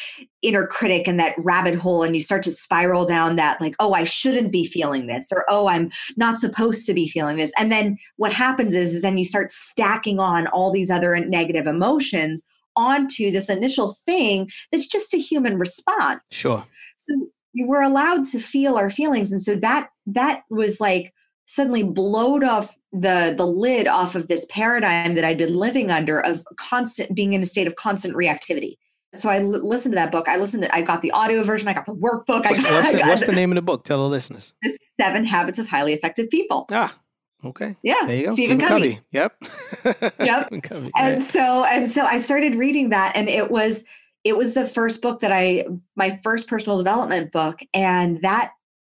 inner 0.42 0.66
critic 0.66 1.06
and 1.06 1.20
that 1.20 1.36
rabbit 1.38 1.76
hole, 1.76 2.02
and 2.02 2.12
you 2.16 2.20
start 2.20 2.42
to 2.42 2.50
spiral 2.50 3.06
down 3.06 3.36
that, 3.36 3.60
like, 3.60 3.76
oh, 3.78 3.92
I 3.92 4.02
shouldn't 4.02 4.50
be 4.50 4.66
feeling 4.66 5.06
this, 5.06 5.28
or 5.30 5.44
oh, 5.48 5.68
I'm 5.68 5.92
not 6.16 6.40
supposed 6.40 6.86
to 6.86 6.92
be 6.92 7.06
feeling 7.06 7.36
this. 7.36 7.52
And 7.56 7.70
then 7.70 7.98
what 8.16 8.32
happens 8.32 8.74
is, 8.74 8.96
is 8.96 9.02
then 9.02 9.16
you 9.16 9.24
start 9.24 9.52
stacking 9.52 10.18
on 10.18 10.48
all 10.48 10.72
these 10.72 10.90
other 10.90 11.16
negative 11.24 11.68
emotions 11.68 12.44
onto 12.76 13.30
this 13.30 13.48
initial 13.48 13.96
thing 14.06 14.48
that's 14.70 14.86
just 14.86 15.14
a 15.14 15.18
human 15.18 15.58
response. 15.58 16.20
Sure. 16.30 16.64
So 16.96 17.14
we're 17.56 17.82
allowed 17.82 18.24
to 18.24 18.38
feel 18.38 18.76
our 18.76 18.90
feelings. 18.90 19.30
And 19.30 19.40
so 19.40 19.56
that 19.56 19.88
that 20.06 20.42
was 20.50 20.80
like 20.80 21.12
suddenly 21.46 21.82
blowed 21.82 22.42
off 22.42 22.76
the 22.92 23.34
the 23.36 23.46
lid 23.46 23.86
off 23.86 24.14
of 24.14 24.28
this 24.28 24.46
paradigm 24.50 25.14
that 25.14 25.24
I'd 25.24 25.38
been 25.38 25.54
living 25.54 25.90
under 25.90 26.20
of 26.20 26.44
constant 26.56 27.14
being 27.14 27.32
in 27.32 27.42
a 27.42 27.46
state 27.46 27.66
of 27.66 27.76
constant 27.76 28.14
reactivity. 28.14 28.76
So 29.14 29.28
I 29.28 29.38
l- 29.38 29.66
listened 29.66 29.92
to 29.92 29.96
that 29.96 30.10
book. 30.10 30.28
I 30.28 30.38
listened 30.38 30.64
to 30.64 30.74
I 30.74 30.82
got 30.82 31.02
the 31.02 31.12
audio 31.12 31.42
version, 31.42 31.68
I 31.68 31.72
got 31.72 31.86
the 31.86 31.94
workbook. 31.94 32.44
What's, 32.44 32.62
got, 32.62 32.72
what's, 32.72 32.90
the, 32.90 32.98
what's 33.06 33.26
the, 33.26 33.32
name 33.32 33.52
of 33.52 33.56
the 33.56 33.62
book? 33.62 33.84
Tell 33.84 33.98
the 33.98 34.08
listeners. 34.08 34.52
The 34.62 34.76
Seven 35.00 35.24
Habits 35.24 35.58
of 35.58 35.68
Highly 35.68 35.92
Effective 35.92 36.28
People. 36.30 36.66
Ah, 36.70 36.96
Okay. 37.44 37.76
Yeah. 37.82 38.06
There 38.06 38.16
you 38.16 38.24
go. 38.26 38.32
Stephen, 38.32 38.58
Stephen 38.58 38.68
Covey. 38.68 38.94
Covey. 38.94 39.04
Yep. 39.12 40.14
yep. 40.20 40.62
Covey. 40.62 40.90
And 40.96 41.16
right. 41.18 41.22
so 41.22 41.64
and 41.64 41.88
so 41.88 42.02
I 42.02 42.18
started 42.18 42.56
reading 42.56 42.90
that 42.90 43.16
and 43.16 43.28
it 43.28 43.50
was 43.50 43.84
it 44.24 44.36
was 44.36 44.54
the 44.54 44.66
first 44.66 45.02
book 45.02 45.20
that 45.20 45.32
I 45.32 45.66
my 45.96 46.18
first 46.22 46.48
personal 46.48 46.78
development 46.78 47.32
book 47.32 47.60
and 47.74 48.20
that 48.22 48.52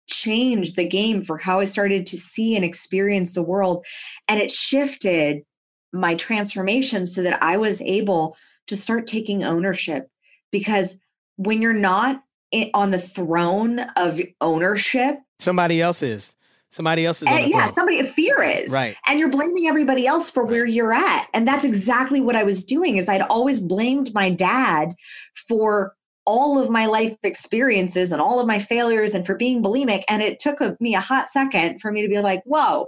changed 0.07 0.75
the 0.75 0.87
game 0.87 1.21
for 1.21 1.37
how 1.37 1.59
I 1.59 1.65
started 1.65 2.07
to 2.07 2.17
see 2.17 2.55
and 2.55 2.65
experience 2.65 3.33
the 3.33 3.43
world 3.43 3.85
and 4.27 4.39
it 4.39 4.51
shifted 4.51 5.43
my 5.93 6.15
transformation 6.15 7.05
so 7.05 7.21
that 7.21 7.41
I 7.43 7.57
was 7.57 7.79
able 7.81 8.35
to 8.67 8.75
start 8.75 9.05
taking 9.05 9.43
ownership 9.43 10.09
because 10.51 10.97
when 11.37 11.61
you're 11.61 11.73
not 11.73 12.23
on 12.73 12.89
the 12.89 12.99
throne 12.99 13.79
of 13.95 14.19
ownership 14.41 15.19
somebody 15.37 15.79
else 15.79 16.01
is 16.01 16.35
Somebody 16.71 17.05
else 17.05 17.21
is 17.21 17.27
yeah, 17.29 17.65
throne. 17.65 17.75
somebody 17.75 18.03
fear 18.03 18.43
is. 18.43 18.71
Right. 18.71 18.95
And 19.07 19.19
you're 19.19 19.29
blaming 19.29 19.67
everybody 19.67 20.05
else 20.05 20.29
for 20.29 20.43
right. 20.43 20.51
where 20.51 20.65
you're 20.65 20.93
at. 20.93 21.27
And 21.33 21.47
that's 21.47 21.63
exactly 21.65 22.21
what 22.21 22.35
I 22.35 22.43
was 22.43 22.63
doing 22.63 22.97
is 22.97 23.09
I'd 23.09 23.23
always 23.23 23.59
blamed 23.59 24.13
my 24.13 24.29
dad 24.29 24.93
for 25.47 25.95
all 26.25 26.61
of 26.61 26.69
my 26.69 26.85
life 26.85 27.17
experiences 27.23 28.11
and 28.11 28.21
all 28.21 28.39
of 28.39 28.45
my 28.45 28.59
failures 28.59 29.15
and 29.15 29.25
for 29.25 29.35
being 29.35 29.63
bulimic. 29.63 30.03
And 30.09 30.21
it 30.21 30.39
took 30.39 30.61
a, 30.61 30.77
me 30.79 30.93
a 30.93 30.99
hot 30.99 31.27
second 31.29 31.79
for 31.79 31.91
me 31.91 32.03
to 32.03 32.07
be 32.07 32.19
like, 32.19 32.43
whoa, 32.45 32.85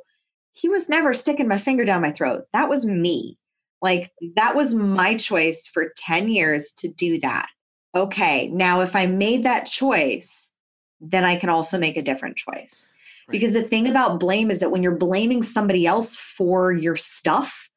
he 0.51 0.69
was 0.69 0.87
never 0.87 1.13
sticking 1.15 1.47
my 1.47 1.57
finger 1.57 1.83
down 1.83 2.03
my 2.03 2.11
throat. 2.11 2.43
That 2.53 2.69
was 2.69 2.85
me. 2.85 3.39
Like 3.81 4.11
that 4.35 4.55
was 4.55 4.75
my 4.75 5.17
choice 5.17 5.67
for 5.67 5.91
10 5.97 6.27
years 6.27 6.71
to 6.77 6.87
do 6.87 7.19
that. 7.21 7.47
Okay. 7.95 8.47
Now, 8.49 8.81
if 8.81 8.95
I 8.95 9.07
made 9.07 9.43
that 9.43 9.65
choice, 9.65 10.51
then 10.99 11.25
I 11.25 11.35
can 11.35 11.49
also 11.49 11.79
make 11.79 11.97
a 11.97 12.03
different 12.03 12.37
choice. 12.37 12.87
Because 13.31 13.53
the 13.53 13.63
thing 13.63 13.87
about 13.87 14.19
blame 14.19 14.51
is 14.51 14.59
that 14.59 14.71
when 14.71 14.83
you're 14.83 14.95
blaming 14.95 15.43
somebody 15.43 15.87
else 15.87 16.15
for 16.15 16.71
your 16.71 16.95
stuff, 16.95 17.69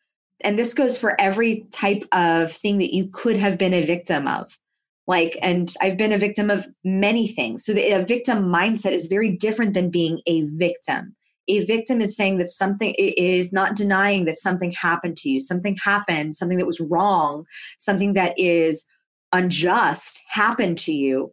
and 0.42 0.58
this 0.58 0.74
goes 0.74 0.98
for 0.98 1.18
every 1.20 1.66
type 1.72 2.04
of 2.12 2.52
thing 2.52 2.78
that 2.78 2.94
you 2.94 3.08
could 3.12 3.36
have 3.36 3.58
been 3.58 3.72
a 3.72 3.84
victim 3.84 4.28
of. 4.28 4.58
Like, 5.06 5.36
and 5.42 5.74
I've 5.80 5.98
been 5.98 6.12
a 6.12 6.18
victim 6.18 6.50
of 6.50 6.66
many 6.82 7.28
things. 7.28 7.64
So 7.64 7.72
the, 7.72 7.92
a 7.92 8.04
victim 8.04 8.44
mindset 8.44 8.92
is 8.92 9.06
very 9.06 9.36
different 9.36 9.74
than 9.74 9.90
being 9.90 10.20
a 10.26 10.42
victim. 10.42 11.14
A 11.48 11.64
victim 11.66 12.00
is 12.00 12.16
saying 12.16 12.38
that 12.38 12.48
something 12.48 12.94
it 12.96 13.18
is 13.18 13.52
not 13.52 13.76
denying 13.76 14.24
that 14.24 14.36
something 14.36 14.72
happened 14.72 15.18
to 15.18 15.28
you, 15.28 15.40
something 15.40 15.76
happened, 15.82 16.34
something 16.34 16.56
that 16.56 16.66
was 16.66 16.80
wrong, 16.80 17.44
something 17.78 18.14
that 18.14 18.32
is 18.38 18.84
unjust 19.32 20.20
happened 20.28 20.78
to 20.78 20.92
you. 20.92 21.32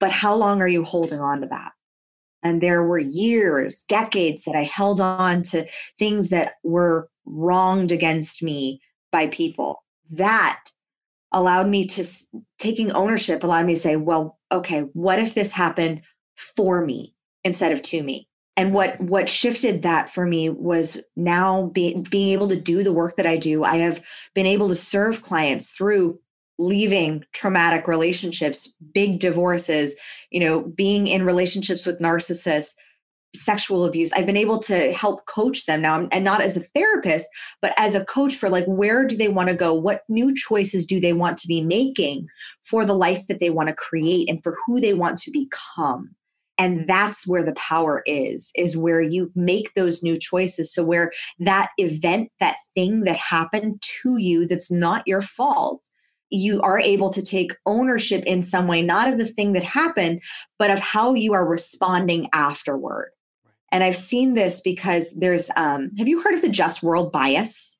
But 0.00 0.10
how 0.10 0.34
long 0.34 0.60
are 0.60 0.68
you 0.68 0.82
holding 0.82 1.20
on 1.20 1.42
to 1.42 1.46
that? 1.46 1.72
And 2.46 2.60
there 2.60 2.84
were 2.84 3.00
years, 3.00 3.84
decades 3.88 4.44
that 4.44 4.54
I 4.54 4.62
held 4.62 5.00
on 5.00 5.42
to 5.44 5.66
things 5.98 6.30
that 6.30 6.54
were 6.62 7.08
wronged 7.24 7.90
against 7.90 8.40
me 8.40 8.80
by 9.10 9.26
people. 9.26 9.82
That 10.10 10.62
allowed 11.32 11.66
me 11.66 11.86
to, 11.86 12.04
taking 12.60 12.92
ownership 12.92 13.42
allowed 13.42 13.66
me 13.66 13.74
to 13.74 13.80
say, 13.80 13.96
well, 13.96 14.38
okay, 14.52 14.82
what 14.92 15.18
if 15.18 15.34
this 15.34 15.50
happened 15.50 16.02
for 16.36 16.86
me 16.86 17.14
instead 17.42 17.72
of 17.72 17.82
to 17.82 18.02
me? 18.02 18.28
and 18.56 18.72
what 18.72 18.98
what 19.00 19.28
shifted 19.28 19.82
that 19.82 20.08
for 20.08 20.24
me 20.24 20.48
was 20.48 20.98
now 21.14 21.66
be, 21.74 22.02
being 22.10 22.28
able 22.32 22.48
to 22.48 22.58
do 22.58 22.82
the 22.82 22.92
work 22.92 23.16
that 23.16 23.26
i 23.26 23.36
do 23.36 23.64
i 23.64 23.76
have 23.76 24.02
been 24.34 24.46
able 24.46 24.68
to 24.68 24.74
serve 24.74 25.20
clients 25.20 25.72
through 25.72 26.18
leaving 26.58 27.24
traumatic 27.32 27.86
relationships, 27.86 28.72
big 28.94 29.20
divorces, 29.20 29.94
you 30.30 30.40
know, 30.40 30.62
being 30.62 31.06
in 31.06 31.24
relationships 31.24 31.84
with 31.86 31.98
narcissists, 31.98 32.74
sexual 33.34 33.84
abuse. 33.84 34.12
I've 34.12 34.26
been 34.26 34.36
able 34.36 34.58
to 34.60 34.92
help 34.92 35.26
coach 35.26 35.66
them 35.66 35.82
now 35.82 36.08
and 36.10 36.24
not 36.24 36.40
as 36.40 36.56
a 36.56 36.60
therapist, 36.60 37.28
but 37.60 37.74
as 37.76 37.94
a 37.94 38.04
coach 38.04 38.34
for 38.34 38.48
like 38.48 38.64
where 38.64 39.04
do 39.04 39.16
they 39.16 39.28
want 39.28 39.48
to 39.48 39.54
go? 39.54 39.74
What 39.74 40.02
new 40.08 40.34
choices 40.34 40.86
do 40.86 40.98
they 40.98 41.12
want 41.12 41.38
to 41.38 41.48
be 41.48 41.60
making 41.60 42.28
for 42.62 42.84
the 42.84 42.94
life 42.94 43.26
that 43.28 43.40
they 43.40 43.50
want 43.50 43.68
to 43.68 43.74
create 43.74 44.28
and 44.28 44.42
for 44.42 44.56
who 44.66 44.80
they 44.80 44.94
want 44.94 45.18
to 45.18 45.30
become? 45.30 46.14
and 46.58 46.86
that's 46.86 47.26
where 47.26 47.44
the 47.44 47.54
power 47.54 48.02
is 48.06 48.50
is 48.54 48.76
where 48.76 49.00
you 49.00 49.30
make 49.34 49.74
those 49.74 50.02
new 50.02 50.18
choices 50.18 50.72
so 50.72 50.82
where 50.82 51.12
that 51.38 51.70
event 51.78 52.30
that 52.40 52.56
thing 52.74 53.00
that 53.00 53.16
happened 53.16 53.80
to 53.82 54.16
you 54.16 54.46
that's 54.46 54.70
not 54.70 55.06
your 55.06 55.20
fault 55.20 55.90
you 56.30 56.60
are 56.62 56.78
able 56.78 57.10
to 57.10 57.22
take 57.22 57.56
ownership 57.66 58.24
in 58.24 58.42
some 58.42 58.66
way, 58.66 58.82
not 58.82 59.08
of 59.08 59.18
the 59.18 59.26
thing 59.26 59.52
that 59.52 59.62
happened, 59.62 60.22
but 60.58 60.70
of 60.70 60.78
how 60.78 61.14
you 61.14 61.32
are 61.34 61.46
responding 61.46 62.28
afterward. 62.32 63.10
And 63.72 63.82
I've 63.82 63.96
seen 63.96 64.34
this 64.34 64.60
because 64.60 65.12
there's, 65.14 65.50
um, 65.56 65.90
have 65.98 66.08
you 66.08 66.22
heard 66.22 66.34
of 66.34 66.42
the 66.42 66.48
just 66.48 66.82
world 66.82 67.12
bias? 67.12 67.76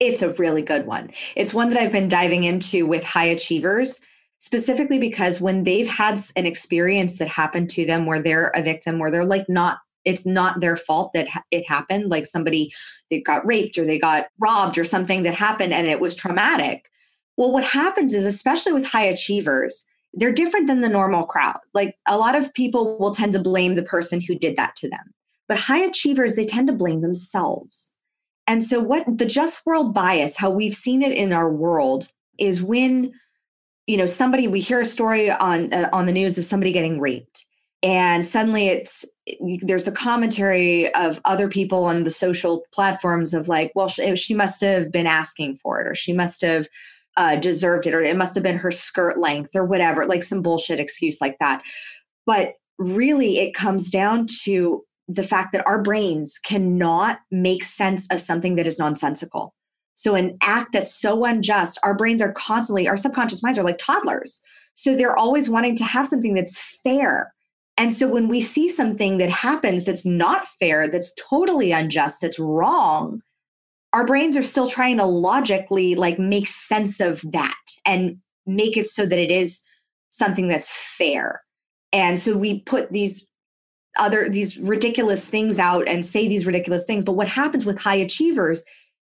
It's 0.00 0.22
a 0.22 0.34
really 0.34 0.62
good 0.62 0.86
one. 0.86 1.10
It's 1.36 1.54
one 1.54 1.68
that 1.70 1.78
I've 1.78 1.92
been 1.92 2.08
diving 2.08 2.44
into 2.44 2.86
with 2.86 3.04
high 3.04 3.24
achievers, 3.24 4.00
specifically 4.38 4.98
because 4.98 5.40
when 5.40 5.64
they've 5.64 5.88
had 5.88 6.20
an 6.36 6.46
experience 6.46 7.18
that 7.18 7.28
happened 7.28 7.70
to 7.70 7.86
them 7.86 8.04
where 8.04 8.20
they're 8.20 8.48
a 8.54 8.62
victim, 8.62 8.98
where 8.98 9.10
they're 9.10 9.24
like 9.24 9.48
not, 9.48 9.78
it's 10.04 10.26
not 10.26 10.60
their 10.60 10.76
fault 10.76 11.12
that 11.14 11.28
it 11.50 11.66
happened, 11.68 12.10
like 12.10 12.26
somebody 12.26 12.70
they 13.10 13.20
got 13.20 13.46
raped 13.46 13.78
or 13.78 13.84
they 13.84 13.98
got 13.98 14.26
robbed 14.38 14.76
or 14.78 14.84
something 14.84 15.22
that 15.22 15.34
happened 15.34 15.72
and 15.72 15.86
it 15.86 16.00
was 16.00 16.14
traumatic. 16.14 16.90
Well, 17.36 17.52
what 17.52 17.64
happens 17.64 18.14
is, 18.14 18.24
especially 18.24 18.72
with 18.72 18.86
high 18.86 19.04
achievers, 19.04 19.84
they're 20.14 20.32
different 20.32 20.66
than 20.66 20.80
the 20.80 20.88
normal 20.88 21.24
crowd. 21.24 21.58
Like 21.74 21.96
a 22.06 22.16
lot 22.16 22.34
of 22.34 22.52
people 22.54 22.98
will 22.98 23.14
tend 23.14 23.32
to 23.34 23.38
blame 23.38 23.74
the 23.74 23.82
person 23.82 24.20
who 24.20 24.34
did 24.34 24.56
that 24.56 24.76
to 24.76 24.88
them. 24.88 25.12
But 25.48 25.58
high 25.58 25.82
achievers, 25.84 26.34
they 26.34 26.44
tend 26.44 26.68
to 26.68 26.74
blame 26.74 27.02
themselves. 27.02 27.94
And 28.46 28.62
so, 28.62 28.80
what 28.80 29.04
the 29.18 29.26
just 29.26 29.64
world 29.66 29.92
bias, 29.92 30.36
how 30.36 30.50
we've 30.50 30.74
seen 30.74 31.02
it 31.02 31.12
in 31.12 31.32
our 31.32 31.52
world, 31.52 32.12
is 32.38 32.62
when 32.62 33.12
you 33.86 33.96
know 33.96 34.06
somebody 34.06 34.48
we 34.48 34.60
hear 34.60 34.80
a 34.80 34.84
story 34.84 35.30
on 35.30 35.72
uh, 35.72 35.88
on 35.92 36.06
the 36.06 36.12
news 36.12 36.38
of 36.38 36.44
somebody 36.44 36.72
getting 36.72 37.00
raped 37.00 37.46
and 37.82 38.24
suddenly 38.24 38.68
it's 38.68 39.04
there's 39.62 39.86
a 39.86 39.92
commentary 39.92 40.92
of 40.94 41.20
other 41.24 41.48
people 41.48 41.84
on 41.84 42.04
the 42.04 42.10
social 42.10 42.64
platforms 42.72 43.32
of 43.32 43.48
like 43.48 43.72
well 43.74 43.88
she, 43.88 44.16
she 44.16 44.34
must 44.34 44.60
have 44.60 44.90
been 44.90 45.06
asking 45.06 45.56
for 45.56 45.80
it 45.80 45.86
or 45.86 45.94
she 45.94 46.12
must 46.12 46.40
have 46.40 46.68
uh, 47.16 47.36
deserved 47.36 47.86
it 47.86 47.94
or 47.94 48.02
it 48.02 48.16
must 48.16 48.34
have 48.34 48.44
been 48.44 48.58
her 48.58 48.70
skirt 48.70 49.18
length 49.18 49.50
or 49.54 49.64
whatever 49.64 50.06
like 50.06 50.22
some 50.22 50.42
bullshit 50.42 50.80
excuse 50.80 51.20
like 51.20 51.36
that. 51.40 51.62
But 52.26 52.54
really 52.78 53.38
it 53.38 53.54
comes 53.54 53.90
down 53.90 54.26
to 54.44 54.82
the 55.08 55.22
fact 55.22 55.52
that 55.52 55.66
our 55.66 55.80
brains 55.82 56.38
cannot 56.38 57.20
make 57.30 57.62
sense 57.62 58.06
of 58.10 58.20
something 58.20 58.56
that 58.56 58.66
is 58.66 58.78
nonsensical. 58.78 59.54
So 59.94 60.14
an 60.14 60.36
act 60.42 60.72
that's 60.72 60.94
so 60.94 61.24
unjust 61.24 61.78
our 61.82 61.94
brains 61.94 62.20
are 62.20 62.32
constantly 62.32 62.86
our 62.86 62.96
subconscious 62.96 63.42
minds 63.42 63.58
are 63.58 63.64
like 63.64 63.78
toddlers. 63.78 64.40
So 64.74 64.94
they're 64.94 65.16
always 65.16 65.48
wanting 65.48 65.76
to 65.76 65.84
have 65.84 66.08
something 66.08 66.34
that's 66.34 66.58
fair. 66.84 67.32
And 67.78 67.92
so 67.92 68.08
when 68.08 68.28
we 68.28 68.40
see 68.40 68.68
something 68.68 69.18
that 69.18 69.30
happens 69.30 69.84
that's 69.84 70.04
not 70.04 70.46
fair 70.60 70.88
that's 70.88 71.14
totally 71.14 71.72
unjust 71.72 72.20
that's 72.20 72.38
wrong 72.38 73.22
our 73.96 74.04
brains 74.06 74.36
are 74.36 74.42
still 74.42 74.68
trying 74.68 74.98
to 74.98 75.04
logically 75.04 75.94
like 75.94 76.18
make 76.18 76.48
sense 76.48 77.00
of 77.00 77.22
that 77.32 77.56
and 77.86 78.18
make 78.46 78.76
it 78.76 78.86
so 78.86 79.06
that 79.06 79.18
it 79.18 79.30
is 79.30 79.60
something 80.10 80.48
that's 80.48 80.70
fair. 80.70 81.42
And 81.92 82.18
so 82.18 82.36
we 82.36 82.60
put 82.60 82.92
these 82.92 83.26
other 83.98 84.28
these 84.28 84.58
ridiculous 84.58 85.24
things 85.24 85.58
out 85.58 85.88
and 85.88 86.04
say 86.04 86.28
these 86.28 86.44
ridiculous 86.44 86.84
things. 86.84 87.04
But 87.04 87.14
what 87.14 87.28
happens 87.28 87.64
with 87.64 87.78
high 87.78 87.94
achievers 87.94 88.62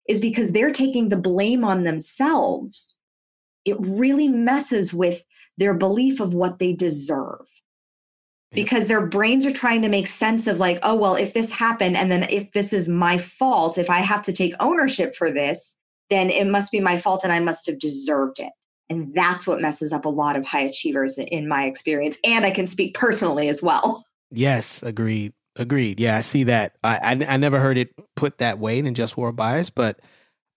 is 0.07 0.19
because 0.19 0.51
they're 0.51 0.71
taking 0.71 1.09
the 1.09 1.17
blame 1.17 1.63
on 1.63 1.83
themselves 1.83 2.95
it 3.65 3.77
really 3.79 4.27
messes 4.27 4.93
with 4.93 5.23
their 5.57 5.73
belief 5.73 6.19
of 6.19 6.33
what 6.33 6.59
they 6.59 6.73
deserve 6.73 7.47
because 8.51 8.87
their 8.87 9.05
brains 9.05 9.45
are 9.45 9.53
trying 9.53 9.81
to 9.81 9.89
make 9.89 10.07
sense 10.07 10.47
of 10.47 10.59
like 10.59 10.79
oh 10.83 10.95
well 10.95 11.15
if 11.15 11.33
this 11.33 11.51
happened 11.51 11.95
and 11.95 12.11
then 12.11 12.23
if 12.29 12.51
this 12.51 12.73
is 12.73 12.87
my 12.87 13.17
fault 13.17 13.77
if 13.77 13.89
i 13.89 13.99
have 13.99 14.21
to 14.21 14.33
take 14.33 14.53
ownership 14.59 15.15
for 15.15 15.31
this 15.31 15.77
then 16.09 16.29
it 16.29 16.47
must 16.47 16.71
be 16.71 16.79
my 16.79 16.97
fault 16.97 17.23
and 17.23 17.33
i 17.33 17.39
must 17.39 17.65
have 17.67 17.79
deserved 17.79 18.39
it. 18.39 18.51
And 18.91 19.13
that's 19.13 19.45
what 19.45 19.61
messes 19.61 19.93
up 19.93 20.05
a 20.05 20.09
lot 20.09 20.35
of 20.35 20.43
high 20.43 20.61
achievers 20.61 21.19
in 21.19 21.47
my 21.47 21.65
experience 21.65 22.17
and 22.25 22.45
i 22.45 22.51
can 22.51 22.65
speak 22.65 22.93
personally 22.93 23.49
as 23.49 23.61
well. 23.61 24.03
Yes 24.31 24.83
agreed 24.83 25.33
agreed. 25.55 25.99
Yeah 25.99 26.17
i 26.17 26.21
see 26.21 26.43
that. 26.45 26.75
I 26.83 26.97
i, 26.97 27.11
I 27.33 27.37
never 27.37 27.59
heard 27.59 27.77
it 27.77 27.89
put 28.15 28.37
that 28.37 28.59
way 28.59 28.77
in 28.77 28.93
just 28.93 29.17
world 29.17 29.35
bias 29.35 29.71
but 29.71 29.99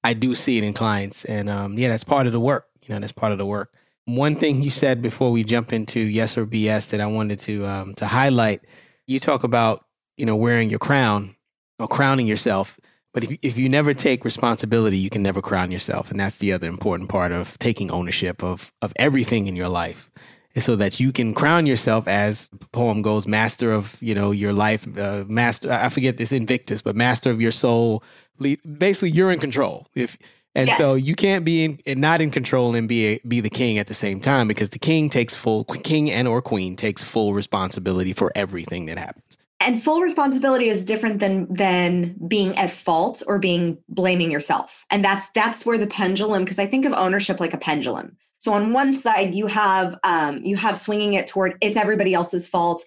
i 0.04 0.12
do 0.12 0.34
see 0.34 0.58
it 0.58 0.64
in 0.64 0.74
clients 0.74 1.24
and 1.24 1.48
um 1.48 1.78
yeah 1.78 1.88
that's 1.88 2.04
part 2.04 2.26
of 2.26 2.32
the 2.34 2.40
work 2.40 2.66
you 2.82 2.94
know 2.94 3.00
that's 3.00 3.12
part 3.12 3.32
of 3.32 3.38
the 3.38 3.46
work 3.46 3.72
one 4.04 4.36
thing 4.36 4.62
you 4.62 4.70
said 4.70 5.00
before 5.00 5.30
we 5.30 5.44
jump 5.44 5.72
into 5.72 6.00
yes 6.00 6.36
or 6.36 6.46
BS 6.46 6.90
that 6.90 7.00
I 7.00 7.06
wanted 7.06 7.38
to 7.40 7.66
um, 7.66 7.94
to 7.94 8.06
highlight, 8.06 8.62
you 9.06 9.20
talk 9.20 9.44
about 9.44 9.84
you 10.16 10.26
know 10.26 10.36
wearing 10.36 10.70
your 10.70 10.78
crown 10.78 11.36
or 11.78 11.88
crowning 11.88 12.26
yourself. 12.26 12.78
But 13.14 13.24
if 13.24 13.38
if 13.42 13.58
you 13.58 13.68
never 13.68 13.94
take 13.94 14.24
responsibility, 14.24 14.96
you 14.96 15.10
can 15.10 15.22
never 15.22 15.42
crown 15.42 15.70
yourself, 15.70 16.10
and 16.10 16.18
that's 16.18 16.38
the 16.38 16.52
other 16.52 16.68
important 16.68 17.10
part 17.10 17.30
of 17.32 17.58
taking 17.58 17.90
ownership 17.90 18.42
of 18.42 18.72
of 18.82 18.92
everything 18.96 19.46
in 19.46 19.54
your 19.54 19.68
life, 19.68 20.10
so 20.58 20.76
that 20.76 20.98
you 20.98 21.12
can 21.12 21.34
crown 21.34 21.66
yourself 21.66 22.08
as 22.08 22.48
the 22.48 22.66
poem 22.72 23.02
goes, 23.02 23.26
master 23.26 23.70
of 23.70 23.96
you 24.00 24.14
know 24.14 24.30
your 24.30 24.52
life, 24.52 24.86
uh, 24.98 25.24
master. 25.28 25.70
I 25.70 25.90
forget 25.90 26.16
this 26.16 26.32
Invictus, 26.32 26.82
but 26.82 26.96
master 26.96 27.30
of 27.30 27.40
your 27.40 27.52
soul. 27.52 28.02
Basically, 28.78 29.10
you're 29.10 29.30
in 29.30 29.38
control. 29.38 29.86
If 29.94 30.16
and 30.54 30.68
yes. 30.68 30.76
so 30.76 30.94
you 30.94 31.14
can't 31.14 31.44
be 31.44 31.64
in, 31.64 32.00
not 32.00 32.20
in 32.20 32.30
control 32.30 32.74
and 32.74 32.86
be 32.88 33.06
a, 33.06 33.20
be 33.26 33.40
the 33.40 33.50
king 33.50 33.78
at 33.78 33.86
the 33.86 33.94
same 33.94 34.20
time 34.20 34.48
because 34.48 34.70
the 34.70 34.78
king 34.78 35.08
takes 35.08 35.34
full 35.34 35.64
king 35.64 36.10
and 36.10 36.28
or 36.28 36.42
queen 36.42 36.76
takes 36.76 37.02
full 37.02 37.32
responsibility 37.32 38.12
for 38.12 38.30
everything 38.34 38.86
that 38.86 38.98
happens. 38.98 39.38
And 39.60 39.82
full 39.82 40.00
responsibility 40.00 40.68
is 40.68 40.84
different 40.84 41.20
than 41.20 41.52
than 41.52 42.16
being 42.26 42.56
at 42.58 42.70
fault 42.70 43.22
or 43.26 43.38
being 43.38 43.78
blaming 43.88 44.30
yourself. 44.30 44.84
And 44.90 45.04
that's 45.04 45.30
that's 45.30 45.64
where 45.64 45.78
the 45.78 45.86
pendulum 45.86 46.44
because 46.44 46.58
I 46.58 46.66
think 46.66 46.84
of 46.84 46.92
ownership 46.92 47.40
like 47.40 47.54
a 47.54 47.58
pendulum. 47.58 48.16
So 48.38 48.52
on 48.52 48.72
one 48.72 48.92
side 48.92 49.34
you 49.34 49.46
have 49.46 49.98
um, 50.04 50.44
you 50.44 50.56
have 50.56 50.76
swinging 50.76 51.14
it 51.14 51.28
toward 51.28 51.56
it's 51.60 51.76
everybody 51.76 52.12
else's 52.12 52.46
fault. 52.46 52.86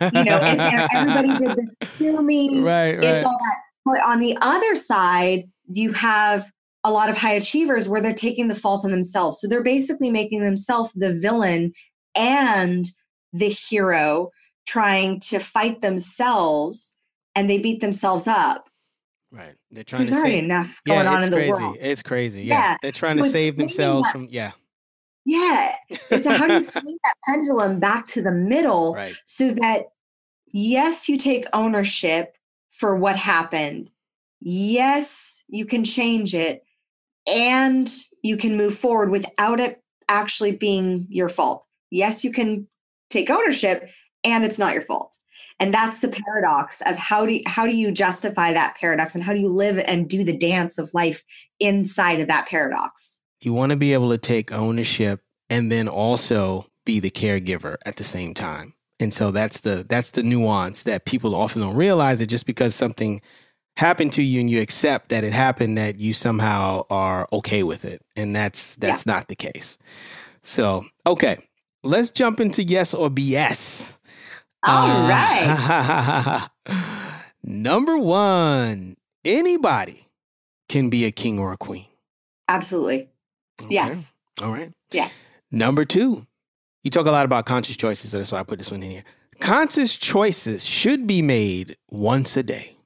you 0.00 0.24
know, 0.24 0.40
it's 0.42 0.94
everybody 0.94 1.28
did 1.38 1.56
this 1.56 1.98
to 1.98 2.22
me. 2.22 2.60
Right, 2.60 2.96
right. 2.96 3.04
It's 3.04 3.24
all 3.24 3.38
that. 3.38 3.56
But 3.84 4.04
on 4.04 4.18
the 4.18 4.36
other 4.40 4.74
side, 4.74 5.48
you 5.68 5.92
have 5.92 6.50
a 6.84 6.90
lot 6.90 7.08
of 7.08 7.16
high 7.16 7.34
achievers 7.34 7.88
where 7.88 8.00
they're 8.00 8.12
taking 8.12 8.48
the 8.48 8.54
fault 8.54 8.84
on 8.84 8.90
themselves. 8.90 9.40
So 9.40 9.46
they're 9.46 9.62
basically 9.62 10.10
making 10.10 10.40
themselves 10.40 10.92
the 10.94 11.12
villain 11.12 11.72
and 12.16 12.90
the 13.32 13.48
hero 13.48 14.30
trying 14.66 15.20
to 15.20 15.38
fight 15.38 15.80
themselves 15.80 16.96
and 17.34 17.48
they 17.48 17.58
beat 17.58 17.80
themselves 17.80 18.26
up. 18.26 18.68
Right. 19.30 19.54
They're 19.70 19.84
trying 19.84 20.00
There's 20.00 20.10
to 20.10 20.16
already 20.16 20.36
save, 20.36 20.44
enough 20.44 20.82
going 20.86 21.04
yeah, 21.04 21.12
on 21.12 21.22
in 21.22 21.30
the 21.30 21.36
crazy. 21.36 21.50
world. 21.50 21.76
It's 21.80 22.02
crazy. 22.02 22.42
Yeah. 22.42 22.54
yeah. 22.54 22.76
They're 22.82 22.92
trying 22.92 23.18
so 23.18 23.24
to 23.24 23.30
save 23.30 23.56
themselves 23.56 24.06
that, 24.06 24.12
from 24.12 24.28
yeah. 24.30 24.52
Yeah. 25.24 25.74
It's 26.10 26.26
how 26.26 26.46
do 26.46 26.54
you 26.54 26.60
swing 26.60 26.98
that 27.04 27.14
pendulum 27.26 27.80
back 27.80 28.04
to 28.08 28.22
the 28.22 28.32
middle 28.32 28.94
right. 28.94 29.14
so 29.26 29.52
that 29.52 29.86
yes, 30.52 31.08
you 31.08 31.16
take 31.16 31.46
ownership 31.52 32.36
for 32.72 32.96
what 32.96 33.16
happened. 33.16 33.90
Yes, 34.40 35.44
you 35.48 35.64
can 35.64 35.84
change 35.84 36.34
it 36.34 36.64
and 37.28 37.90
you 38.22 38.36
can 38.36 38.56
move 38.56 38.76
forward 38.76 39.10
without 39.10 39.60
it 39.60 39.82
actually 40.08 40.52
being 40.52 41.06
your 41.08 41.28
fault. 41.28 41.64
Yes, 41.90 42.24
you 42.24 42.32
can 42.32 42.66
take 43.10 43.30
ownership 43.30 43.90
and 44.24 44.44
it's 44.44 44.58
not 44.58 44.74
your 44.74 44.82
fault. 44.82 45.16
And 45.58 45.72
that's 45.72 46.00
the 46.00 46.08
paradox 46.08 46.80
of 46.86 46.96
how 46.96 47.26
do 47.26 47.34
you, 47.34 47.42
how 47.46 47.66
do 47.66 47.76
you 47.76 47.92
justify 47.92 48.52
that 48.52 48.76
paradox 48.76 49.14
and 49.14 49.22
how 49.22 49.32
do 49.32 49.40
you 49.40 49.52
live 49.52 49.78
and 49.78 50.08
do 50.08 50.24
the 50.24 50.36
dance 50.36 50.78
of 50.78 50.92
life 50.94 51.22
inside 51.60 52.20
of 52.20 52.28
that 52.28 52.46
paradox? 52.46 53.20
You 53.40 53.52
want 53.52 53.70
to 53.70 53.76
be 53.76 53.92
able 53.92 54.10
to 54.10 54.18
take 54.18 54.52
ownership 54.52 55.20
and 55.50 55.70
then 55.70 55.88
also 55.88 56.66
be 56.84 57.00
the 57.00 57.10
caregiver 57.10 57.76
at 57.84 57.96
the 57.96 58.04
same 58.04 58.34
time. 58.34 58.74
And 58.98 59.12
so 59.12 59.30
that's 59.30 59.60
the 59.60 59.84
that's 59.88 60.12
the 60.12 60.22
nuance 60.22 60.84
that 60.84 61.06
people 61.06 61.34
often 61.34 61.60
don't 61.60 61.74
realize 61.74 62.20
that 62.20 62.26
just 62.26 62.46
because 62.46 62.74
something 62.74 63.20
happened 63.76 64.12
to 64.14 64.22
you 64.22 64.40
and 64.40 64.50
you 64.50 64.60
accept 64.60 65.08
that 65.08 65.24
it 65.24 65.32
happened 65.32 65.78
that 65.78 65.98
you 65.98 66.12
somehow 66.12 66.84
are 66.90 67.28
okay 67.32 67.62
with 67.62 67.84
it. 67.84 68.02
And 68.16 68.34
that's 68.34 68.76
that's 68.76 69.06
yeah. 69.06 69.14
not 69.14 69.28
the 69.28 69.36
case. 69.36 69.78
So 70.42 70.84
okay. 71.06 71.38
Let's 71.84 72.10
jump 72.10 72.38
into 72.38 72.62
yes 72.62 72.94
or 72.94 73.10
bs 73.10 73.92
All 74.64 74.88
uh, 74.88 75.08
right. 75.08 76.48
number 77.42 77.98
one 77.98 78.96
anybody 79.24 80.08
can 80.68 80.90
be 80.90 81.04
a 81.04 81.10
king 81.10 81.38
or 81.38 81.52
a 81.52 81.56
queen. 81.56 81.86
Absolutely. 82.48 83.08
Okay. 83.60 83.74
yes. 83.74 84.14
All 84.40 84.52
right. 84.52 84.72
Yes. 84.92 85.28
Number 85.50 85.84
two 85.84 86.26
you 86.84 86.90
talk 86.90 87.06
a 87.06 87.10
lot 87.10 87.24
about 87.24 87.46
conscious 87.46 87.76
choices. 87.76 88.10
So 88.10 88.18
that's 88.18 88.32
why 88.32 88.40
i 88.40 88.42
put 88.42 88.58
this 88.58 88.70
one 88.70 88.82
in 88.82 88.90
here. 88.90 89.04
Conscious 89.40 89.96
choices 89.96 90.64
should 90.64 91.06
be 91.06 91.22
made 91.22 91.76
once 91.88 92.36
a 92.36 92.42
day 92.42 92.76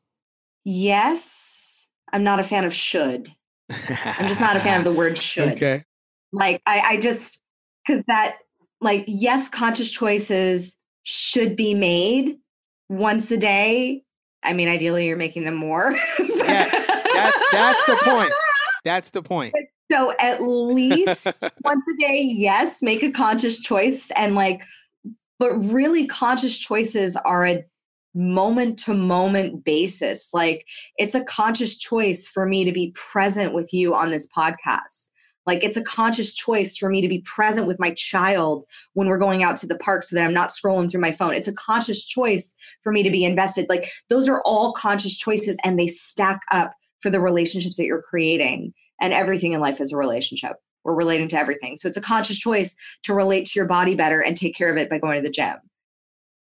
Yes. 0.67 1.87
I'm 2.12 2.25
not 2.25 2.41
a 2.41 2.43
fan 2.43 2.64
of 2.64 2.75
should. 2.75 3.33
I'm 3.71 4.27
just 4.27 4.41
not 4.41 4.57
a 4.57 4.61
fan 4.61 4.79
of 4.79 4.85
the 4.85 4.93
word 4.93 5.17
should. 5.19 5.55
Okay. 5.55 5.85
Like 6.33 6.61
I, 6.67 6.81
I 6.81 6.97
just 6.99 7.41
because 7.87 8.03
that 8.09 8.39
like 8.81 9.05
yes, 9.07 9.49
conscious 9.49 9.91
choices 9.91 10.77
should 11.05 11.57
be 11.57 11.73
made 11.73 12.37
once 12.89 13.31
a 13.31 13.37
day. 13.37 14.03
I 14.43 14.53
mean, 14.53 14.69
ideally 14.69 15.07
you're 15.07 15.17
making 15.17 15.45
them 15.45 15.57
more. 15.57 15.93
yes, 16.19 16.71
that's 17.12 17.43
that's 17.53 17.87
the 17.87 17.97
point. 18.03 18.33
That's 18.85 19.11
the 19.11 19.23
point. 19.23 19.55
So 19.91 20.12
at 20.21 20.43
least 20.43 21.45
once 21.64 21.85
a 21.95 21.97
day, 22.01 22.23
yes, 22.23 22.83
make 22.83 23.03
a 23.03 23.11
conscious 23.11 23.61
choice 23.61 24.11
and 24.17 24.35
like, 24.35 24.64
but 25.39 25.53
really 25.55 26.07
conscious 26.07 26.59
choices 26.59 27.17
are 27.17 27.47
a 27.47 27.64
moment 28.17 28.79
to 28.81 28.95
moment 28.95 29.64
basis. 29.64 30.33
Like 30.33 30.67
it's 30.99 31.14
a 31.14 31.25
conscious 31.25 31.77
choice 31.77 32.27
for 32.27 32.47
me 32.47 32.64
to 32.64 32.73
be 32.73 32.93
present 32.95 33.55
with 33.55 33.73
you 33.73 33.95
on 33.95 34.11
this 34.11 34.27
podcast. 34.27 35.11
Like 35.47 35.62
it's 35.62 35.77
a 35.77 35.85
conscious 35.85 36.35
choice 36.35 36.77
for 36.77 36.89
me 36.89 37.01
to 37.01 37.09
be 37.09 37.21
present 37.21 37.69
with 37.69 37.79
my 37.79 37.93
child 37.93 38.64
when 38.95 39.07
we're 39.07 39.19
going 39.19 39.45
out 39.45 39.57
to 39.59 39.67
the 39.67 39.79
park 39.79 40.03
so 40.03 40.17
that 40.17 40.25
I'm 40.25 40.35
not 40.35 40.51
scrolling 40.51 40.91
through 40.91 41.03
my 41.03 41.12
phone. 41.12 41.35
It's 41.35 41.47
a 41.47 41.55
conscious 41.55 42.05
choice 42.05 42.55
for 42.83 42.91
me 42.91 43.03
to 43.05 43.11
be 43.11 43.25
invested. 43.25 43.67
Like 43.69 43.93
those 44.09 44.29
are 44.29 44.43
all 44.43 44.73
conscious 44.73 45.17
choices 45.17 45.57
and 45.62 45.79
they 45.79 45.87
stack 45.87 46.41
up 46.51 46.73
for 47.01 47.11
the 47.11 47.21
relationships 47.21 47.77
that 47.77 47.85
you're 47.85 48.03
creating. 48.03 48.75
And 49.01 49.12
everything 49.12 49.53
in 49.53 49.61
life 49.61 49.81
is 49.81 49.93
a 49.93 49.97
relationship. 49.97 50.57
We're 50.83 50.95
relating 50.95 51.29
to 51.29 51.39
everything. 51.39 51.77
So 51.77 51.87
it's 51.87 51.97
a 51.97 52.03
conscious 52.03 52.39
choice 52.39 52.75
to 53.05 53.14
relate 53.14 53.47
to 53.47 53.59
your 53.59 53.67
body 53.67 53.95
better 53.95 54.21
and 54.23 54.37
take 54.37 54.57
care 54.57 54.71
of 54.71 54.79
it 54.79 54.89
by 54.89 54.99
going 54.99 55.23
to 55.23 55.27
the 55.27 55.33
gym. 55.33 55.57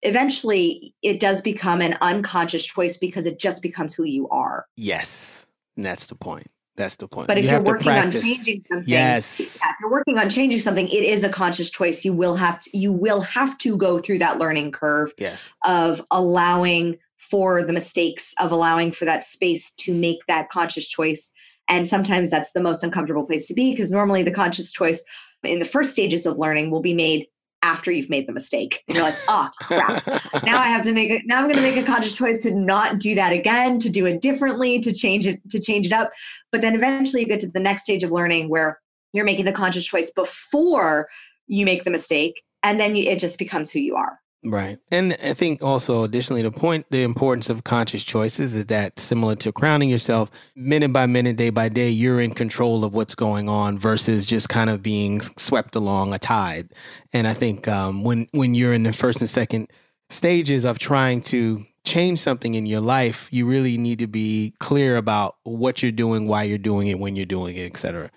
Eventually, 0.04 0.94
it 1.02 1.20
does 1.20 1.42
become 1.42 1.82
an 1.82 1.98
unconscious 2.02 2.66
choice 2.66 2.98
because 2.98 3.26
it 3.26 3.40
just 3.40 3.62
becomes 3.62 3.94
who 3.94 4.04
you 4.04 4.28
are. 4.30 4.66
Yes. 4.76 5.48
And 5.76 5.86
that's 5.86 6.08
the 6.08 6.16
point. 6.16 6.48
That's 6.76 6.96
the 6.96 7.08
point. 7.08 7.28
But 7.28 7.38
if 7.38 7.46
you 7.46 7.52
are 7.52 7.62
working 7.62 7.92
on 7.92 8.12
changing 8.12 8.66
something, 8.70 8.90
yes, 8.90 9.40
if 9.40 9.60
you're 9.80 9.92
working 9.92 10.18
on 10.18 10.30
changing 10.30 10.58
something, 10.58 10.88
it 10.88 11.04
is 11.04 11.24
a 11.24 11.30
conscious 11.30 11.70
choice. 11.70 12.04
You 12.04 12.14
will 12.14 12.36
have 12.36 12.60
to 12.62 12.76
you 12.76 12.92
will 12.92 13.22
have 13.22 13.58
to 13.60 13.78
go 13.78 14.00
through 14.00 14.18
that 14.20 14.40
learning 14.40 14.72
curve 14.72 15.14
yes. 15.20 15.54
of 15.66 16.02
allowing 16.10 16.98
for 17.18 17.64
the 17.64 17.74
mistakes, 17.74 18.34
of 18.40 18.52
allowing 18.52 18.92
for 18.92 19.06
that 19.06 19.24
space 19.24 19.72
to 19.72 19.94
make 19.94 20.26
that 20.28 20.50
conscious 20.50 20.88
choice. 20.88 21.32
And 21.70 21.88
sometimes 21.88 22.32
that's 22.32 22.54
the 22.54 22.62
most 22.62 22.84
uncomfortable 22.84 23.26
place 23.26 23.48
to 23.48 23.54
be 23.54 23.72
because 23.72 23.92
normally 23.92 24.24
the 24.24 24.32
conscious 24.32 24.72
choice 24.72 25.06
in 25.44 25.60
the 25.60 25.66
first 25.66 25.92
stages 25.92 26.26
of 26.26 26.38
learning 26.38 26.72
will 26.72 26.82
be 26.82 26.94
made 26.94 27.28
after 27.64 27.92
you've 27.92 28.10
made 28.10 28.28
the 28.28 28.34
mistake. 28.34 28.84
And 28.88 28.96
you're 28.96 29.06
like, 29.06 29.18
oh 29.28 29.50
crap. 29.62 30.06
now 30.44 30.60
I 30.60 30.68
have 30.68 30.84
to 30.84 30.94
make 30.94 31.10
it 31.10 31.24
now 31.26 31.40
I'm 31.42 31.50
gonna 31.50 31.62
make 31.62 31.78
a 31.78 31.84
conscious 31.84 32.14
choice 32.14 32.44
to 32.44 32.52
not 32.52 33.00
do 33.00 33.16
that 33.16 33.34
again, 33.34 33.80
to 33.80 33.90
do 33.90 34.06
it 34.06 34.22
differently, 34.22 34.80
to 34.82 34.94
change 34.94 35.26
it, 35.26 35.40
to 35.50 35.60
change 35.60 35.88
it 35.88 35.94
up. 35.94 36.12
But 36.52 36.62
then 36.62 36.76
eventually 36.76 37.22
you 37.22 37.28
get 37.28 37.40
to 37.40 37.48
the 37.48 37.60
next 37.60 37.84
stage 37.84 38.04
of 38.04 38.12
learning 38.12 38.50
where 38.50 38.80
you're 39.14 39.26
making 39.26 39.46
the 39.46 39.54
conscious 39.54 39.86
choice 39.86 40.12
before 40.12 41.08
you 41.48 41.66
make 41.66 41.84
the 41.84 41.92
mistake. 41.92 42.44
And 42.62 42.80
then 42.80 42.96
you, 42.96 43.10
it 43.10 43.20
just 43.20 43.38
becomes 43.40 43.72
who 43.72 43.80
you 43.80 43.96
are. 43.96 44.20
Right. 44.46 44.78
And 44.92 45.18
I 45.24 45.34
think 45.34 45.64
also 45.64 46.04
additionally 46.04 46.42
the 46.42 46.52
point 46.52 46.86
the 46.90 47.04
importance 47.04 47.50
of 47.50 47.64
conscious 47.64 48.04
choices 48.04 48.56
is 48.56 48.66
that 48.66 49.00
similar 49.00 49.36
to 49.38 49.54
crowning 49.54 49.90
yourself, 49.90 50.30
minute 50.56 50.92
by 50.92 51.06
minute, 51.06 51.38
day 51.38 51.50
by 51.50 51.70
day, 51.70 51.90
you're 51.90 52.20
in 52.20 52.34
control 52.34 52.84
of 52.84 52.94
what's 52.94 53.16
going 53.16 53.48
on 53.48 53.80
versus 53.80 54.26
just 54.26 54.50
kind 54.50 54.70
of 54.70 54.84
being 54.84 55.22
swept 55.38 55.76
along 55.76 56.14
a 56.14 56.20
tide. 56.20 56.74
And 57.14 57.26
I 57.26 57.34
think 57.34 57.70
um, 57.70 58.04
when 58.04 58.28
when 58.32 58.54
you're 58.54 58.74
in 58.74 58.84
the 58.84 58.92
first 58.92 59.22
and 59.22 59.30
second 59.30 59.70
stages 60.10 60.66
of 60.66 60.78
trying 60.78 61.22
to 61.22 61.66
change 61.86 62.20
something 62.20 62.54
in 62.54 62.66
your 62.66 62.82
life, 62.82 63.30
you 63.32 63.46
really 63.46 63.78
need 63.78 64.00
to 64.00 64.08
be 64.08 64.54
clear 64.60 64.98
about 64.98 65.38
what 65.44 65.82
you're 65.82 65.92
doing, 65.92 66.28
why 66.28 66.44
you're 66.44 66.58
doing 66.58 66.88
it, 66.88 67.00
when 67.00 67.16
you're 67.16 67.26
doing 67.26 67.56
it, 67.56 67.66
etc. 67.66 68.12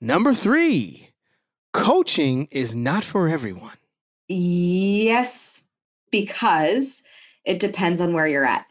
Number 0.00 0.34
three, 0.34 1.10
coaching 1.72 2.48
is 2.50 2.74
not 2.76 3.02
for 3.02 3.28
everyone. 3.28 3.78
Yes, 4.28 5.64
because 6.10 7.02
it 7.44 7.60
depends 7.60 8.00
on 8.00 8.12
where 8.12 8.26
you're 8.26 8.44
at 8.44 8.66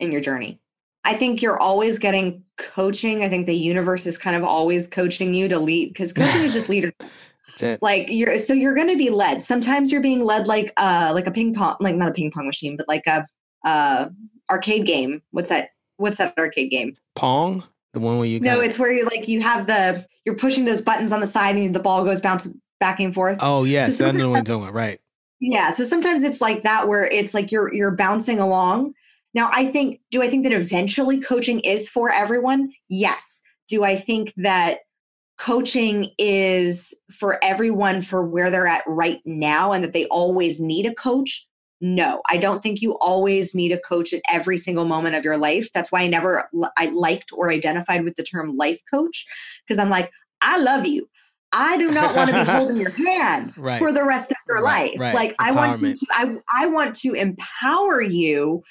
in 0.00 0.12
your 0.12 0.20
journey. 0.20 0.60
I 1.04 1.14
think 1.14 1.40
you're 1.40 1.58
always 1.58 1.98
getting 1.98 2.42
coaching. 2.58 3.22
I 3.22 3.28
think 3.28 3.46
the 3.46 3.54
universe 3.54 4.06
is 4.06 4.18
kind 4.18 4.34
of 4.34 4.42
always 4.42 4.88
coaching 4.88 5.32
you 5.32 5.48
to 5.48 5.58
lead 5.58 5.90
because 5.90 6.12
coaching 6.12 6.42
is 6.42 6.52
just 6.52 6.68
leadership. 6.70 6.96
Like 7.80 8.08
you're 8.10 8.38
so 8.38 8.52
you're 8.52 8.74
going 8.74 8.88
to 8.88 8.96
be 8.96 9.10
led. 9.10 9.40
Sometimes 9.40 9.92
you're 9.92 10.02
being 10.02 10.24
led 10.24 10.48
like 10.48 10.72
uh 10.76 11.12
like 11.14 11.26
a 11.26 11.30
ping 11.30 11.54
pong 11.54 11.76
like 11.80 11.94
not 11.94 12.08
a 12.08 12.12
ping 12.12 12.30
pong 12.32 12.46
machine, 12.46 12.76
but 12.76 12.88
like 12.88 13.06
a 13.06 13.24
uh 13.64 14.08
arcade 14.50 14.84
game. 14.84 15.22
What's 15.30 15.48
that? 15.48 15.70
What's 15.96 16.18
that 16.18 16.34
arcade 16.38 16.70
game? 16.70 16.96
Pong? 17.14 17.62
The 17.92 18.00
one 18.00 18.18
where 18.18 18.26
you 18.26 18.40
No, 18.40 18.60
it's 18.60 18.78
where 18.78 18.92
you 18.92 19.04
like 19.06 19.28
you 19.28 19.40
have 19.42 19.66
the 19.68 20.04
you're 20.24 20.34
pushing 20.34 20.64
those 20.64 20.82
buttons 20.82 21.12
on 21.12 21.20
the 21.20 21.26
side 21.26 21.56
and 21.56 21.74
the 21.74 21.80
ball 21.80 22.04
goes 22.04 22.20
bouncing 22.20 22.60
back 22.80 23.00
and 23.00 23.14
forth. 23.14 23.38
Oh 23.40 23.64
yes, 23.64 23.96
so 23.96 24.08
I 24.08 24.10
know 24.12 24.30
what 24.30 24.36
you're 24.36 24.58
talking 24.58 24.74
right. 24.74 25.00
Yeah. 25.40 25.70
So 25.70 25.84
sometimes 25.84 26.22
it's 26.22 26.40
like 26.40 26.62
that 26.62 26.88
where 26.88 27.04
it's 27.04 27.34
like 27.34 27.52
you're 27.52 27.72
you're 27.72 27.94
bouncing 27.94 28.38
along. 28.38 28.94
Now 29.34 29.50
I 29.52 29.66
think 29.66 30.00
do 30.10 30.22
I 30.22 30.28
think 30.28 30.44
that 30.44 30.52
eventually 30.52 31.20
coaching 31.20 31.60
is 31.60 31.88
for 31.88 32.10
everyone? 32.10 32.72
Yes. 32.88 33.42
Do 33.68 33.84
I 33.84 33.96
think 33.96 34.32
that 34.36 34.78
coaching 35.38 36.10
is 36.18 36.94
for 37.12 37.42
everyone 37.44 38.00
for 38.00 38.24
where 38.26 38.50
they're 38.50 38.66
at 38.66 38.84
right 38.86 39.20
now 39.26 39.72
and 39.72 39.84
that 39.84 39.92
they 39.92 40.06
always 40.06 40.60
need 40.60 40.86
a 40.86 40.94
coach? 40.94 41.46
No, 41.82 42.22
I 42.30 42.38
don't 42.38 42.62
think 42.62 42.80
you 42.80 42.96
always 43.00 43.54
need 43.54 43.72
a 43.72 43.80
coach 43.80 44.14
at 44.14 44.22
every 44.32 44.56
single 44.56 44.86
moment 44.86 45.14
of 45.14 45.24
your 45.24 45.36
life. 45.36 45.68
That's 45.74 45.92
why 45.92 46.02
I 46.02 46.06
never 46.06 46.48
I 46.78 46.86
liked 46.86 47.30
or 47.34 47.50
identified 47.50 48.04
with 48.04 48.16
the 48.16 48.22
term 48.22 48.56
life 48.56 48.80
coach 48.90 49.26
because 49.66 49.78
I'm 49.78 49.90
like, 49.90 50.10
I 50.40 50.58
love 50.58 50.86
you. 50.86 51.06
I 51.52 51.78
do 51.78 51.90
not 51.90 52.14
want 52.14 52.30
to 52.30 52.36
be 52.36 52.44
holding 52.50 52.76
your 52.76 52.90
hand 52.90 53.56
right. 53.56 53.78
for 53.78 53.92
the 53.92 54.04
rest 54.04 54.30
of 54.30 54.36
your 54.48 54.62
right, 54.62 54.92
life. 54.92 55.00
Right. 55.00 55.14
Like 55.14 55.34
I 55.38 55.52
want 55.52 55.80
you 55.80 55.94
to 55.94 56.06
I 56.10 56.36
I 56.54 56.66
want 56.66 56.94
to 56.96 57.14
empower 57.14 58.02
you 58.02 58.62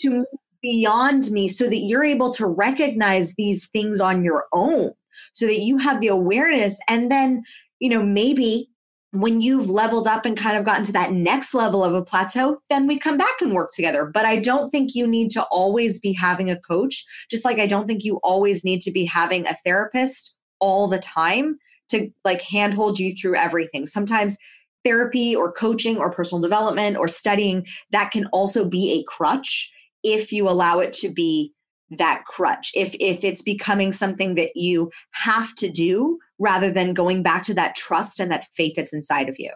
to 0.00 0.10
move 0.10 0.26
beyond 0.62 1.30
me 1.30 1.48
so 1.48 1.68
that 1.68 1.76
you're 1.76 2.04
able 2.04 2.30
to 2.34 2.46
recognize 2.46 3.34
these 3.38 3.68
things 3.68 4.00
on 4.00 4.24
your 4.24 4.46
own 4.52 4.92
so 5.32 5.46
that 5.46 5.60
you 5.60 5.78
have 5.78 6.00
the 6.00 6.08
awareness 6.08 6.80
and 6.88 7.10
then 7.10 7.42
you 7.78 7.88
know 7.88 8.02
maybe 8.02 8.68
when 9.12 9.40
you've 9.40 9.70
leveled 9.70 10.06
up 10.06 10.26
and 10.26 10.36
kind 10.36 10.56
of 10.56 10.64
gotten 10.64 10.84
to 10.84 10.92
that 10.92 11.12
next 11.12 11.54
level 11.54 11.82
of 11.82 11.94
a 11.94 12.04
plateau, 12.04 12.58
then 12.68 12.86
we 12.86 12.98
come 12.98 13.16
back 13.16 13.40
and 13.40 13.54
work 13.54 13.70
together. 13.74 14.04
But 14.04 14.26
I 14.26 14.36
don't 14.36 14.68
think 14.68 14.94
you 14.94 15.06
need 15.06 15.30
to 15.30 15.42
always 15.44 15.98
be 15.98 16.12
having 16.12 16.50
a 16.50 16.60
coach, 16.60 17.06
just 17.30 17.42
like 17.42 17.58
I 17.58 17.66
don't 17.66 17.86
think 17.86 18.04
you 18.04 18.20
always 18.22 18.64
need 18.64 18.82
to 18.82 18.90
be 18.90 19.06
having 19.06 19.46
a 19.46 19.56
therapist 19.64 20.34
all 20.60 20.88
the 20.88 20.98
time 20.98 21.58
to 21.88 22.10
like 22.24 22.42
handhold 22.42 22.98
you 22.98 23.14
through 23.14 23.36
everything. 23.36 23.86
Sometimes 23.86 24.36
therapy 24.84 25.34
or 25.34 25.52
coaching 25.52 25.98
or 25.98 26.12
personal 26.12 26.40
development 26.40 26.96
or 26.96 27.08
studying 27.08 27.66
that 27.90 28.10
can 28.10 28.26
also 28.26 28.64
be 28.64 28.92
a 28.92 29.04
crutch 29.04 29.70
if 30.02 30.32
you 30.32 30.48
allow 30.48 30.78
it 30.78 30.92
to 30.94 31.10
be 31.10 31.52
that 31.90 32.24
crutch. 32.26 32.70
If 32.74 32.94
if 33.00 33.24
it's 33.24 33.42
becoming 33.42 33.92
something 33.92 34.34
that 34.34 34.56
you 34.56 34.90
have 35.12 35.54
to 35.56 35.68
do 35.68 36.18
rather 36.38 36.70
than 36.70 36.94
going 36.94 37.22
back 37.22 37.44
to 37.44 37.54
that 37.54 37.74
trust 37.74 38.20
and 38.20 38.30
that 38.30 38.46
faith 38.52 38.74
that's 38.76 38.92
inside 38.92 39.28
of 39.28 39.36
you 39.38 39.50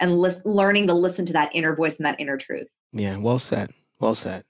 and 0.00 0.18
lis- 0.18 0.42
learning 0.44 0.86
to 0.88 0.94
listen 0.94 1.24
to 1.26 1.32
that 1.32 1.50
inner 1.54 1.74
voice 1.74 1.96
and 1.96 2.06
that 2.06 2.20
inner 2.20 2.36
truth. 2.36 2.68
Yeah 2.92 3.16
well 3.18 3.38
said 3.38 3.72
well 4.00 4.14
said. 4.14 4.44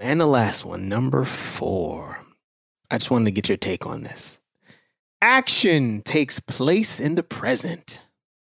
And 0.00 0.20
the 0.20 0.26
last 0.26 0.64
one 0.64 0.88
number 0.88 1.24
4 1.24 2.18
i 2.90 2.98
just 2.98 3.10
wanted 3.10 3.24
to 3.26 3.30
get 3.32 3.48
your 3.48 3.58
take 3.58 3.84
on 3.84 4.02
this 4.02 4.38
action 5.22 6.02
takes 6.02 6.40
place 6.40 7.00
in 7.00 7.14
the 7.14 7.22
present. 7.22 8.02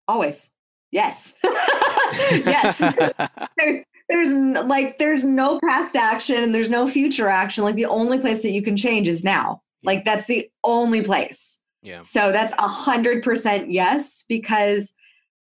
Always. 0.08 0.52
Yes. 0.92 1.34
yes. 1.44 2.80
there's 3.58 3.84
there's 4.10 4.32
like 4.66 4.98
there's 4.98 5.24
no 5.24 5.60
past 5.62 5.96
action 5.96 6.38
and 6.38 6.54
there's 6.54 6.70
no 6.70 6.88
future 6.88 7.28
action. 7.28 7.64
Like 7.64 7.76
the 7.76 7.86
only 7.86 8.20
place 8.20 8.42
that 8.44 8.52
you 8.52 8.62
can 8.62 8.78
change 8.78 9.08
is 9.08 9.24
now. 9.24 9.62
Like 9.84 10.06
that's 10.06 10.26
the 10.26 10.50
only 10.64 11.04
place. 11.04 11.60
Yeah. 11.82 12.02
So 12.02 12.32
that's 12.32 12.54
a 12.54 12.68
hundred 12.68 13.24
percent 13.24 13.72
yes, 13.72 14.24
because 14.28 14.94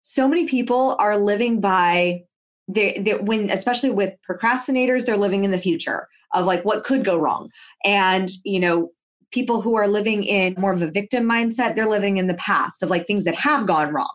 so 0.01 0.27
many 0.27 0.47
people 0.47 0.95
are 0.99 1.17
living 1.17 1.59
by 1.59 2.23
they, 2.67 2.93
they 2.99 3.15
when 3.15 3.49
especially 3.49 3.89
with 3.89 4.13
procrastinators, 4.29 5.05
they're 5.05 5.17
living 5.17 5.43
in 5.43 5.51
the 5.51 5.57
future 5.57 6.07
of 6.33 6.45
like 6.45 6.63
what 6.65 6.83
could 6.83 7.05
go 7.05 7.17
wrong. 7.17 7.49
And 7.83 8.29
you 8.43 8.59
know, 8.59 8.91
people 9.31 9.61
who 9.61 9.75
are 9.75 9.87
living 9.87 10.23
in 10.23 10.55
more 10.57 10.73
of 10.73 10.81
a 10.81 10.91
victim 10.91 11.25
mindset, 11.25 11.75
they're 11.75 11.89
living 11.89 12.17
in 12.17 12.27
the 12.27 12.33
past 12.35 12.81
of 12.81 12.89
like 12.89 13.05
things 13.05 13.25
that 13.25 13.35
have 13.35 13.67
gone 13.67 13.93
wrong. 13.93 14.13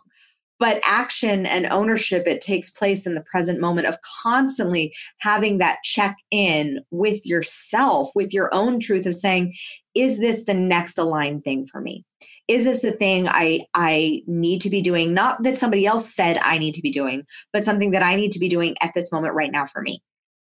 But 0.59 0.81
action 0.85 1.45
and 1.45 1.67
ownership, 1.67 2.27
it 2.27 2.41
takes 2.41 2.71
place 2.71 3.05
in 3.05 3.15
the 3.15 3.25
present 3.25 3.59
moment 3.59 3.89
of 3.89 3.97
constantly 4.23 4.95
having 5.19 5.59
that 5.59 5.79
check 5.83 6.17
in 6.31 6.79
with 6.93 7.27
yourself, 7.27 8.11
with 8.15 8.33
your 8.33 8.49
own 8.55 8.79
truth 8.79 9.05
of 9.07 9.15
saying, 9.15 9.55
is 9.97 10.21
this 10.21 10.45
the 10.45 10.55
next 10.55 10.99
aligned 10.99 11.43
thing 11.43 11.67
for 11.67 11.81
me? 11.81 12.05
Is 12.47 12.65
this 12.65 12.83
the 12.83 12.93
thing 12.93 13.29
I 13.29 13.65
I 13.75 14.23
need 14.27 14.61
to 14.61 14.71
be 14.71 14.83
doing? 14.83 15.15
Not 15.15 15.43
that 15.43 15.57
somebody 15.57 15.85
else 15.85 16.15
said 16.15 16.39
I 16.39 16.59
need 16.59 16.75
to 16.75 16.83
be 16.83 16.93
doing, 16.93 17.25
but 17.53 17.65
something 17.65 17.91
that 17.91 18.03
I 18.03 18.15
need 18.15 18.31
to 18.33 18.39
be 18.39 18.49
doing 18.49 18.77
at 18.81 18.93
this 18.95 19.11
moment 19.11 19.35
right 19.35 19.51
now 19.51 19.67
for 19.67 19.83
me. 19.83 20.01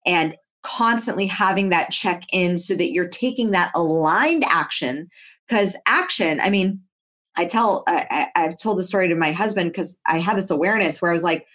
And 0.06 0.34
constantly 0.66 1.26
having 1.26 1.68
that 1.68 1.90
check 1.90 2.24
in 2.32 2.58
so 2.58 2.74
that 2.74 2.92
you're 2.92 3.08
taking 3.08 3.52
that 3.52 3.70
aligned 3.74 4.44
action. 4.44 5.08
Because 5.48 5.76
action 5.86 6.40
i 6.40 6.50
mean 6.50 6.80
i 7.36 7.44
tell 7.44 7.84
I, 7.86 8.28
i've 8.34 8.56
told 8.56 8.78
the 8.78 8.82
story 8.82 9.06
to 9.06 9.14
my 9.14 9.30
husband 9.30 9.70
because 9.70 10.00
i 10.06 10.18
had 10.18 10.36
this 10.36 10.50
awareness 10.50 11.00
where 11.00 11.10
i 11.10 11.14
was 11.14 11.22
like 11.22 11.46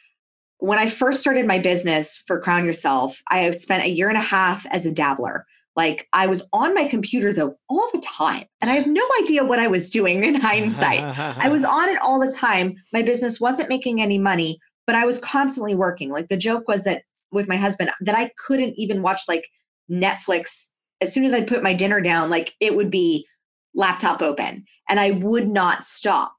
when 0.59 0.79
i 0.79 0.87
first 0.87 1.19
started 1.19 1.45
my 1.45 1.59
business 1.59 2.23
for 2.25 2.39
crown 2.39 2.65
yourself 2.65 3.21
i 3.29 3.51
spent 3.51 3.83
a 3.83 3.89
year 3.89 4.07
and 4.07 4.17
a 4.17 4.21
half 4.21 4.65
as 4.67 4.85
a 4.85 4.93
dabbler. 4.93 5.45
Like 5.75 6.07
i 6.13 6.25
was 6.25 6.43
on 6.53 6.73
my 6.73 6.87
computer 6.87 7.33
though 7.33 7.57
all 7.69 7.89
the 7.93 7.99
time 7.99 8.45
and 8.61 8.71
i 8.71 8.75
have 8.75 8.87
no 8.87 9.05
idea 9.21 9.43
what 9.43 9.59
i 9.59 9.67
was 9.67 9.89
doing 9.89 10.23
in 10.23 10.35
hindsight. 10.41 11.01
I 11.37 11.49
was 11.49 11.65
on 11.65 11.89
it 11.89 11.99
all 12.01 12.19
the 12.19 12.31
time. 12.31 12.75
My 12.93 13.01
business 13.01 13.41
wasn't 13.41 13.69
making 13.69 14.01
any 14.01 14.17
money 14.17 14.57
but 14.87 14.95
i 14.95 15.05
was 15.05 15.17
constantly 15.19 15.75
working. 15.75 16.11
Like 16.11 16.29
the 16.29 16.37
joke 16.37 16.67
was 16.67 16.85
that 16.85 17.03
with 17.31 17.47
my 17.47 17.57
husband 17.57 17.91
that 18.01 18.15
I 18.15 18.31
couldn't 18.37 18.73
even 18.77 19.01
watch 19.01 19.21
like 19.27 19.47
Netflix. 19.89 20.67
As 21.01 21.13
soon 21.13 21.25
as 21.25 21.33
I 21.33 21.43
put 21.43 21.63
my 21.63 21.73
dinner 21.73 22.01
down, 22.01 22.29
like 22.29 22.53
it 22.59 22.75
would 22.75 22.91
be 22.91 23.25
laptop 23.73 24.21
open 24.21 24.65
and 24.89 24.99
I 24.99 25.11
would 25.11 25.47
not 25.47 25.83
stop. 25.83 26.35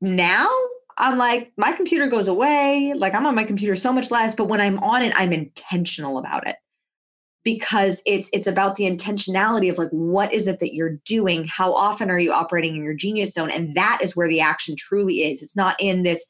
Now 0.00 0.48
I'm 0.98 1.18
like, 1.18 1.52
my 1.58 1.72
computer 1.72 2.06
goes 2.06 2.28
away. 2.28 2.94
Like 2.96 3.14
I'm 3.14 3.26
on 3.26 3.34
my 3.34 3.44
computer 3.44 3.74
so 3.74 3.92
much 3.92 4.10
less, 4.10 4.34
but 4.34 4.48
when 4.48 4.60
I'm 4.60 4.78
on 4.78 5.02
it, 5.02 5.12
I'm 5.16 5.32
intentional 5.32 6.18
about 6.18 6.46
it. 6.46 6.56
Because 7.44 8.02
it's 8.06 8.28
it's 8.32 8.48
about 8.48 8.74
the 8.74 8.84
intentionality 8.84 9.70
of 9.70 9.78
like 9.78 9.90
what 9.90 10.32
is 10.32 10.48
it 10.48 10.58
that 10.60 10.74
you're 10.74 10.98
doing? 11.04 11.46
How 11.46 11.72
often 11.72 12.10
are 12.10 12.18
you 12.18 12.32
operating 12.32 12.74
in 12.74 12.82
your 12.82 12.94
genius 12.94 13.32
zone? 13.32 13.50
And 13.50 13.74
that 13.74 14.00
is 14.02 14.16
where 14.16 14.26
the 14.26 14.40
action 14.40 14.74
truly 14.76 15.18
is. 15.18 15.42
It's 15.42 15.54
not 15.54 15.76
in 15.78 16.02
this 16.02 16.26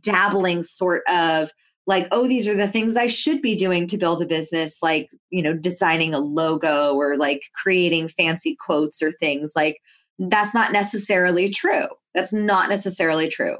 dabbling 0.00 0.62
sort 0.62 1.02
of 1.06 1.50
like 1.86 2.08
oh 2.12 2.26
these 2.26 2.48
are 2.48 2.56
the 2.56 2.68
things 2.68 2.96
i 2.96 3.06
should 3.06 3.42
be 3.42 3.54
doing 3.54 3.86
to 3.86 3.98
build 3.98 4.22
a 4.22 4.26
business 4.26 4.82
like 4.82 5.10
you 5.30 5.42
know 5.42 5.52
designing 5.52 6.14
a 6.14 6.18
logo 6.18 6.94
or 6.94 7.16
like 7.16 7.42
creating 7.54 8.08
fancy 8.08 8.56
quotes 8.58 9.02
or 9.02 9.12
things 9.12 9.52
like 9.54 9.80
that's 10.18 10.54
not 10.54 10.72
necessarily 10.72 11.48
true. 11.50 11.86
That's 12.14 12.32
not 12.32 12.68
necessarily 12.68 13.28
true. 13.28 13.58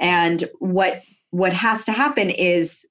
And 0.00 0.44
what 0.58 1.02
what 1.30 1.52
has 1.52 1.84
to 1.84 1.92
happen 1.92 2.30
is 2.30 2.84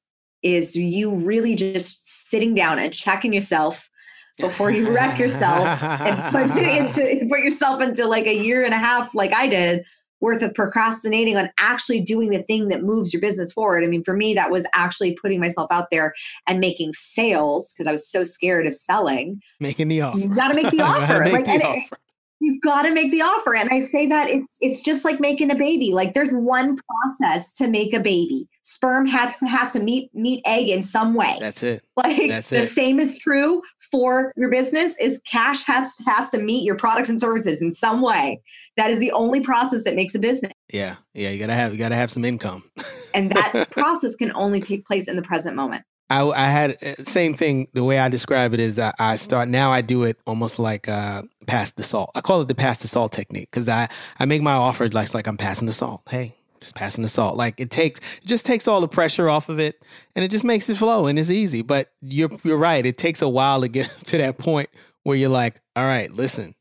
is 0.44 0.76
you 0.76 1.14
really 1.14 1.56
just 1.56 2.30
sitting 2.30 2.54
down 2.54 2.80
and 2.80 2.94
checking 2.94 3.34
yourself 3.34 3.90
before 4.38 4.70
you 4.70 4.94
wreck 4.94 5.18
yourself 5.18 5.66
and 5.82 6.32
put 6.32 6.58
into 6.64 7.26
put 7.28 7.40
yourself 7.40 7.82
into 7.82 8.06
like 8.06 8.28
a 8.28 8.36
year 8.36 8.64
and 8.64 8.74
a 8.74 8.78
half 8.78 9.14
like 9.16 9.34
I 9.34 9.48
did 9.48 9.84
worth 10.20 10.42
of 10.42 10.54
procrastinating 10.54 11.38
on 11.38 11.50
actually 11.60 12.02
doing 12.02 12.30
the 12.30 12.44
thing 12.44 12.70
that 12.70 12.84
moves 12.84 13.14
your 13.14 13.22
business 13.22 13.52
forward. 13.52 13.84
I 13.84 13.88
mean, 13.88 14.04
for 14.04 14.14
me, 14.14 14.34
that 14.34 14.52
was 14.52 14.66
actually 14.74 15.18
putting 15.22 15.40
myself 15.40 15.68
out 15.72 15.88
there 15.92 16.14
and 16.48 16.60
making 16.60 16.94
sales 16.94 17.74
because 17.74 17.88
I 17.88 17.92
was 17.92 18.10
so 18.10 18.24
scared 18.24 18.68
of 18.68 18.74
selling. 18.74 19.42
Making 19.60 19.90
the 19.90 20.02
offer. 20.02 20.20
You 20.20 20.34
got 20.34 20.50
to 20.50 20.54
make 20.56 20.72
the 20.72 20.82
offer. 20.82 21.20
make 21.22 21.34
like, 21.34 21.46
the 21.46 21.66
offer. 21.66 21.98
You've 22.40 22.62
got 22.62 22.84
to 22.84 22.94
make 22.94 23.12
the 23.12 23.22
offer. 23.22 23.56
And 23.56 23.70
I 23.72 23.80
say 23.80 24.06
that 24.08 24.30
it's 24.30 24.58
it's 24.62 24.82
just 24.82 25.04
like 25.04 25.20
making 25.20 25.50
a 25.50 25.56
baby. 25.56 25.92
Like 25.94 26.14
there's 26.14 26.32
one 26.32 26.78
process 26.78 27.56
to 27.56 27.68
make 27.68 27.94
a 27.94 28.00
baby. 28.00 28.48
Sperm 28.68 29.06
has 29.08 29.40
to 29.40 29.48
has 29.48 29.72
to 29.72 29.80
meet 29.80 30.14
meet 30.14 30.42
egg 30.46 30.68
in 30.68 30.84
some 30.84 31.14
way. 31.14 31.38
That's 31.40 31.64
it. 31.64 31.86
Like 31.96 32.28
That's 32.28 32.50
the 32.50 32.58
it. 32.64 32.68
same 32.68 33.00
is 33.00 33.18
true 33.18 33.62
for 33.92 34.34
your 34.36 34.52
business 34.52 34.98
is 35.00 35.22
cash 35.26 35.64
has 35.64 35.96
has 36.06 36.30
to 36.32 36.38
meet 36.38 36.66
your 36.66 36.76
products 36.76 37.08
and 37.08 37.18
services 37.18 37.62
in 37.62 37.72
some 37.72 38.02
way. 38.02 38.42
That 38.76 38.92
is 38.92 39.00
the 39.00 39.12
only 39.14 39.40
process 39.40 39.86
that 39.86 39.96
makes 39.96 40.16
a 40.16 40.20
business. 40.20 40.52
Yeah. 40.74 40.98
Yeah. 41.14 41.30
You 41.30 41.40
gotta 41.40 41.54
have 41.54 41.72
you 41.72 41.78
gotta 41.78 41.96
have 41.96 42.12
some 42.12 42.26
income. 42.26 42.70
and 43.14 43.32
that 43.32 43.68
process 43.72 44.16
can 44.16 44.34
only 44.36 44.60
take 44.60 44.86
place 44.86 45.08
in 45.08 45.16
the 45.16 45.22
present 45.22 45.56
moment. 45.56 45.86
I, 46.10 46.24
I 46.28 46.50
had 46.50 46.84
uh, 46.84 47.04
same 47.06 47.38
thing. 47.38 47.70
The 47.72 47.86
way 47.86 48.00
I 48.00 48.10
describe 48.10 48.54
it 48.54 48.60
is 48.60 48.78
I, 48.78 48.94
I 49.00 49.16
start 49.16 49.48
now. 49.48 49.72
I 49.72 49.80
do 49.80 50.04
it 50.04 50.18
almost 50.28 50.60
like 50.60 50.90
uh, 50.90 51.24
pass 51.46 51.72
the 51.72 51.84
salt. 51.84 52.12
I 52.16 52.22
call 52.22 52.42
it 52.42 52.50
the 52.50 52.56
pass 52.56 52.80
the 52.80 52.90
salt 52.90 53.14
technique 53.14 53.50
because 53.50 53.70
I 53.70 53.88
I 54.20 54.26
make 54.26 54.42
my 54.42 54.54
offer 54.54 54.90
like 54.90 55.14
like 55.14 55.26
I'm 55.26 55.38
passing 55.38 55.68
the 55.68 55.74
salt. 55.74 56.02
Hey, 56.10 56.36
just 56.60 56.76
passing 56.76 57.02
the 57.02 57.10
salt. 57.10 57.38
Like 57.38 57.60
it 57.60 57.72
takes 57.72 58.00
it 58.00 58.28
just 58.28 58.46
takes 58.46 58.68
all 58.68 58.82
the 58.82 58.88
pressure 58.88 59.30
off 59.30 59.50
of 59.50 59.60
it, 59.60 59.82
and 60.16 60.24
it 60.24 60.30
just 60.30 60.46
makes 60.46 60.70
it 60.70 60.78
flow 60.78 61.08
and 61.08 61.18
it's 61.18 61.30
easy. 61.30 61.62
But 61.62 61.92
you're 62.02 62.32
you're 62.44 62.58
right. 62.58 62.86
It 62.86 62.98
takes 62.98 63.22
a 63.22 63.30
while 63.30 63.62
to 63.62 63.68
get 63.68 63.92
to 64.06 64.18
that 64.18 64.38
point 64.38 64.70
where 65.04 65.16
you're 65.16 65.30
like, 65.30 65.62
all 65.76 65.86
right, 65.86 66.12
listen, 66.12 66.56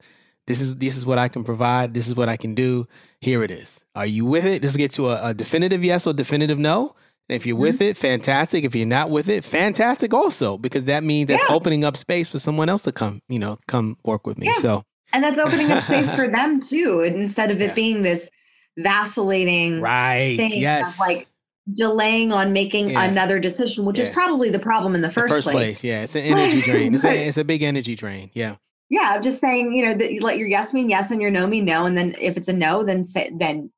this 0.47 0.61
is 0.61 0.77
this 0.77 0.97
is 0.97 1.07
what 1.07 1.19
I 1.19 1.29
can 1.29 1.45
provide. 1.45 1.95
This 1.95 2.09
is 2.09 2.15
what 2.15 2.29
I 2.29 2.37
can 2.37 2.55
do. 2.55 2.87
Here 3.21 3.43
it 3.43 3.51
is. 3.51 3.81
Are 3.95 4.07
you 4.07 4.25
with 4.25 4.45
it? 4.45 4.63
Just 4.63 4.77
get 4.77 4.93
to 4.93 5.09
a, 5.09 5.31
a 5.31 5.35
definitive 5.35 5.83
yes 5.83 6.07
or 6.07 6.13
definitive 6.13 6.59
no 6.59 6.95
if 7.29 7.45
you're 7.45 7.57
with 7.57 7.77
mm-hmm. 7.77 7.91
it, 7.91 7.99
fantastic. 7.99 8.65
If 8.65 8.75
you're 8.75 8.87
not 8.87 9.11
with 9.11 9.29
it, 9.29 9.45
fantastic 9.45 10.15
also, 10.15 10.57
because 10.59 10.85
that 10.85 11.03
means 11.03 11.29
that's 11.29 11.43
yeah. 11.49 11.55
opening 11.55 11.85
up 11.85 11.97
space 11.97 12.29
for 12.29 12.39
someone 12.39 12.69
else 12.69 12.83
to 12.85 12.93
come, 12.93 13.21
you 13.29 13.39
know, 13.39 13.59
come 13.67 13.97
work 14.05 14.27
with 14.27 14.39
me. 14.39 14.47
Yeah. 14.47 14.59
So 14.61 14.85
and 15.13 15.25
that's 15.25 15.39
opening 15.39 15.73
up 15.73 15.81
space 15.81 16.15
for 16.15 16.29
them 16.29 16.61
too, 16.61 17.01
instead 17.01 17.51
of 17.51 17.61
it 17.61 17.69
yeah. 17.69 17.75
being 17.75 18.03
this 18.03 18.31
vacillating 18.79 19.81
right. 19.81 20.37
thing 20.37 20.61
yes. 20.61 20.95
of 20.95 21.01
like 21.01 21.27
delaying 21.75 22.33
on 22.33 22.53
making 22.53 22.91
yeah. 22.91 23.05
another 23.05 23.39
decision, 23.39 23.85
which 23.85 23.99
is 23.99 24.09
probably 24.09 24.51
the 24.51 24.59
problem 24.59 24.95
in 24.95 25.03
the 25.03 25.11
first, 25.11 25.31
the 25.31 25.37
first 25.37 25.49
place. 25.49 25.81
place. 25.81 25.85
Yeah, 25.85 26.03
it's 26.03 26.15
an 26.15 26.25
energy 26.25 26.63
drain. 26.63 26.95
It's, 26.95 27.05
a, 27.05 27.29
it's 27.29 27.39
a 27.39 27.45
big 27.45 27.63
energy 27.63 27.95
drain. 27.95 28.31
Yeah. 28.35 28.57
Yeah, 28.89 29.19
just 29.21 29.41
saying, 29.41 29.73
you 29.73 29.85
know, 29.85 29.95
that 29.95 30.13
you 30.13 30.21
let 30.21 30.39
your 30.39 30.47
yes 30.47 30.73
mean 30.73 30.89
yes 30.89 31.11
and 31.11 31.21
your 31.21 31.31
no 31.31 31.47
mean 31.47 31.65
no, 31.65 31.87
and 31.87 31.97
then 31.97 32.15
if 32.21 32.37
it's 32.37 32.47
a 32.47 32.53
no, 32.53 32.85
then 32.85 33.03
say 33.03 33.33
then 33.35 33.71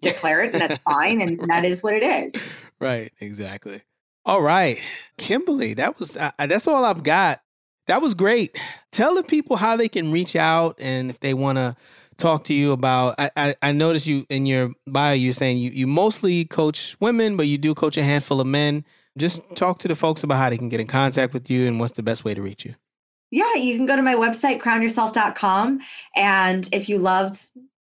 declare 0.00 0.42
it, 0.42 0.54
and 0.54 0.62
that's 0.62 0.82
fine, 0.88 1.20
and 1.20 1.38
that 1.50 1.66
is 1.66 1.82
what 1.82 1.92
it 1.94 2.02
is. 2.02 2.34
Right, 2.80 3.12
exactly. 3.20 3.82
All 4.24 4.40
right, 4.40 4.78
Kimberly, 5.18 5.74
that 5.74 5.98
was 5.98 6.16
uh, 6.16 6.30
that's 6.38 6.66
all 6.66 6.82
I've 6.82 7.02
got. 7.02 7.42
That 7.88 8.00
was 8.00 8.14
great. 8.14 8.58
Tell 8.90 9.14
the 9.14 9.22
people 9.22 9.56
how 9.56 9.76
they 9.76 9.88
can 9.90 10.10
reach 10.10 10.34
out 10.34 10.76
and 10.78 11.10
if 11.10 11.20
they 11.20 11.34
want 11.34 11.56
to 11.56 11.76
talk 12.16 12.44
to 12.44 12.54
you 12.54 12.72
about. 12.72 13.14
I, 13.18 13.30
I, 13.36 13.56
I 13.62 13.72
noticed 13.72 14.06
you 14.06 14.26
in 14.28 14.46
your 14.46 14.72
bio. 14.86 15.14
You're 15.14 15.32
saying 15.32 15.58
you 15.58 15.70
you 15.70 15.86
mostly 15.86 16.44
coach 16.44 16.96
women, 17.00 17.36
but 17.36 17.46
you 17.46 17.58
do 17.58 17.74
coach 17.74 17.96
a 17.96 18.02
handful 18.02 18.40
of 18.40 18.46
men. 18.46 18.84
Just 19.16 19.42
talk 19.54 19.78
to 19.80 19.88
the 19.88 19.94
folks 19.94 20.24
about 20.24 20.38
how 20.38 20.50
they 20.50 20.58
can 20.58 20.68
get 20.68 20.80
in 20.80 20.86
contact 20.86 21.32
with 21.34 21.50
you 21.50 21.66
and 21.66 21.78
what's 21.78 21.92
the 21.92 22.02
best 22.02 22.24
way 22.24 22.34
to 22.34 22.42
reach 22.42 22.64
you. 22.64 22.74
Yeah, 23.30 23.54
you 23.54 23.76
can 23.76 23.86
go 23.86 23.96
to 23.96 24.02
my 24.02 24.14
website, 24.14 24.60
crownyourself.com. 24.60 25.80
And 26.16 26.68
if 26.72 26.88
you 26.88 26.98
loved 26.98 27.48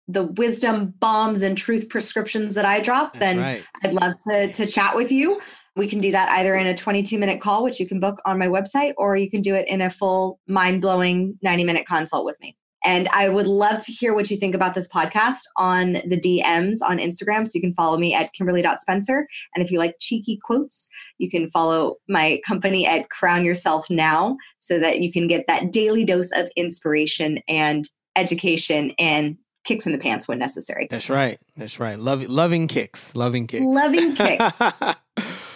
the 0.09 0.25
wisdom 0.25 0.95
bombs 1.01 1.43
and 1.43 1.59
truth 1.59 1.89
prescriptions 1.89 2.55
that 2.55 2.65
I 2.65 2.81
drop, 2.81 3.13
That's 3.13 3.21
then 3.21 3.39
right. 3.39 3.67
I'd 3.83 3.93
love 3.93 4.15
to, 4.29 4.53
to 4.53 4.67
chat 4.67 4.95
with 4.97 5.11
you. 5.11 5.41
We 5.75 5.89
can 5.89 6.01
do 6.01 6.11
that 6.13 6.31
either 6.31 6.55
in 6.55 6.67
a 6.67 6.75
22 6.75 7.19
minute 7.19 7.41
call, 7.41 7.65
which 7.65 7.79
you 7.79 7.87
can 7.87 8.01
book 8.01 8.21
on 8.25 8.39
my 8.39 8.47
website, 8.47 8.95
or 8.97 9.17
you 9.17 9.31
can 9.31 9.43
do 9.43 9.55
it 9.55 9.69
in 9.69 9.83
a 9.83 9.91
full 9.91 10.41
mind 10.47 10.81
blowing 10.81 11.39
90 11.43 11.65
minute 11.65 11.87
consult 11.87 12.25
with 12.25 12.41
me. 12.41 12.57
And 12.87 13.09
I 13.09 13.29
would 13.29 13.49
love 13.49 13.85
to 13.85 13.93
hear 13.93 14.15
what 14.15 14.31
you 14.31 14.37
think 14.37 14.55
about 14.55 14.75
this 14.75 14.89
podcast 14.89 15.41
on 15.57 15.95
the 15.95 16.19
DMs 16.19 16.77
on 16.83 16.99
Instagram. 16.99 17.47
So 17.47 17.53
you 17.55 17.61
can 17.61 17.75
follow 17.75 17.99
me 17.99 18.15
at 18.15 18.33
kimberly.spencer. 18.33 19.27
And 19.55 19.65
if 19.65 19.73
you 19.73 19.79
like 19.81 19.97
cheeky 20.01 20.39
quotes, 20.43 20.89
you 21.19 21.29
can 21.29 21.51
follow 21.51 21.97
my 22.09 22.41
company 22.47 22.87
at 22.87 23.11
Crown 23.11 23.45
Yourself 23.45 23.91
Now 23.91 24.37
so 24.61 24.79
that 24.79 25.01
you 25.01 25.13
can 25.13 25.27
get 25.27 25.47
that 25.49 25.73
daily 25.73 26.05
dose 26.05 26.31
of 26.31 26.49
inspiration 26.57 27.41
and 27.49 27.91
education 28.15 28.93
and 29.01 29.37
kicks 29.65 29.85
in 29.85 29.91
the 29.91 29.99
pants 29.99 30.29
when 30.29 30.39
necessary. 30.39 30.87
That's 30.89 31.11
right. 31.11 31.41
That's 31.57 31.81
right. 31.81 31.99
Love, 31.99 32.23
loving 32.23 32.69
kicks. 32.69 33.13
Loving 33.17 33.49
kicks. 33.49 33.65
Loving 33.67 34.15
kicks. 34.15 34.45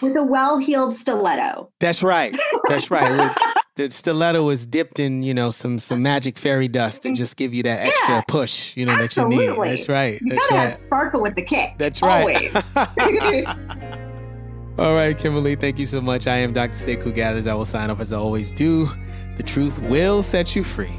with 0.01 0.17
a 0.17 0.25
well-heeled 0.25 0.95
stiletto. 0.95 1.71
That's 1.79 2.03
right. 2.03 2.37
That's 2.69 2.91
right. 2.91 3.55
The 3.77 3.89
stiletto 3.89 4.49
is 4.51 4.67
dipped 4.67 4.99
in, 4.99 5.23
you 5.23 5.33
know, 5.33 5.51
some 5.51 5.79
some 5.79 6.03
magic 6.03 6.37
fairy 6.39 6.69
dust 6.69 7.07
and 7.07 7.17
just 7.17 7.37
give 7.37 7.55
you 7.55 7.63
that 7.63 7.87
extra 7.87 8.17
yeah, 8.17 8.21
push, 8.27 8.77
you 8.77 8.85
know, 8.85 8.93
absolutely. 8.93 9.47
that 9.47 9.57
you 9.57 9.63
need. 9.63 9.71
That's 9.71 9.89
right. 9.89 10.21
You 10.21 10.31
That's 10.31 10.43
gotta 10.43 10.55
right. 10.55 10.61
have 10.63 10.71
sparkle 10.73 11.23
with 11.23 11.37
the 11.37 11.45
kick. 11.45 11.75
That's 11.79 12.03
right. 12.03 12.51
All 14.79 14.95
right, 14.95 15.17
Kimberly, 15.17 15.57
thank 15.57 15.79
you 15.79 15.87
so 15.87 16.01
much. 16.01 16.27
I 16.27 16.37
am 16.39 16.53
Dr. 16.53 16.73
Sekou 16.73 17.15
Gathers. 17.15 17.47
I 17.47 17.55
will 17.55 17.65
sign 17.65 17.91
off 17.91 18.01
as 18.01 18.13
I 18.13 18.17
always 18.17 18.51
do. 18.51 18.91
The 19.37 19.43
truth 19.43 19.79
will 19.79 20.23
set 20.23 20.57
you 20.57 20.65
free 20.65 20.95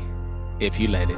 if 0.60 0.80
you 0.80 0.88
let 0.88 1.10
it. 1.10 1.18